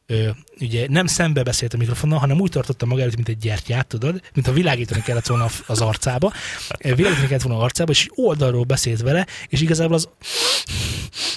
[0.05, 0.29] ö,
[0.61, 4.21] ugye nem szembe beszélt a mikrofonnal, hanem úgy tartotta maga előtt, mint egy gyertyát, tudod,
[4.33, 6.33] mint a világítani kellett volna az arcába,
[6.79, 10.09] világítani kellett volna az arcába, és oldalról beszélt vele, és igazából az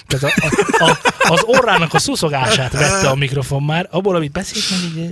[0.07, 0.97] tehát a, a, a,
[1.33, 4.63] az orrának a szuszogását vette a mikrofon már, abból, amit beszélt,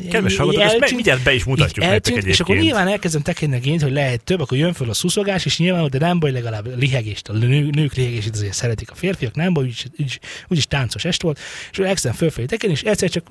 [0.09, 2.33] Kedves hallgatók, ezt meg mindjárt be is mutatjuk nektek eltűnt, egyébként.
[2.33, 5.45] és akkor nyilván elkezdem tekinni a gént, hogy lehet több, akkor jön föl a szuszogás,
[5.45, 9.35] és nyilván, de nem baj, legalább lihegést, a nő, nők lihegését azért szeretik a férfiak,
[9.35, 11.39] nem baj, úgyis, úgyis, úgyis táncos est volt,
[11.71, 13.29] és elkezdem fölfelé tekinni, és egyszer csak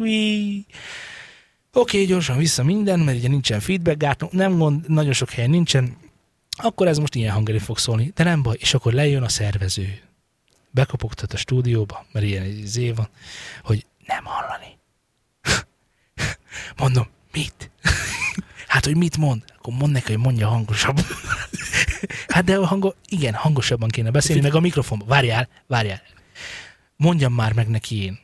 [1.73, 5.51] Oké, okay, gyorsan vissza minden, mert ugye nincsen feedback gátló, nem gond, nagyon sok helyen
[5.51, 5.97] nincsen,
[6.51, 10.01] akkor ez most ilyen hangerő fog szólni, de nem baj, és akkor lejön a szervező.
[10.70, 13.09] Bekopogtat a stúdióba, mert ilyen izé van,
[13.62, 14.79] hogy nem hallani.
[16.83, 17.70] Mondom, mit?
[18.66, 19.43] Hát, hogy mit mond?
[19.59, 21.05] Akkor mond neki, hogy mondja hangosabban.
[22.29, 25.05] Hát de a hango, igen, hangosabban kéne beszélni, meg a mikrofonba.
[25.05, 26.03] Várjál, várjál.
[26.97, 28.18] Mondjam már meg neki én.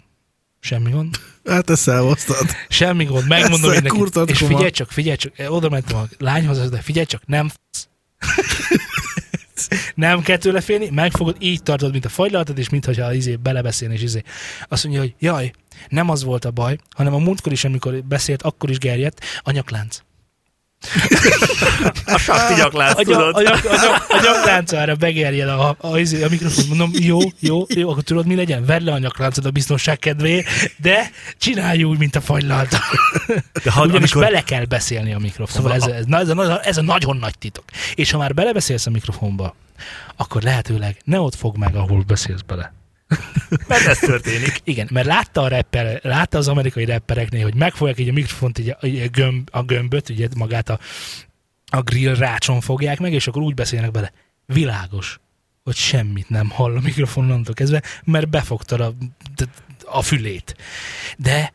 [0.69, 1.17] Semmi gond.
[1.45, 2.47] Hát ezt elhoztad.
[2.69, 3.87] Semmi gond, megmondom neki.
[3.87, 7.51] kurtad És figyelj csak, figyelj csak, oda mentem a lányhoz, de figyelj csak, nem
[9.95, 14.03] nem kell tőle félni, megfogod, így tartod, mint a fagylaltad, és mintha izé belebeszélni, és
[14.03, 14.23] izé.
[14.69, 15.53] Azt mondja, hogy jaj,
[15.89, 19.51] nem az volt a baj, hanem a múltkor is, amikor beszélt, akkor is gerjedt, a
[19.51, 20.01] nyaklánc.
[22.07, 23.35] A sakti gyaklánc, A, nyak, tudod?
[23.37, 26.65] a, nyak, a, nyak, a nyakláncaára begerjed a, a, a, izé, a mikrofon.
[26.69, 28.65] Mondom, jó, jó, jó, akkor tudod, mi legyen?
[28.65, 32.79] Vedd le a nyakláncot a biztonság kedvéért, de csinálj úgy, mint a fagylalta.
[33.65, 35.71] De ha, Ugyanis amikor, bele kell beszélni a mikrofonba.
[35.71, 37.65] Szóval ez, ez, ez, ez, a, ez a nagyon nagy titok.
[37.95, 39.55] És ha már belebeszélsz a mikrofonba,
[40.17, 42.73] akkor lehetőleg ne ott fog meg, ahol beszélsz bele.
[43.67, 44.61] Mert ez történik.
[44.65, 48.69] Igen, mert látta a rapper, látta az amerikai rappereknél, hogy megfogják így a mikrofont, így
[48.69, 50.79] a, így a, gömb, a gömböt, ugye magát a,
[51.67, 54.13] a grill rácson fogják meg, és akkor úgy beszélnek bele.
[54.47, 55.21] Világos,
[55.65, 58.95] hogy semmit nem hall a mikrofonnantól kezdve, mert befogtad a,
[59.85, 60.57] a fülét.
[61.17, 61.53] De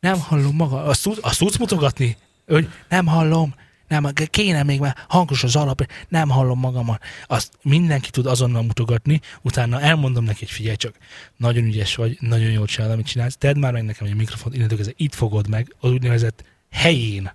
[0.00, 0.84] nem hallom maga.
[0.84, 2.16] Azt, azt tudsz mutogatni?
[2.46, 3.54] Hogy nem hallom,
[4.00, 7.02] nem, kéne még már hangos az alap, nem hallom magamat.
[7.26, 10.94] Azt mindenki tud azonnal mutogatni, utána elmondom neki, hogy figyelj csak,
[11.36, 14.54] nagyon ügyes vagy, nagyon jól csinálod, amit csinálsz, tedd már meg nekem, hogy a mikrofont
[14.54, 17.32] innentől kezdve itt fogod meg, az úgynevezett helyén,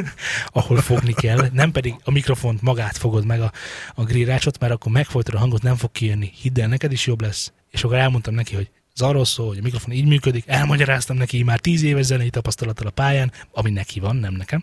[0.52, 3.52] ahol fogni kell, nem pedig a mikrofont magát fogod meg a,
[3.94, 6.32] a grillácsot, mert akkor megfojtod a hangot, nem fog kijönni.
[6.40, 7.52] Hidd el, neked is jobb lesz.
[7.70, 11.42] És akkor elmondtam neki, hogy ez arról szól, hogy a mikrofon így működik, elmagyaráztam neki
[11.42, 14.62] már tíz éves zenei tapasztalattal a pályán, ami neki van, nem nekem,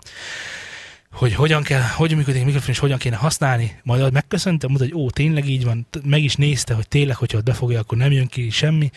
[1.14, 3.80] hogy hogyan kell, hogyan működik a mikrofon, és hogyan kéne használni.
[3.84, 7.44] Majd megköszöntem, mondta, hogy ó, tényleg így van, meg is nézte, hogy tényleg, hogyha ott
[7.44, 8.92] befogja, akkor nem jön ki semmi.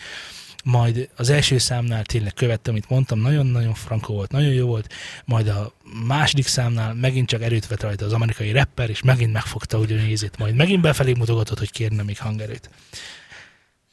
[0.63, 4.93] Majd az első számnál tényleg követtem, amit mondtam, nagyon-nagyon frankó volt, nagyon jó volt.
[5.25, 5.73] Majd a
[6.07, 10.37] második számnál megint csak erőt vett rajta az amerikai rapper, és megint megfogta ugyan nézét.
[10.37, 12.69] Majd megint befelé mutogatott, hogy kérne még hangerőt.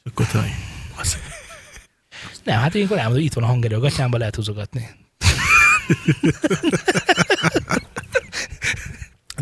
[0.05, 0.27] Akkor
[2.45, 4.89] Nem, hát ilyenkor elmondom, hogy itt van a hangerő a gatyámba, lehet húzogatni.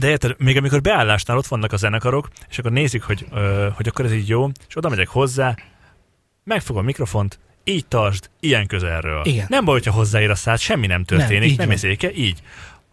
[0.03, 3.89] De érted, még amikor beállásnál ott vannak a zenekarok, és akkor nézik, hogy, ö, hogy
[3.89, 5.57] akkor ez így jó, és oda megyek hozzá,
[6.45, 9.24] megfogom a mikrofont, így tartsd, ilyen közelről.
[9.24, 9.47] Igen.
[9.49, 11.74] Nem baj, hogyha hozzáér a szád, semmi nem történik, Nem, nem, így nem van.
[11.77, 12.43] érzéke, így.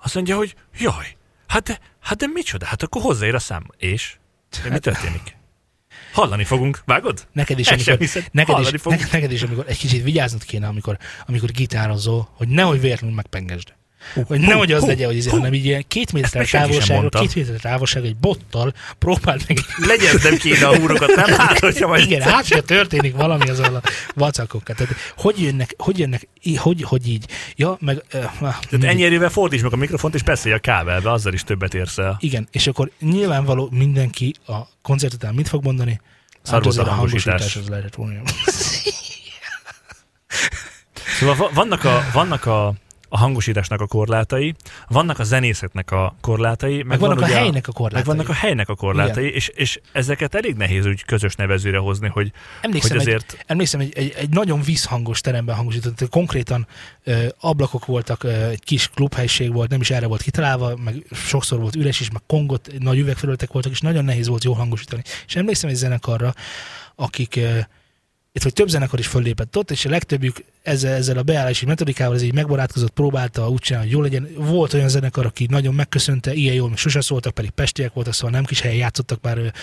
[0.01, 1.17] Azt mondja, hogy jaj,
[1.47, 3.63] hát de, hát de micsoda, hát akkor hozzáér a szám.
[3.77, 4.17] És?
[4.63, 5.37] De mi történik?
[6.13, 7.27] Hallani fogunk, vágod?
[7.31, 10.97] Neked is, amikor, hiszed, neked, is, neked, neked is, amikor egy kicsit vigyáznod kéne, amikor,
[11.27, 13.73] amikor gitározol, hogy nehogy véletlenül megpengesd.
[14.27, 18.05] Hogy nehogy az legyen, hogy izé, hanem így ilyen két méter távolságra, két méter távolság
[18.05, 19.57] egy bottal próbáld meg.
[19.87, 21.37] Legyeznem kéne a húrokat, nem?
[21.37, 23.81] Hát, hogyha majd Igen, hát, ha történik valami az a
[24.15, 24.75] vacakokkal.
[24.75, 26.27] Tehát, hogy jönnek, hogy jönnek,
[26.57, 27.25] hogy, hogy így?
[27.55, 28.03] Ja, meg...
[28.13, 31.73] Uh, Tehát ennyi erővel fordíts meg a mikrofont, és beszélj a kábelbe, azzal is többet
[31.73, 32.17] érsz el.
[32.19, 36.01] Igen, és akkor nyilvánvaló mindenki a koncert után mit fog mondani?
[36.41, 37.55] Szar volt a hangosítás.
[37.55, 38.21] az lehetett volna.
[41.19, 42.73] Szóval vannak a, vannak a
[43.09, 44.55] a hangosításnak a korlátai,
[44.87, 48.07] vannak a zenészetnek a korlátai, meg, meg vannak van a helynek a korlátai.
[48.07, 52.07] Meg vannak a helynek a korlátai, és, és ezeket elég nehéz úgy közös nevezőre hozni,
[52.07, 52.31] hogy,
[52.61, 53.31] emlékszem hogy azért...
[53.31, 56.67] Egy, emlékszem, egy, egy, egy nagyon vízhangos teremben hangosított, konkrétan
[57.03, 61.59] ö, ablakok voltak, ö, egy kis klubhelység volt, nem is erre volt kitalálva, meg sokszor
[61.59, 65.01] volt üres is, meg kongot, nagy üvegfelületek voltak, és nagyon nehéz volt jól hangosítani.
[65.27, 66.33] És emlékszem egy zenekarra,
[66.95, 67.59] akik ö,
[68.31, 72.15] itt, hogy több zenekar is föllépett ott, és a legtöbbjük ezzel, ezzel a beállási metodikával
[72.15, 74.29] ez így megbarátkozott, próbálta úgy csinálni, hogy jó legyen.
[74.35, 78.31] Volt olyan zenekar, aki nagyon megköszönte, ilyen jól, még sose szóltak, pedig pestiek voltak, szóval
[78.31, 79.53] nem kis helyen játszottak már.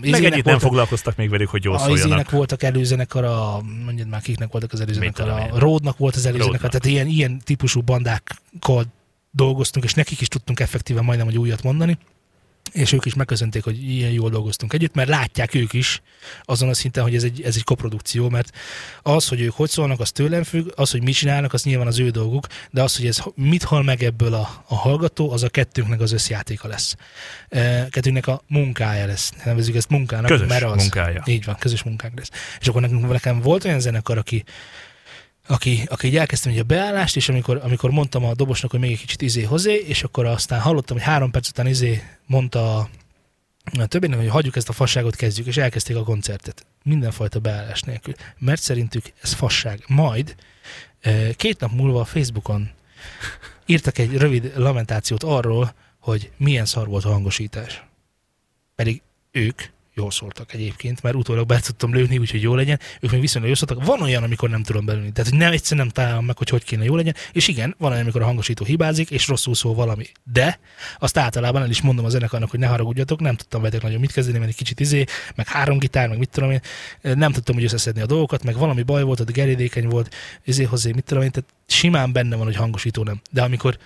[0.00, 2.04] Meg ennyit nem foglalkoztak még velük, hogy jól a szóljanak.
[2.04, 6.70] Izének voltak előzenekar, a, mondjad már kiknek voltak az előzenekar, a Ródnak volt az előzenekar,
[6.70, 8.84] tehát ilyen, ilyen típusú bandákkal
[9.30, 11.98] dolgoztunk, és nekik is tudtunk effektíven majdnem, hogy újat mondani
[12.72, 16.02] és ők is megköszönték, hogy ilyen jól dolgoztunk együtt, mert látják ők is
[16.42, 18.50] azon a szinten, hogy ez egy, ez egy koprodukció, mert
[19.02, 21.98] az, hogy ők hogy szólnak, az tőlem függ, az, hogy mit csinálnak, az nyilván az
[21.98, 25.48] ő dolguk, de az, hogy ez mit hal meg ebből a, a hallgató, az a
[25.48, 26.96] kettőnknek az összjátéka lesz.
[27.48, 29.32] E, kettőnknek a munkája lesz.
[29.44, 30.76] Nevezzük ezt munkának, közös mert az.
[30.76, 31.22] munkája.
[31.26, 32.30] Így van, közös munkánk lesz.
[32.60, 34.44] És akkor nekem, nekem volt olyan zenekar, aki
[35.48, 38.90] aki, aki így elkezdtem így a beállást, és amikor, amikor mondtam a dobosnak, hogy még
[38.90, 42.88] egy kicsit izé hozzá, és akkor aztán hallottam, hogy három perc után izé mondta a,
[43.78, 46.66] a többinek, hogy hagyjuk ezt a fasságot, kezdjük, és elkezdték a koncertet.
[46.82, 48.14] Mindenfajta beállás nélkül.
[48.38, 49.84] Mert szerintük ez fasság.
[49.86, 50.34] Majd
[51.36, 52.70] két nap múlva a Facebookon
[53.66, 57.84] írtak egy rövid lamentációt arról, hogy milyen szar volt a hangosítás.
[58.74, 59.62] Pedig ők
[59.98, 62.80] jól szóltak egyébként, mert utólag be tudtam lőni, úgyhogy jó legyen.
[63.00, 63.84] Ők még viszonylag jól szóltak.
[63.84, 65.12] Van olyan, amikor nem tudom belőni.
[65.12, 67.14] Tehát hogy nem egyszer nem találom meg, hogy hogy kéne jó legyen.
[67.32, 70.06] És igen, van olyan, amikor a hangosító hibázik, és rosszul szól valami.
[70.32, 70.58] De
[70.98, 74.12] azt általában el is mondom a zenekarnak, hogy ne haragudjatok, nem tudtam veletek nagyon mit
[74.12, 75.04] kezdeni, mert egy kicsit izé,
[75.34, 76.60] meg három gitár, meg mit tudom én.
[77.02, 80.14] Nem tudtam, hogy összeszedni a dolgokat, meg valami baj volt, ott gerédékeny volt,
[80.44, 81.30] izé hozzá, mit tudom én.
[81.30, 83.20] Tehát simán benne van, hogy hangosító nem.
[83.30, 83.78] De amikor,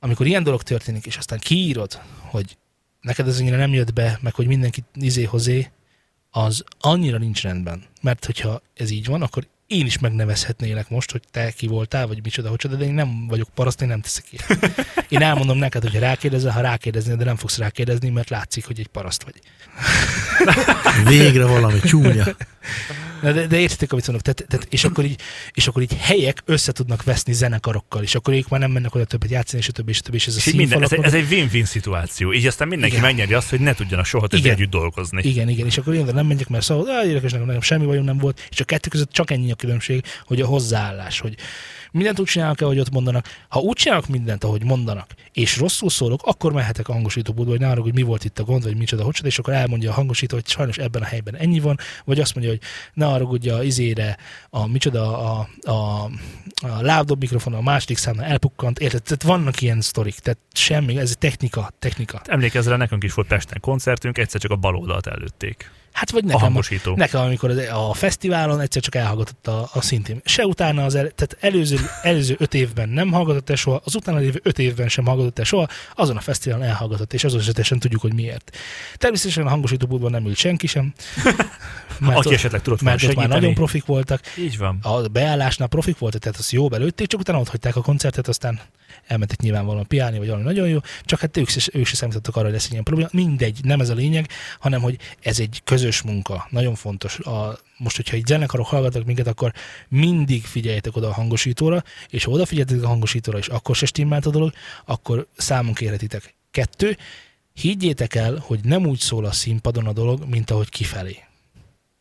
[0.00, 2.56] amikor ilyen dolog történik, és aztán kiírod, hogy
[3.04, 5.70] neked ez annyira nem jött be, meg hogy mindenki izé hozé,
[6.30, 7.82] az annyira nincs rendben.
[8.02, 12.20] Mert hogyha ez így van, akkor én is megnevezhetnélek most, hogy te ki voltál, vagy
[12.22, 14.68] micsoda, hogy de én nem vagyok paraszt, én nem teszek ilyet.
[15.08, 18.86] Én elmondom neked, hogy rákérdezel, ha rákérdezni, de nem fogsz rákérdezni, mert látszik, hogy egy
[18.86, 19.40] paraszt vagy.
[21.04, 22.24] Végre valami csúnya.
[23.24, 24.24] De, de, de értitek, amit mondok.
[24.24, 25.20] Tehát, tehát, és, akkor így,
[25.52, 29.04] és akkor így helyek össze tudnak veszni zenekarokkal, és akkor ők már nem mennek oda
[29.04, 31.02] többet játszani, és a többi, és a többi, és ez és a minden, ez, egy,
[31.02, 32.32] ez egy win-win szituáció.
[32.32, 33.06] Így aztán mindenki Igen.
[33.06, 35.22] megnyeri azt, hogy ne tudjanak soha többé együtt dolgozni.
[35.22, 38.04] Igen, igen, és akkor én nem megyek, mert szóval, ah, érdekes, nekem, nekem semmi bajom
[38.04, 41.34] nem volt, és a kettő között csak ennyi a különbség, hogy a hozzáállás, hogy
[41.94, 43.28] mindent úgy csinálnak ahogy ott mondanak.
[43.48, 47.82] Ha úgy csinálnak mindent, ahogy mondanak, és rosszul szólok, akkor mehetek a hangosítóbúdba, hogy arra,
[47.82, 50.48] hogy mi volt itt a gond, vagy micsoda, hogy és akkor elmondja a hangosító, hogy
[50.48, 52.62] sajnos ebben a helyben ennyi van, vagy azt mondja, hogy
[52.94, 54.16] ne arra a izére,
[54.50, 56.04] a micsoda, a, a,
[56.66, 59.02] a lábdob mikrofon a második számnál elpukkant, érted?
[59.02, 62.20] Tehát vannak ilyen sztorik, tehát semmi, ez egy technika, technika.
[62.24, 65.70] Emlékezz rá, nekünk is volt Pesten koncertünk, egyszer csak a bal oldalt előtték.
[65.94, 66.94] Hát vagy A nekem, hangosító.
[66.96, 70.20] nekem amikor az- a fesztiválon egyszer csak elhallgatott a, a szintén.
[70.24, 74.18] Se utána az el, tehát előző, előző öt évben nem hallgatott el soha, az utána
[74.18, 78.00] lévő öt évben sem hallgatott el soha, azon a fesztiválon elhallgatott, és azon esetesen tudjuk,
[78.00, 78.56] hogy miért.
[78.96, 80.92] Természetesen a hangosítóbúdban nem ült senki sem.
[82.04, 84.20] Aki ott- esetleg tudott mert ott már nagyon profik voltak.
[84.38, 84.78] Így van.
[84.82, 88.60] A beállásnál profik voltak, tehát azt jó belőtték, csak utána ott hagyták a koncertet, aztán
[89.06, 92.44] elmentek nyilvánvalóan piálni, vagy valami nagyon jó, csak hát ők, se- ők se számítottak arra,
[92.44, 93.08] hogy lesz ilyen probléma.
[93.12, 94.28] Mindegy, nem ez a lényeg,
[94.58, 96.46] hanem hogy ez egy közös munka.
[96.50, 97.18] Nagyon fontos.
[97.18, 99.52] A, most, hogyha egy zenekarok hallgatnak minket, akkor
[99.88, 104.30] mindig figyeljetek oda a hangosítóra, és ha odafigyeltek a hangosítóra, és akkor se stimmelt a
[104.30, 104.52] dolog,
[104.84, 106.34] akkor számon kérhetitek.
[106.50, 106.96] Kettő,
[107.52, 111.18] higgyétek el, hogy nem úgy szól a színpadon a dolog, mint ahogy kifelé.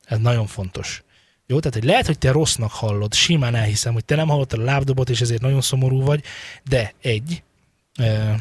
[0.05, 1.03] Ez nagyon fontos.
[1.47, 4.63] Jó, tehát hogy lehet, hogy te rossznak hallod, simán elhiszem, hogy te nem hallottad a
[4.63, 6.23] lábdobot, és ezért nagyon szomorú vagy,
[6.69, 7.43] de egy,
[7.95, 8.39] e,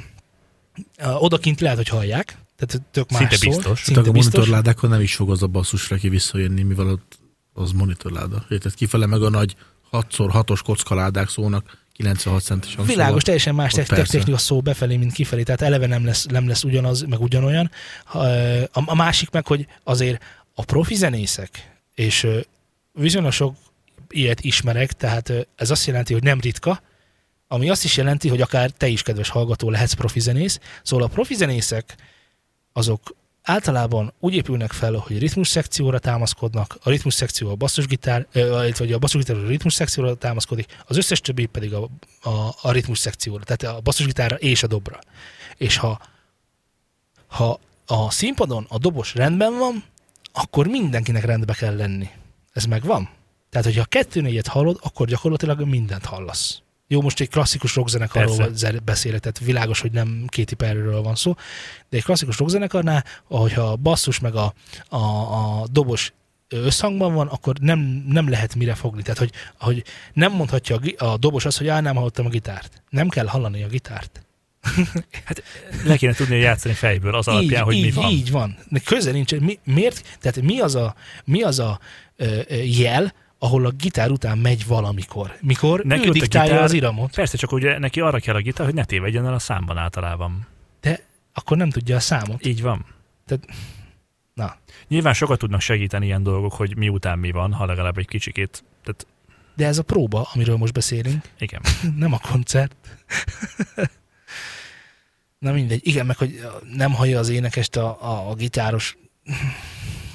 [1.18, 3.78] odakint lehet, hogy hallják, tehát tök más Szinte szól, biztos.
[3.82, 4.34] Szinte Tehát a biztos.
[4.34, 7.18] monitorládákon nem is fog az a basszusra ki visszajönni, mivel ott
[7.52, 8.44] az monitorláda.
[8.48, 8.74] Érted?
[8.74, 9.54] Kifele meg a nagy
[9.92, 12.94] 6x6-os kockaládák szólnak 96 centes hangszóval.
[12.94, 14.16] Világos, teljesen más Ott tech- tech- persze.
[14.16, 17.70] technika szó befelé, mint kifelé, tehát eleve nem lesz, nem lesz ugyanaz, meg ugyanolyan.
[18.14, 18.18] Ö,
[18.72, 20.22] A, a másik meg, hogy azért
[20.54, 22.40] a profi zenészek, és ö,
[22.92, 23.56] viszonylag sok
[24.08, 26.82] ilyet ismerek, tehát ez azt jelenti, hogy nem ritka,
[27.48, 30.58] ami azt is jelenti, hogy akár te is, kedves hallgató, lehetsz profizenész.
[30.82, 31.96] Szóval a profizenészek
[32.72, 38.26] azok általában úgy épülnek fel, hogy ritmus szekcióra támaszkodnak, a ritmus szekció a basszusgitár,
[38.78, 41.88] vagy a basszusgitár a ritmus szekcióra támaszkodik, az összes többi pedig a,
[42.22, 44.98] a, a ritmus szekcióra, tehát a basszusgitárra és a dobra.
[45.56, 46.00] És ha,
[47.26, 49.84] ha a színpadon a dobos rendben van,
[50.32, 52.08] akkor mindenkinek rendbe kell lenni.
[52.52, 53.08] Ez megvan?
[53.50, 56.62] Tehát, hogyha a kettő négyet hallod, akkor gyakorlatilag mindent hallasz.
[56.86, 58.50] Jó, most egy klasszikus rockzenekarról
[58.84, 61.34] beszélek, tehát világos, hogy nem Katy Perryről van szó,
[61.88, 64.54] de egy klasszikus rockzenekarnál, ahogyha a basszus meg a,
[64.88, 66.12] a, a dobos
[66.48, 69.02] összhangban van, akkor nem, nem lehet mire fogni.
[69.02, 72.82] Tehát, hogy, hogy nem mondhatja a, a dobos azt, hogy á, nem hallottam a gitárt.
[72.88, 74.26] Nem kell hallani a gitárt.
[75.84, 78.10] Le kéne tudni játszani fejből az alapján, így, hogy így, mi van.
[78.10, 78.56] Így van.
[78.68, 79.34] De köze nincs.
[79.34, 80.18] Mi, miért?
[80.20, 81.80] Tehát mi az a, mi az a
[82.64, 85.36] jel, ahol a gitár után megy valamikor?
[85.40, 88.66] Mikor Neki ő diktálja gitár- az iramot, Persze, csak ugye neki arra kell a gitár,
[88.66, 90.46] hogy ne tévedjen el a számban általában.
[90.80, 91.00] de
[91.34, 92.46] akkor nem tudja a számot.
[92.46, 92.86] Így van.
[94.34, 94.56] Na,
[94.88, 98.64] Nyilván sokat tudnak segíteni ilyen dolgok, hogy miután mi van, ha legalább egy kicsikét.
[98.84, 99.06] Tehát
[99.54, 101.60] de ez a próba, amiről most beszélünk, igen.
[101.96, 102.74] nem a koncert.
[105.38, 105.86] Na mindegy.
[105.86, 106.40] Igen, meg hogy
[106.74, 108.96] nem hallja az énekest a, a, a gitáros.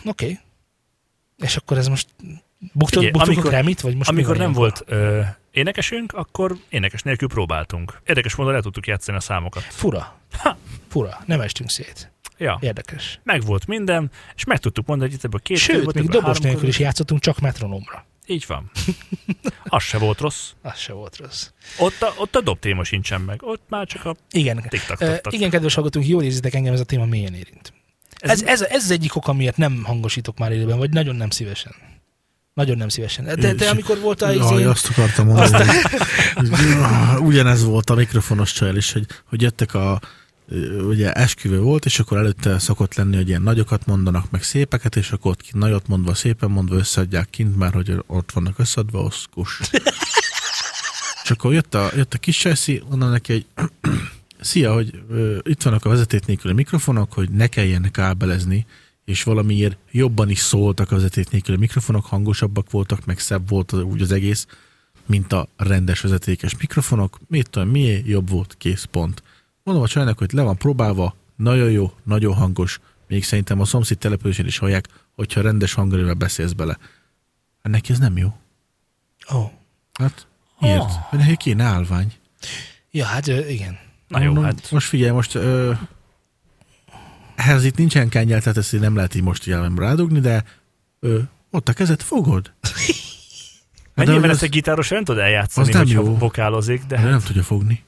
[0.05, 0.25] Oké.
[0.25, 0.39] Okay.
[1.37, 2.07] És akkor ez most
[2.59, 7.01] buktuk, Figyelj, buktuk amikor- Grammy-t, vagy most mi Amikor nem volt ö, énekesünk, akkor énekes
[7.01, 8.01] nélkül próbáltunk.
[8.05, 9.63] Érdekes módon el tudtuk játszani a számokat.
[9.63, 10.19] Fura.
[10.37, 10.57] Ha.
[10.87, 11.19] Fura.
[11.25, 12.11] Nem estünk szét.
[12.37, 13.19] Ja, Érdekes.
[13.23, 16.59] meg volt minden, és meg tudtuk mondani, hogy itt ebből két Sőt, még dobos nélkül
[16.61, 16.81] is között.
[16.81, 18.05] játszottunk, csak metronomra.
[18.25, 18.71] Így van.
[19.63, 20.51] Az se volt rossz.
[20.61, 21.49] Az se volt rossz.
[21.79, 23.43] Ott a, ott a dob téma sincsen meg.
[23.43, 24.69] Ott már csak a Igen.
[24.99, 27.73] Uh, igen, kedves hallgatók, jól érzitek engem, ez a téma mélyen érint.
[28.17, 31.71] Ez, ez, ez, az egyik ok, amiért nem hangosítok már élőben, vagy nagyon nem szívesen.
[32.53, 33.25] Nagyon nem szívesen.
[33.25, 35.65] De, de amikor volt a Jaj, izén, azt akartam mondani.
[36.33, 36.49] hogy
[37.19, 39.99] Ugyanez volt a mikrofonos csajl is, hogy, hogy jöttek a
[40.87, 45.11] ugye esküvő volt, és akkor előtte szokott lenni, hogy ilyen nagyokat mondanak, meg szépeket, és
[45.11, 49.59] akkor ott kint nagyot mondva, szépen mondva összeadják kint, mert hogy ott vannak összeadva, oszkus.
[51.23, 53.69] és akkor jött a, jött a kis csajszi, mondom neki, hogy
[54.39, 58.65] szia, hogy ö, itt vannak a vezeték nélküli mikrofonok, hogy ne kelljen kábelezni,
[59.05, 63.81] és valamiért jobban is szóltak a vezeték nélküli mikrofonok, hangosabbak voltak, meg szebb volt az,
[63.81, 64.47] úgy az egész,
[65.05, 67.19] mint a rendes vezetékes mikrofonok.
[67.27, 69.23] Mit tudom, miért jobb volt, kész, pont.
[69.63, 73.97] Mondom a csajnak, hogy le van próbálva, nagyon jó, nagyon hangos, még szerintem a szomszéd
[73.97, 76.77] településen is hallják, hogyha rendes hangerővel beszélsz bele.
[77.63, 78.27] Hát neki ez nem jó.
[79.33, 79.37] Ó.
[79.37, 79.51] Oh.
[79.93, 80.27] Hát
[80.59, 80.81] miért?
[80.81, 81.11] Oh.
[81.11, 82.13] Neki kéne állvány.
[82.91, 83.86] Ja, hát igen.
[84.07, 85.71] Na jó, Mondom, hát Most figyelj, most ö,
[87.35, 90.43] ehhez itt nincsen kengyel, tehát ezt nem lehet így most jelenben rádugni, de
[90.99, 91.19] ö,
[91.51, 92.53] ott a kezed fogod.
[93.93, 96.17] mennyivel hogy ezt egy gitáros nem tud eljátszani, az nem hogyha jó.
[96.17, 97.83] vokálozik, de De hát nem tudja fogni.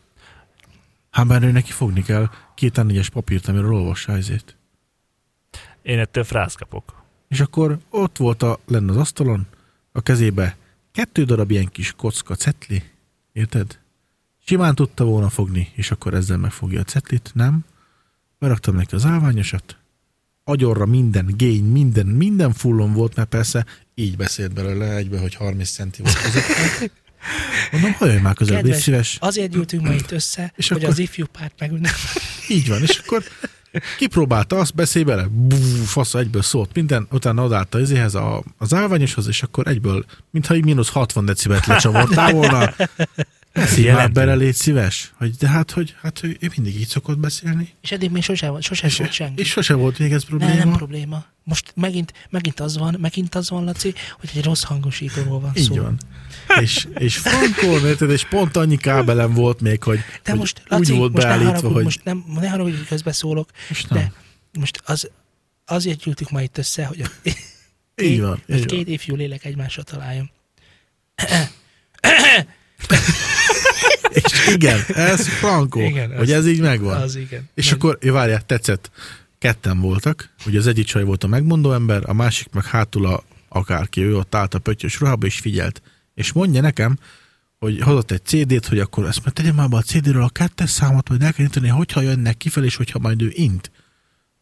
[1.10, 4.56] Hát már ő neki fogni kell két négyes papírt, amiről olvassa ezért.
[5.82, 7.04] én ettől frász kapok.
[7.28, 9.48] És akkor ott volt a, lenne az asztalon,
[9.92, 10.58] a kezébe
[10.92, 12.84] kettő darab ilyen kis kocka cetli,
[13.34, 13.80] érted?
[14.50, 17.66] Simán tudta volna fogni, és akkor ezzel megfogja a cetlit, nem?
[18.40, 19.78] Beraktam neki az állványosat,
[20.44, 23.66] agyorra minden, gény, minden, minden fullon volt, mert persze
[23.96, 26.44] így beszélt belőle egybe, hogy 30 centi volt között.
[27.72, 29.18] Mondom, hajolj már közelebb, légy Kedves, szíves.
[29.20, 31.94] Azért gyűltünk ma itt össze, És hogy akkor- az ifjú párt meg nem.
[32.48, 33.24] Így van, és akkor
[33.98, 35.56] kipróbálta azt, beszélj bele, Bú,
[35.86, 40.56] fasz, egyből szólt minden, utána odaállt az izéhez a, az állványoshoz, és akkor egyből, mintha
[40.56, 42.74] így mínusz 60 decibelt lecsavartál volna.
[43.54, 45.12] Beszélj már bele, légy szíves.
[45.18, 47.74] Hogy, de hát, hogy hát, hogy ő mindig így szokott beszélni.
[47.82, 49.42] És eddig még sose, sose volt senki.
[49.42, 50.54] És sose volt még ez Ne, probléma.
[50.56, 51.26] nem probléma.
[51.44, 55.64] Most megint, megint az van, megint az van, Laci, hogy egy rossz hangosítóról van Így
[55.64, 55.76] szó.
[55.76, 55.98] van.
[56.62, 60.92] És, és frankon, érted, és pont annyi kábelem volt még, hogy, De hogy most, Laci,
[60.92, 64.00] úgy volt most ne beállítva, haragudj, hogy most nem, ne haragudj, hogy közbeszólok, most de
[64.00, 64.14] nem.
[64.60, 65.10] most az,
[65.66, 67.08] azért gyűltük ma itt össze, hogy a
[68.04, 68.42] Így van.
[68.50, 68.66] Így van.
[68.66, 70.30] két ifjú lélek egymásra találjon.
[74.24, 77.02] És igen, ez frankó, Igen, hogy az- ez így megvan.
[77.02, 77.50] Az igen.
[77.54, 77.76] És Nem.
[77.76, 78.92] akkor, ja, várjál, tetszett.
[79.38, 83.24] Ketten voltak, ugye az egyik csaj volt a megmondó ember, a másik meg hátul a
[83.50, 85.82] akárki, ő ott állt a pöttyös ruhába és figyelt.
[86.16, 86.98] És mondja nekem,
[87.60, 90.70] hogy hozott egy CD-t, hogy akkor ezt már tegye már be a CD-ről a kettes
[90.70, 93.72] számot, vagy el kell intani, hogyha jönnek kifelé, és hogyha majd ő int.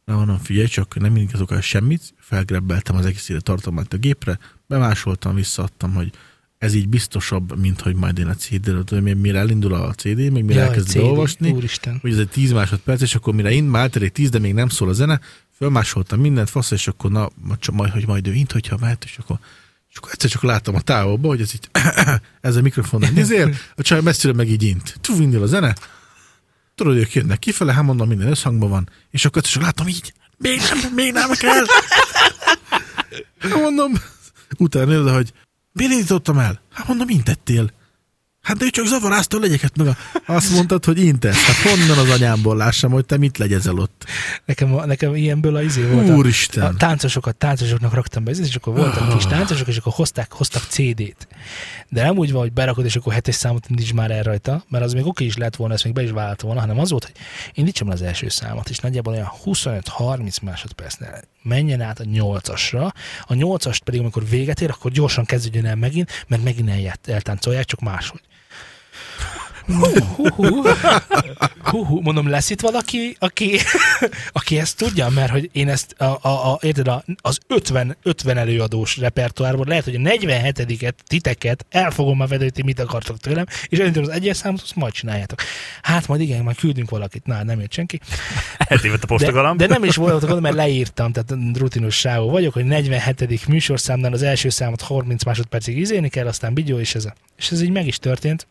[0.06, 4.40] Na mondom, figyelj csak, nem indítok el semmit, felgrebbeltem az egész ide tartalmat a gépre,
[4.68, 6.12] bemásoltam, visszaadtam, hogy
[6.58, 10.32] ez így biztosabb, mint hogy majd én a CD-ről, tudom, én mire elindul a CD,
[10.32, 11.98] még mire elkezd olvasni, Úristen.
[12.02, 14.70] hogy ez egy 10 másodperc, és akkor mire ind, már eltelik 10, de még nem
[14.70, 15.20] szól a zene,
[15.58, 17.30] fölmásoltam mindent, fasz, és akkor na,
[17.72, 19.40] majd, hogy majd ő int, hogyha mehet, és akkor,
[19.90, 21.70] és akkor egyszer csak láttam a távolba, hogy ez így
[22.42, 24.98] ez a mikrofon nézél, a csaj messzire meg így int.
[25.02, 25.76] Tú, indul a zene,
[26.76, 30.14] tudod, hogy ők jönnek kifele, hát mondom, minden összhangban van, és akkor csak látom így,
[30.38, 31.66] még nem, még nem kell.
[33.40, 33.92] Hát mondom,
[34.58, 35.34] utána jön, hogy
[35.78, 36.62] miért indítottam el?
[36.74, 37.70] Hát mondom, intettél.
[38.42, 39.96] Hát de ő csak zavarázta a legyeket, meg a,
[40.26, 41.44] azt mondtad, hogy intesz.
[41.44, 44.06] Hát honnan az anyámból lássam, hogy te mit legyezel ott?
[44.46, 46.10] Nekem, nekem ilyenből a izé volt.
[46.10, 46.64] A, Úristen.
[46.64, 49.14] a táncosokat, táncosoknak raktam be, és akkor voltak Ah.
[49.16, 51.28] kis táncosok, és akkor hozták, hoztak CD-t.
[51.90, 54.84] De nem úgy van, hogy berakod, és akkor hetes számot indíts már el rajta, mert
[54.84, 57.04] az még oké is lett volna, ezt még be is vállalta volna, hanem az volt,
[57.04, 57.14] hogy
[57.54, 63.80] indítsam az első számot, és nagyjából olyan 25-30 másodpercnél menjen át a 8-asra, a 8-ast
[63.84, 68.22] pedig, amikor véget ér, akkor gyorsan kezdődjön el megint, mert megint elját, eltáncolják, csak máshogy.
[69.68, 70.64] Hú, hú, hú.
[71.64, 73.58] Hú, mondom, lesz itt valaki, aki,
[74.32, 78.38] aki ezt tudja, mert hogy én ezt, a, a, a, érted, a, az 50, 50
[78.38, 83.18] előadós repertoárból lehet, hogy a 47-et, titeket el fogom már vedő, hogy ti mit akartok
[83.18, 85.40] tőlem, és elindítom az egyes számot, azt majd csináljátok.
[85.82, 87.26] Hát majd igen, majd küldünk valakit.
[87.26, 88.00] Na, nem jött senki.
[88.58, 89.60] Eltévedt a De, postagalamb.
[89.60, 93.48] de nem is voltak oda, mert leírtam, tehát rutinos sávó vagyok, hogy 47.
[93.48, 97.62] műsorszámnál az első számot 30 másodpercig izélni kell, aztán bigyó, és ez, a, és ez
[97.62, 98.48] így meg is történt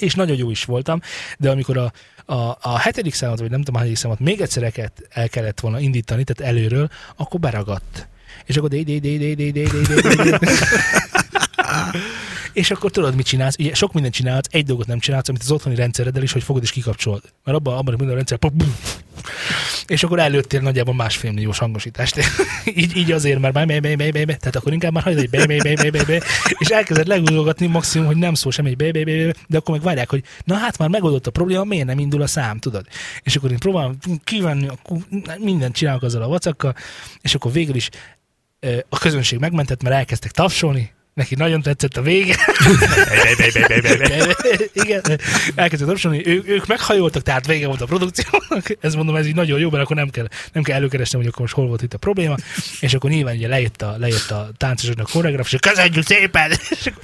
[0.00, 1.00] és nagyon jó is voltam,
[1.38, 1.92] de amikor a,
[2.32, 4.72] a, a hetedik számot, vagy nem tudom, a hetedik számot még egyszer
[5.08, 8.08] el kellett volna indítani, tehát előről, akkor beragadt.
[8.44, 9.88] És akkor dé dé dé dé dé dé dé
[12.52, 13.56] És akkor tudod, mit csinálsz?
[13.58, 16.62] Ugye sok mindent csinálsz, egy dolgot nem csinálsz, amit az otthoni rendszereddel is, hogy fogod
[16.62, 17.22] és kikapcsolod.
[17.44, 18.38] Mert abban, abban minden a rendszer
[19.88, 22.16] és akkor előttél nagyjából másfél milliós hangosítást.
[22.74, 25.62] így, így azért, mert be, be, be, be, tehát akkor inkább már hogy be, be,
[25.62, 26.22] be, be, be, be,
[26.58, 30.10] és elkezded legúzogatni maximum, hogy nem szól semmi, be, be, be, de akkor meg várják,
[30.10, 32.86] hogy na hát már megoldott a probléma, miért nem indul a szám, tudod?
[33.22, 34.96] És akkor én próbálom kivenni, akkor
[35.38, 36.74] mindent csinálok azzal a vacakkal,
[37.20, 37.88] és akkor végül is
[38.88, 42.36] a közönség megmentett, mert elkezdtek tapsolni, neki nagyon tetszett a vége.
[44.72, 45.02] Igen,
[45.54, 48.76] elkezdett tapsolni, ő, ők meghajoltak, tehát vége volt a produkciónak.
[48.80, 51.40] Ez mondom, ez így nagyon jó, mert akkor nem kell, nem kell előkeresnem, hogy akkor
[51.40, 52.36] most hol volt itt a probléma.
[52.80, 56.52] És akkor nyilván ugye lejött a, lejött a táncosoknak a koreograf, és köszönjük szépen!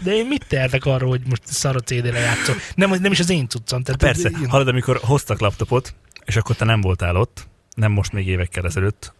[0.02, 2.56] De én mit tehetek arról, hogy most szar a CD-re játszom?
[2.74, 3.82] Nem, nem is az én cuccom.
[3.82, 8.12] Tehát Persze, ilyen- hallod, amikor hoztak laptopot, és akkor te nem voltál ott, nem most
[8.12, 9.14] még évekkel ezelőtt,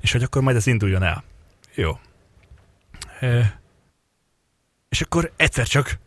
[0.00, 1.24] és hogy akkor majd ez induljon el.
[1.74, 1.98] Jó.
[4.92, 5.98] És akkor egyszer csak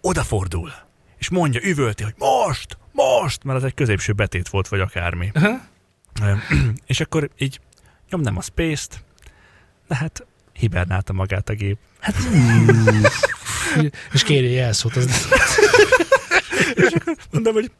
[0.00, 0.72] odafordul,
[1.18, 5.30] és mondja, üvölti, hogy most, most, mert az egy középső betét volt, vagy akármi.
[5.34, 6.32] Ö,
[6.86, 7.60] és akkor így
[8.10, 9.04] nyomnám a space-t,
[9.88, 11.78] de hát hibernálta magát a gép.
[12.00, 12.14] Hát,
[14.12, 14.96] és kéri jelszót.
[14.96, 15.28] Az...
[17.32, 17.70] Mondom, hogy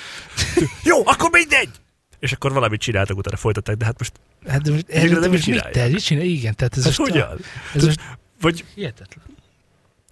[0.90, 1.70] jó, akkor mindegy!
[2.18, 4.12] És akkor valamit csináltak, utána folytatták, de hát most
[4.48, 5.88] Hát de most, És ez, igazán de mit te?
[5.88, 6.24] Mit csinál?
[6.24, 7.38] Igen, tehát ez ez most, hogyan?
[7.74, 8.00] ez most
[8.40, 9.24] Vagy hihetetlen.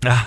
[0.00, 0.18] ah,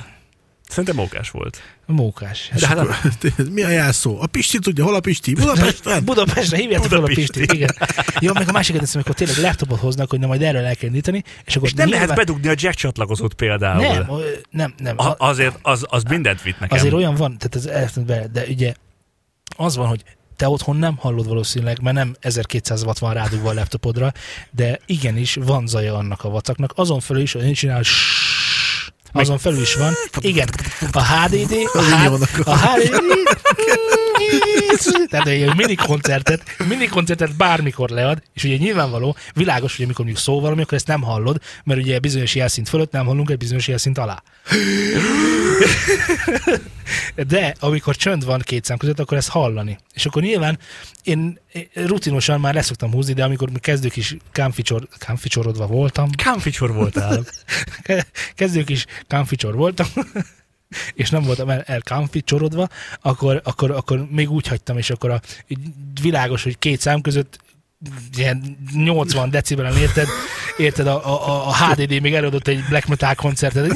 [0.70, 1.62] szerintem mókás volt.
[1.86, 2.52] Mókás.
[2.60, 2.96] De hát akkor,
[3.52, 4.22] mi a jelszó?
[4.22, 5.34] A Pisti tudja, hol a Pisti?
[5.34, 6.04] Budapesten?
[6.06, 7.40] Budapestre hívjátok fel a Budapesti.
[7.40, 7.76] Pistit, igen.
[8.20, 10.90] Jó, meg a másikat teszem, amikor tényleg laptopot hoznak, hogy na majd erről el kell
[10.90, 13.82] indítani, és akkor És nem nyilván- lehet bedugni a jack csatlakozót például.
[13.82, 14.98] Nem, nem, nem.
[15.00, 16.78] A, azért az, az mindent vitt nekem.
[16.78, 18.74] Azért olyan van, tehát ez eltűnt bele, de ugye
[19.58, 20.04] az van, hogy
[20.38, 24.14] te otthon nem hallod valószínűleg, mert nem 1200 watt van rádugva a laptopodra,
[24.52, 26.74] de igenis van zaja annak a vacaknak.
[26.76, 27.82] Azon felül is, hogy én csinál
[29.18, 29.94] azon felül is van.
[30.20, 30.48] Igen,
[30.92, 33.28] a HDD, a, H- a HDD,
[35.10, 40.26] tehát egy mini koncertet, mini koncertet bármikor lead, és ugye nyilvánvaló, világos, hogy amikor mondjuk
[40.26, 43.68] szó valami, akkor ezt nem hallod, mert ugye bizonyos jelszint fölött nem hallunk egy bizonyos
[43.68, 44.24] jelszint alá.
[47.28, 49.78] De amikor csönd van két szám között, akkor ezt hallani.
[49.94, 50.60] És akkor nyilván
[51.04, 51.40] én
[51.74, 57.24] rutinosan már leszoktam húzni, de amikor mi kezdők is kámficsor, kámficsorodva voltam, Kámficsor voltál.
[58.36, 59.88] kezdők is kámficsor voltam,
[60.94, 62.68] és nem voltam el, el kámficsorodva,
[63.02, 65.22] akkor, akkor, akkor még úgy hagytam, és akkor a,
[66.02, 67.40] világos, hogy két szám között
[68.16, 70.08] ilyen 80 decibelen érted,
[70.58, 73.74] érted, a, a, a HDD még előadott egy black metal koncertet,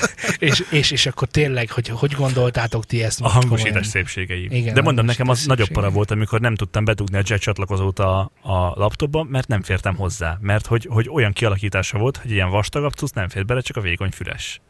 [0.38, 3.20] és, és, és akkor tényleg, hogy hogy gondoltátok ti ezt?
[3.20, 3.82] A hangosítás komolyan?
[3.90, 4.48] szépségei.
[4.50, 5.94] Igen, De mondom, nekem az hangosítás nagyobb para szépségei.
[5.96, 10.38] volt, amikor nem tudtam bedugni a jack csatlakozót a, a laptopba, mert nem fértem hozzá.
[10.40, 13.80] Mert hogy, hogy olyan kialakítása volt, hogy ilyen vastagabb cucc nem fér bele, csak a
[13.80, 14.60] vékony füles.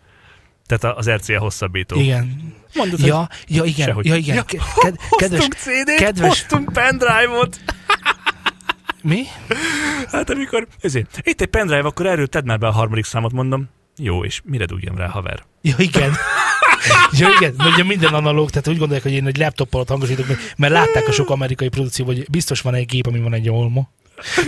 [0.66, 2.00] Tehát az RCA hosszabbító.
[2.00, 2.54] Igen.
[2.74, 4.06] Mondod, Ja, ja, igen, Sehogy.
[4.06, 4.34] ja, igen.
[4.36, 7.60] Ja, Ke- ked- kedves, CD-t, kedves- hoztunk pendrive-ot.
[9.02, 9.22] mi?
[10.10, 13.68] Hát amikor, ezért, itt egy pendrive, akkor erről tedd már be a harmadik számot, mondom.
[13.96, 15.44] Jó, és mire dugjam rá, haver?
[15.62, 16.12] Ja, igen.
[17.18, 20.26] Ja, igen, mert ugye minden analóg, tehát úgy gondolják, hogy én egy laptoppal ott hangosítok,
[20.56, 23.84] mert- látták a sok amerikai produkció, hogy biztos van egy gép, ami van egy olmo.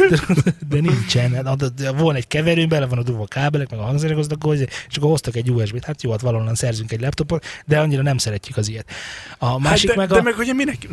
[0.09, 0.21] De,
[0.69, 1.45] de nincsen.
[1.45, 4.17] Hát, de- de Van egy keverő, bele van a dugva a kábelek, meg a hangszerek
[4.17, 5.85] hoztak hozzá, és akkor hoztak egy USB-t.
[5.85, 8.91] Hát jó, hát valahonnan szerzünk egy laptopot, de annyira nem szeretjük az ilyet.
[9.39, 10.23] A másik hát de, meg de a...
[10.23, 10.89] meg ugye minek?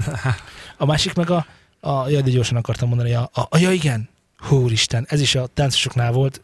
[0.77, 1.45] A másik meg a,
[1.79, 5.47] a jaj, de gyorsan akartam mondani, a, a, a ja igen, húristen, ez is a
[5.53, 6.41] táncosoknál volt,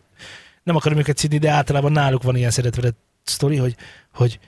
[0.68, 3.76] nem akarom őket szidni, de általában náluk van ilyen szeretvedett sztori, hogy,
[4.14, 4.40] hogy,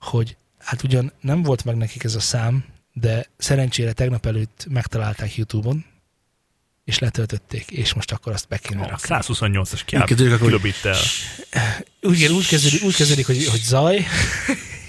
[0.00, 5.36] hogy hát ugyan nem volt meg nekik ez a szám, de szerencsére tegnap előtt megtalálták
[5.36, 5.84] Youtube-on,
[6.84, 9.08] és letöltötték, és most akkor azt be kéne rakni.
[9.08, 10.96] 128-as Úgy kezdődik, akkor, hogy kilobittel.
[12.00, 14.06] Úgy, úgy, kezdődik, úgy kezdődik, hogy, hogy zaj,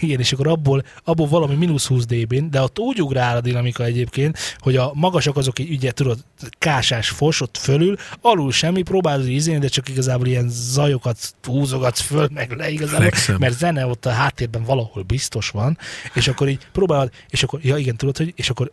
[0.03, 3.83] igen, és akkor abból, abból valami mínusz 20 dB-n, de ott úgy ugrál a dinamika
[3.83, 6.17] egyébként, hogy a magasak azok így, ugye tudod,
[6.57, 12.29] kásás fos ott fölül, alul semmi, próbálod ízélni, de csak igazából ilyen zajokat húzogatsz föl,
[12.33, 13.37] meg le igazából, Flexem.
[13.39, 15.77] mert zene ott a háttérben valahol biztos van,
[16.13, 18.71] és akkor így próbálod, és akkor, ja igen, tudod, hogy, és akkor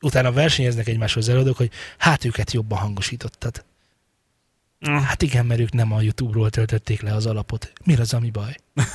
[0.00, 3.64] utána versenyeznek egymáshoz az előadók, hogy hát őket jobban hangosítottad.
[4.88, 4.96] Mm.
[4.96, 7.72] Hát igen, mert ők nem a YouTube-ról töltötték le az alapot.
[7.84, 8.54] Mi az, ami baj?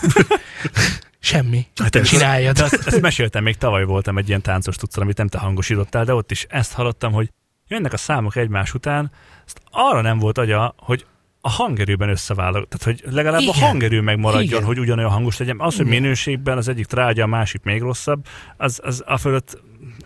[1.25, 1.65] Semmi.
[1.75, 2.55] Hát csináljad.
[2.55, 6.05] De ezt, ezt meséltem, még tavaly voltam egy ilyen táncos tudszal, amit nem te hangosítottál,
[6.05, 7.29] de ott is ezt hallottam, hogy
[7.67, 9.11] jönnek a számok egymás után,
[9.45, 11.05] azt arra nem volt agya, hogy
[11.41, 12.67] a hangerőben összeválok.
[12.67, 13.53] Tehát, hogy legalább Igen.
[13.53, 14.63] a hangerő megmaradjon, Igen.
[14.63, 15.59] hogy ugyanolyan hangos legyen.
[15.59, 16.01] Az, hogy Igen.
[16.01, 18.25] minőségben az egyik trágya, a másik még rosszabb,
[18.57, 19.61] az, az a fölött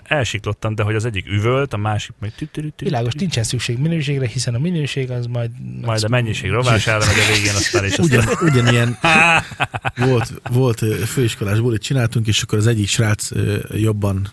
[0.09, 2.85] elsiklottam, de hogy az egyik üvölt, a másik meg tütürütü.
[2.85, 5.51] Világos, nincsen szükség minőségre, hiszen a minőség az majd...
[5.81, 8.97] Majd a mennyiség rovására megy a végén, aztán és Ugyan, ugyanilyen
[10.07, 13.29] volt, volt főiskolás bulit csináltunk, és akkor az egyik srác
[13.71, 14.31] jobban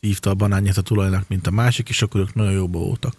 [0.00, 3.14] szívta a banányát a tulajnak, mint a másik, és akkor ők nagyon jóba voltak.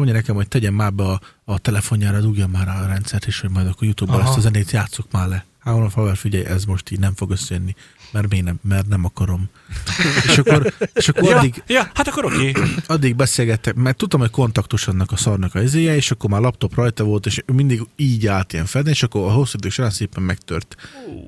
[0.00, 3.50] Mondja nekem, hogy tegyem már be a, a telefonjára, dugjon már a rendszert, és hogy
[3.50, 5.44] majd akkor YouTube-ban ezt a zenét játsszuk már le.
[5.58, 7.74] Hát mondom, Faver, figyelj, ez most így nem fog összejönni,
[8.12, 9.48] mert még nem, mert nem akarom.
[10.28, 12.52] és akkor, és akkor Ja, addig, ja, hát akkor oké.
[12.86, 16.74] addig beszélgettek, mert tudtam, hogy kontaktus annak a szarnak a izéje, és akkor már laptop
[16.74, 20.22] rajta volt, és mindig így állt ilyen fedni, és akkor a hosszú idő során szépen
[20.22, 20.76] megtört.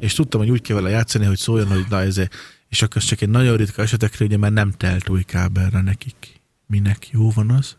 [0.01, 2.20] És tudtam, hogy úgy kell vele játszani, hogy szóljon, hogy na ez
[2.69, 6.40] és akkor ez csak egy nagyon ritka esetekre, ugye már nem telt új kábelre nekik.
[6.66, 7.77] Minek jó van az?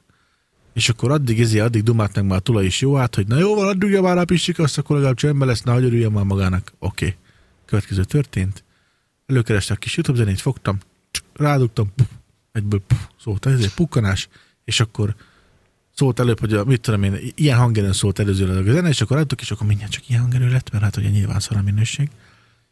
[0.74, 3.38] És akkor addig izé, addig dumált meg már a tulaj is jó át, hogy na
[3.38, 6.74] jó van, addig már a pisik, azt akkor legalább csöndben lesz, ne hagyja már magának.
[6.80, 7.06] Oké.
[7.06, 7.18] Okay.
[7.66, 8.64] Következő történt.
[9.26, 10.78] Előkerestem a kis YouTube zenét, fogtam,
[11.34, 11.94] rádugtam,
[12.52, 14.28] egyből puf, szólt ez egy pukkanás,
[14.64, 15.16] és akkor
[15.96, 19.18] szólt előbb, hogy a, mit tudom én, ilyen hangerőn szólt előzőleg a zene, és akkor
[19.18, 22.10] adtuk, és akkor mindjárt csak ilyen hangerő lett, mert hát ugye nyilván szar a minőség.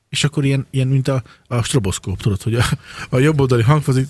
[0.10, 2.64] És akkor ilyen, ilyen mint a, a stroboszkóp, tudod, hogy a,
[3.10, 4.08] a jobb oldali hangfazik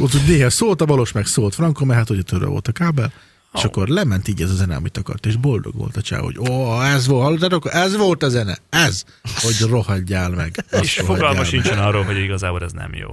[0.00, 3.12] ott néha szólt, a valós meg szólt Franco, mert hát ugye törve volt a kábel,
[3.54, 3.66] és Ó.
[3.66, 6.82] akkor lement így ez a zene, amit akart, és boldog volt a csáv, hogy ó,
[6.82, 7.72] ez volt, hallottatok?
[7.72, 10.64] Ez volt a zene, ez, hogy rohadjál meg.
[10.82, 13.08] És fogalma sincsen arról, hogy igazából ez nem jó.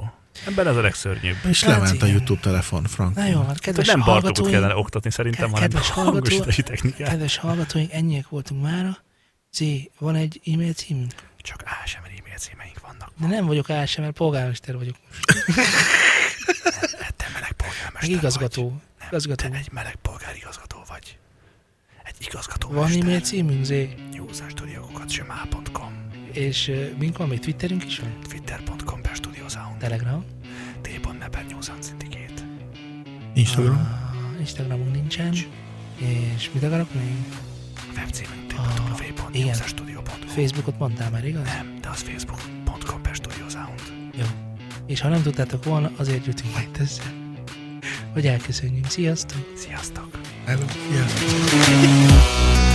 [0.47, 1.35] Ebben ez a legszörnyűbb.
[1.49, 2.17] És Hát lement a igen.
[2.17, 3.19] YouTube telefon, Franco.
[3.19, 7.09] Na jó, hát kedves nem hallgatóink, kellene oktatni szerintem, hanem kedves hallgató- hangosítási technikát.
[7.09, 8.97] kedves hallgatóink, ennyiek voltunk mára.
[9.53, 11.11] Zé, van egy e-mail címünk?
[11.41, 12.74] Csak ASMR e-mail címeink.
[13.17, 14.95] De nem vagyok ASMR, polgármester vagyok.
[17.15, 18.63] Te meleg Meg polgármester igazgató.
[18.63, 18.79] vagy.
[18.99, 19.49] Nem, Igazgató.
[19.49, 21.17] Te egy meleg polgárigazgató vagy.
[22.03, 23.95] Egy igazgató Van e-mail címünk, Zé?
[24.11, 25.93] Newsastudiokokat.com
[26.31, 27.39] És uh, mink van még?
[27.39, 28.19] Twitterünk is van?
[28.29, 30.25] Twitter.com per Studio Sound Telegram?
[30.81, 32.43] T.me per New Sound Syndicate
[33.33, 33.75] Instagram.
[33.75, 35.33] Ah, Instagramunk nincsen.
[35.97, 37.15] És mit akarok még?
[37.95, 38.91] Webcímünk Ah, igen.
[39.15, 41.43] www.newsastudio.hu Facebookot mondtál már, igaz?
[41.45, 42.39] Nem, de az Sound.
[44.15, 44.25] Jó.
[44.85, 47.13] És ha nem tudtátok volna, azért jöttünk majd ezzel.
[48.13, 48.85] Hogy elköszönjünk.
[48.85, 49.51] Sziasztok!
[49.55, 50.07] Sziasztok!
[50.45, 50.65] Hello.
[50.91, 52.13] Yeah.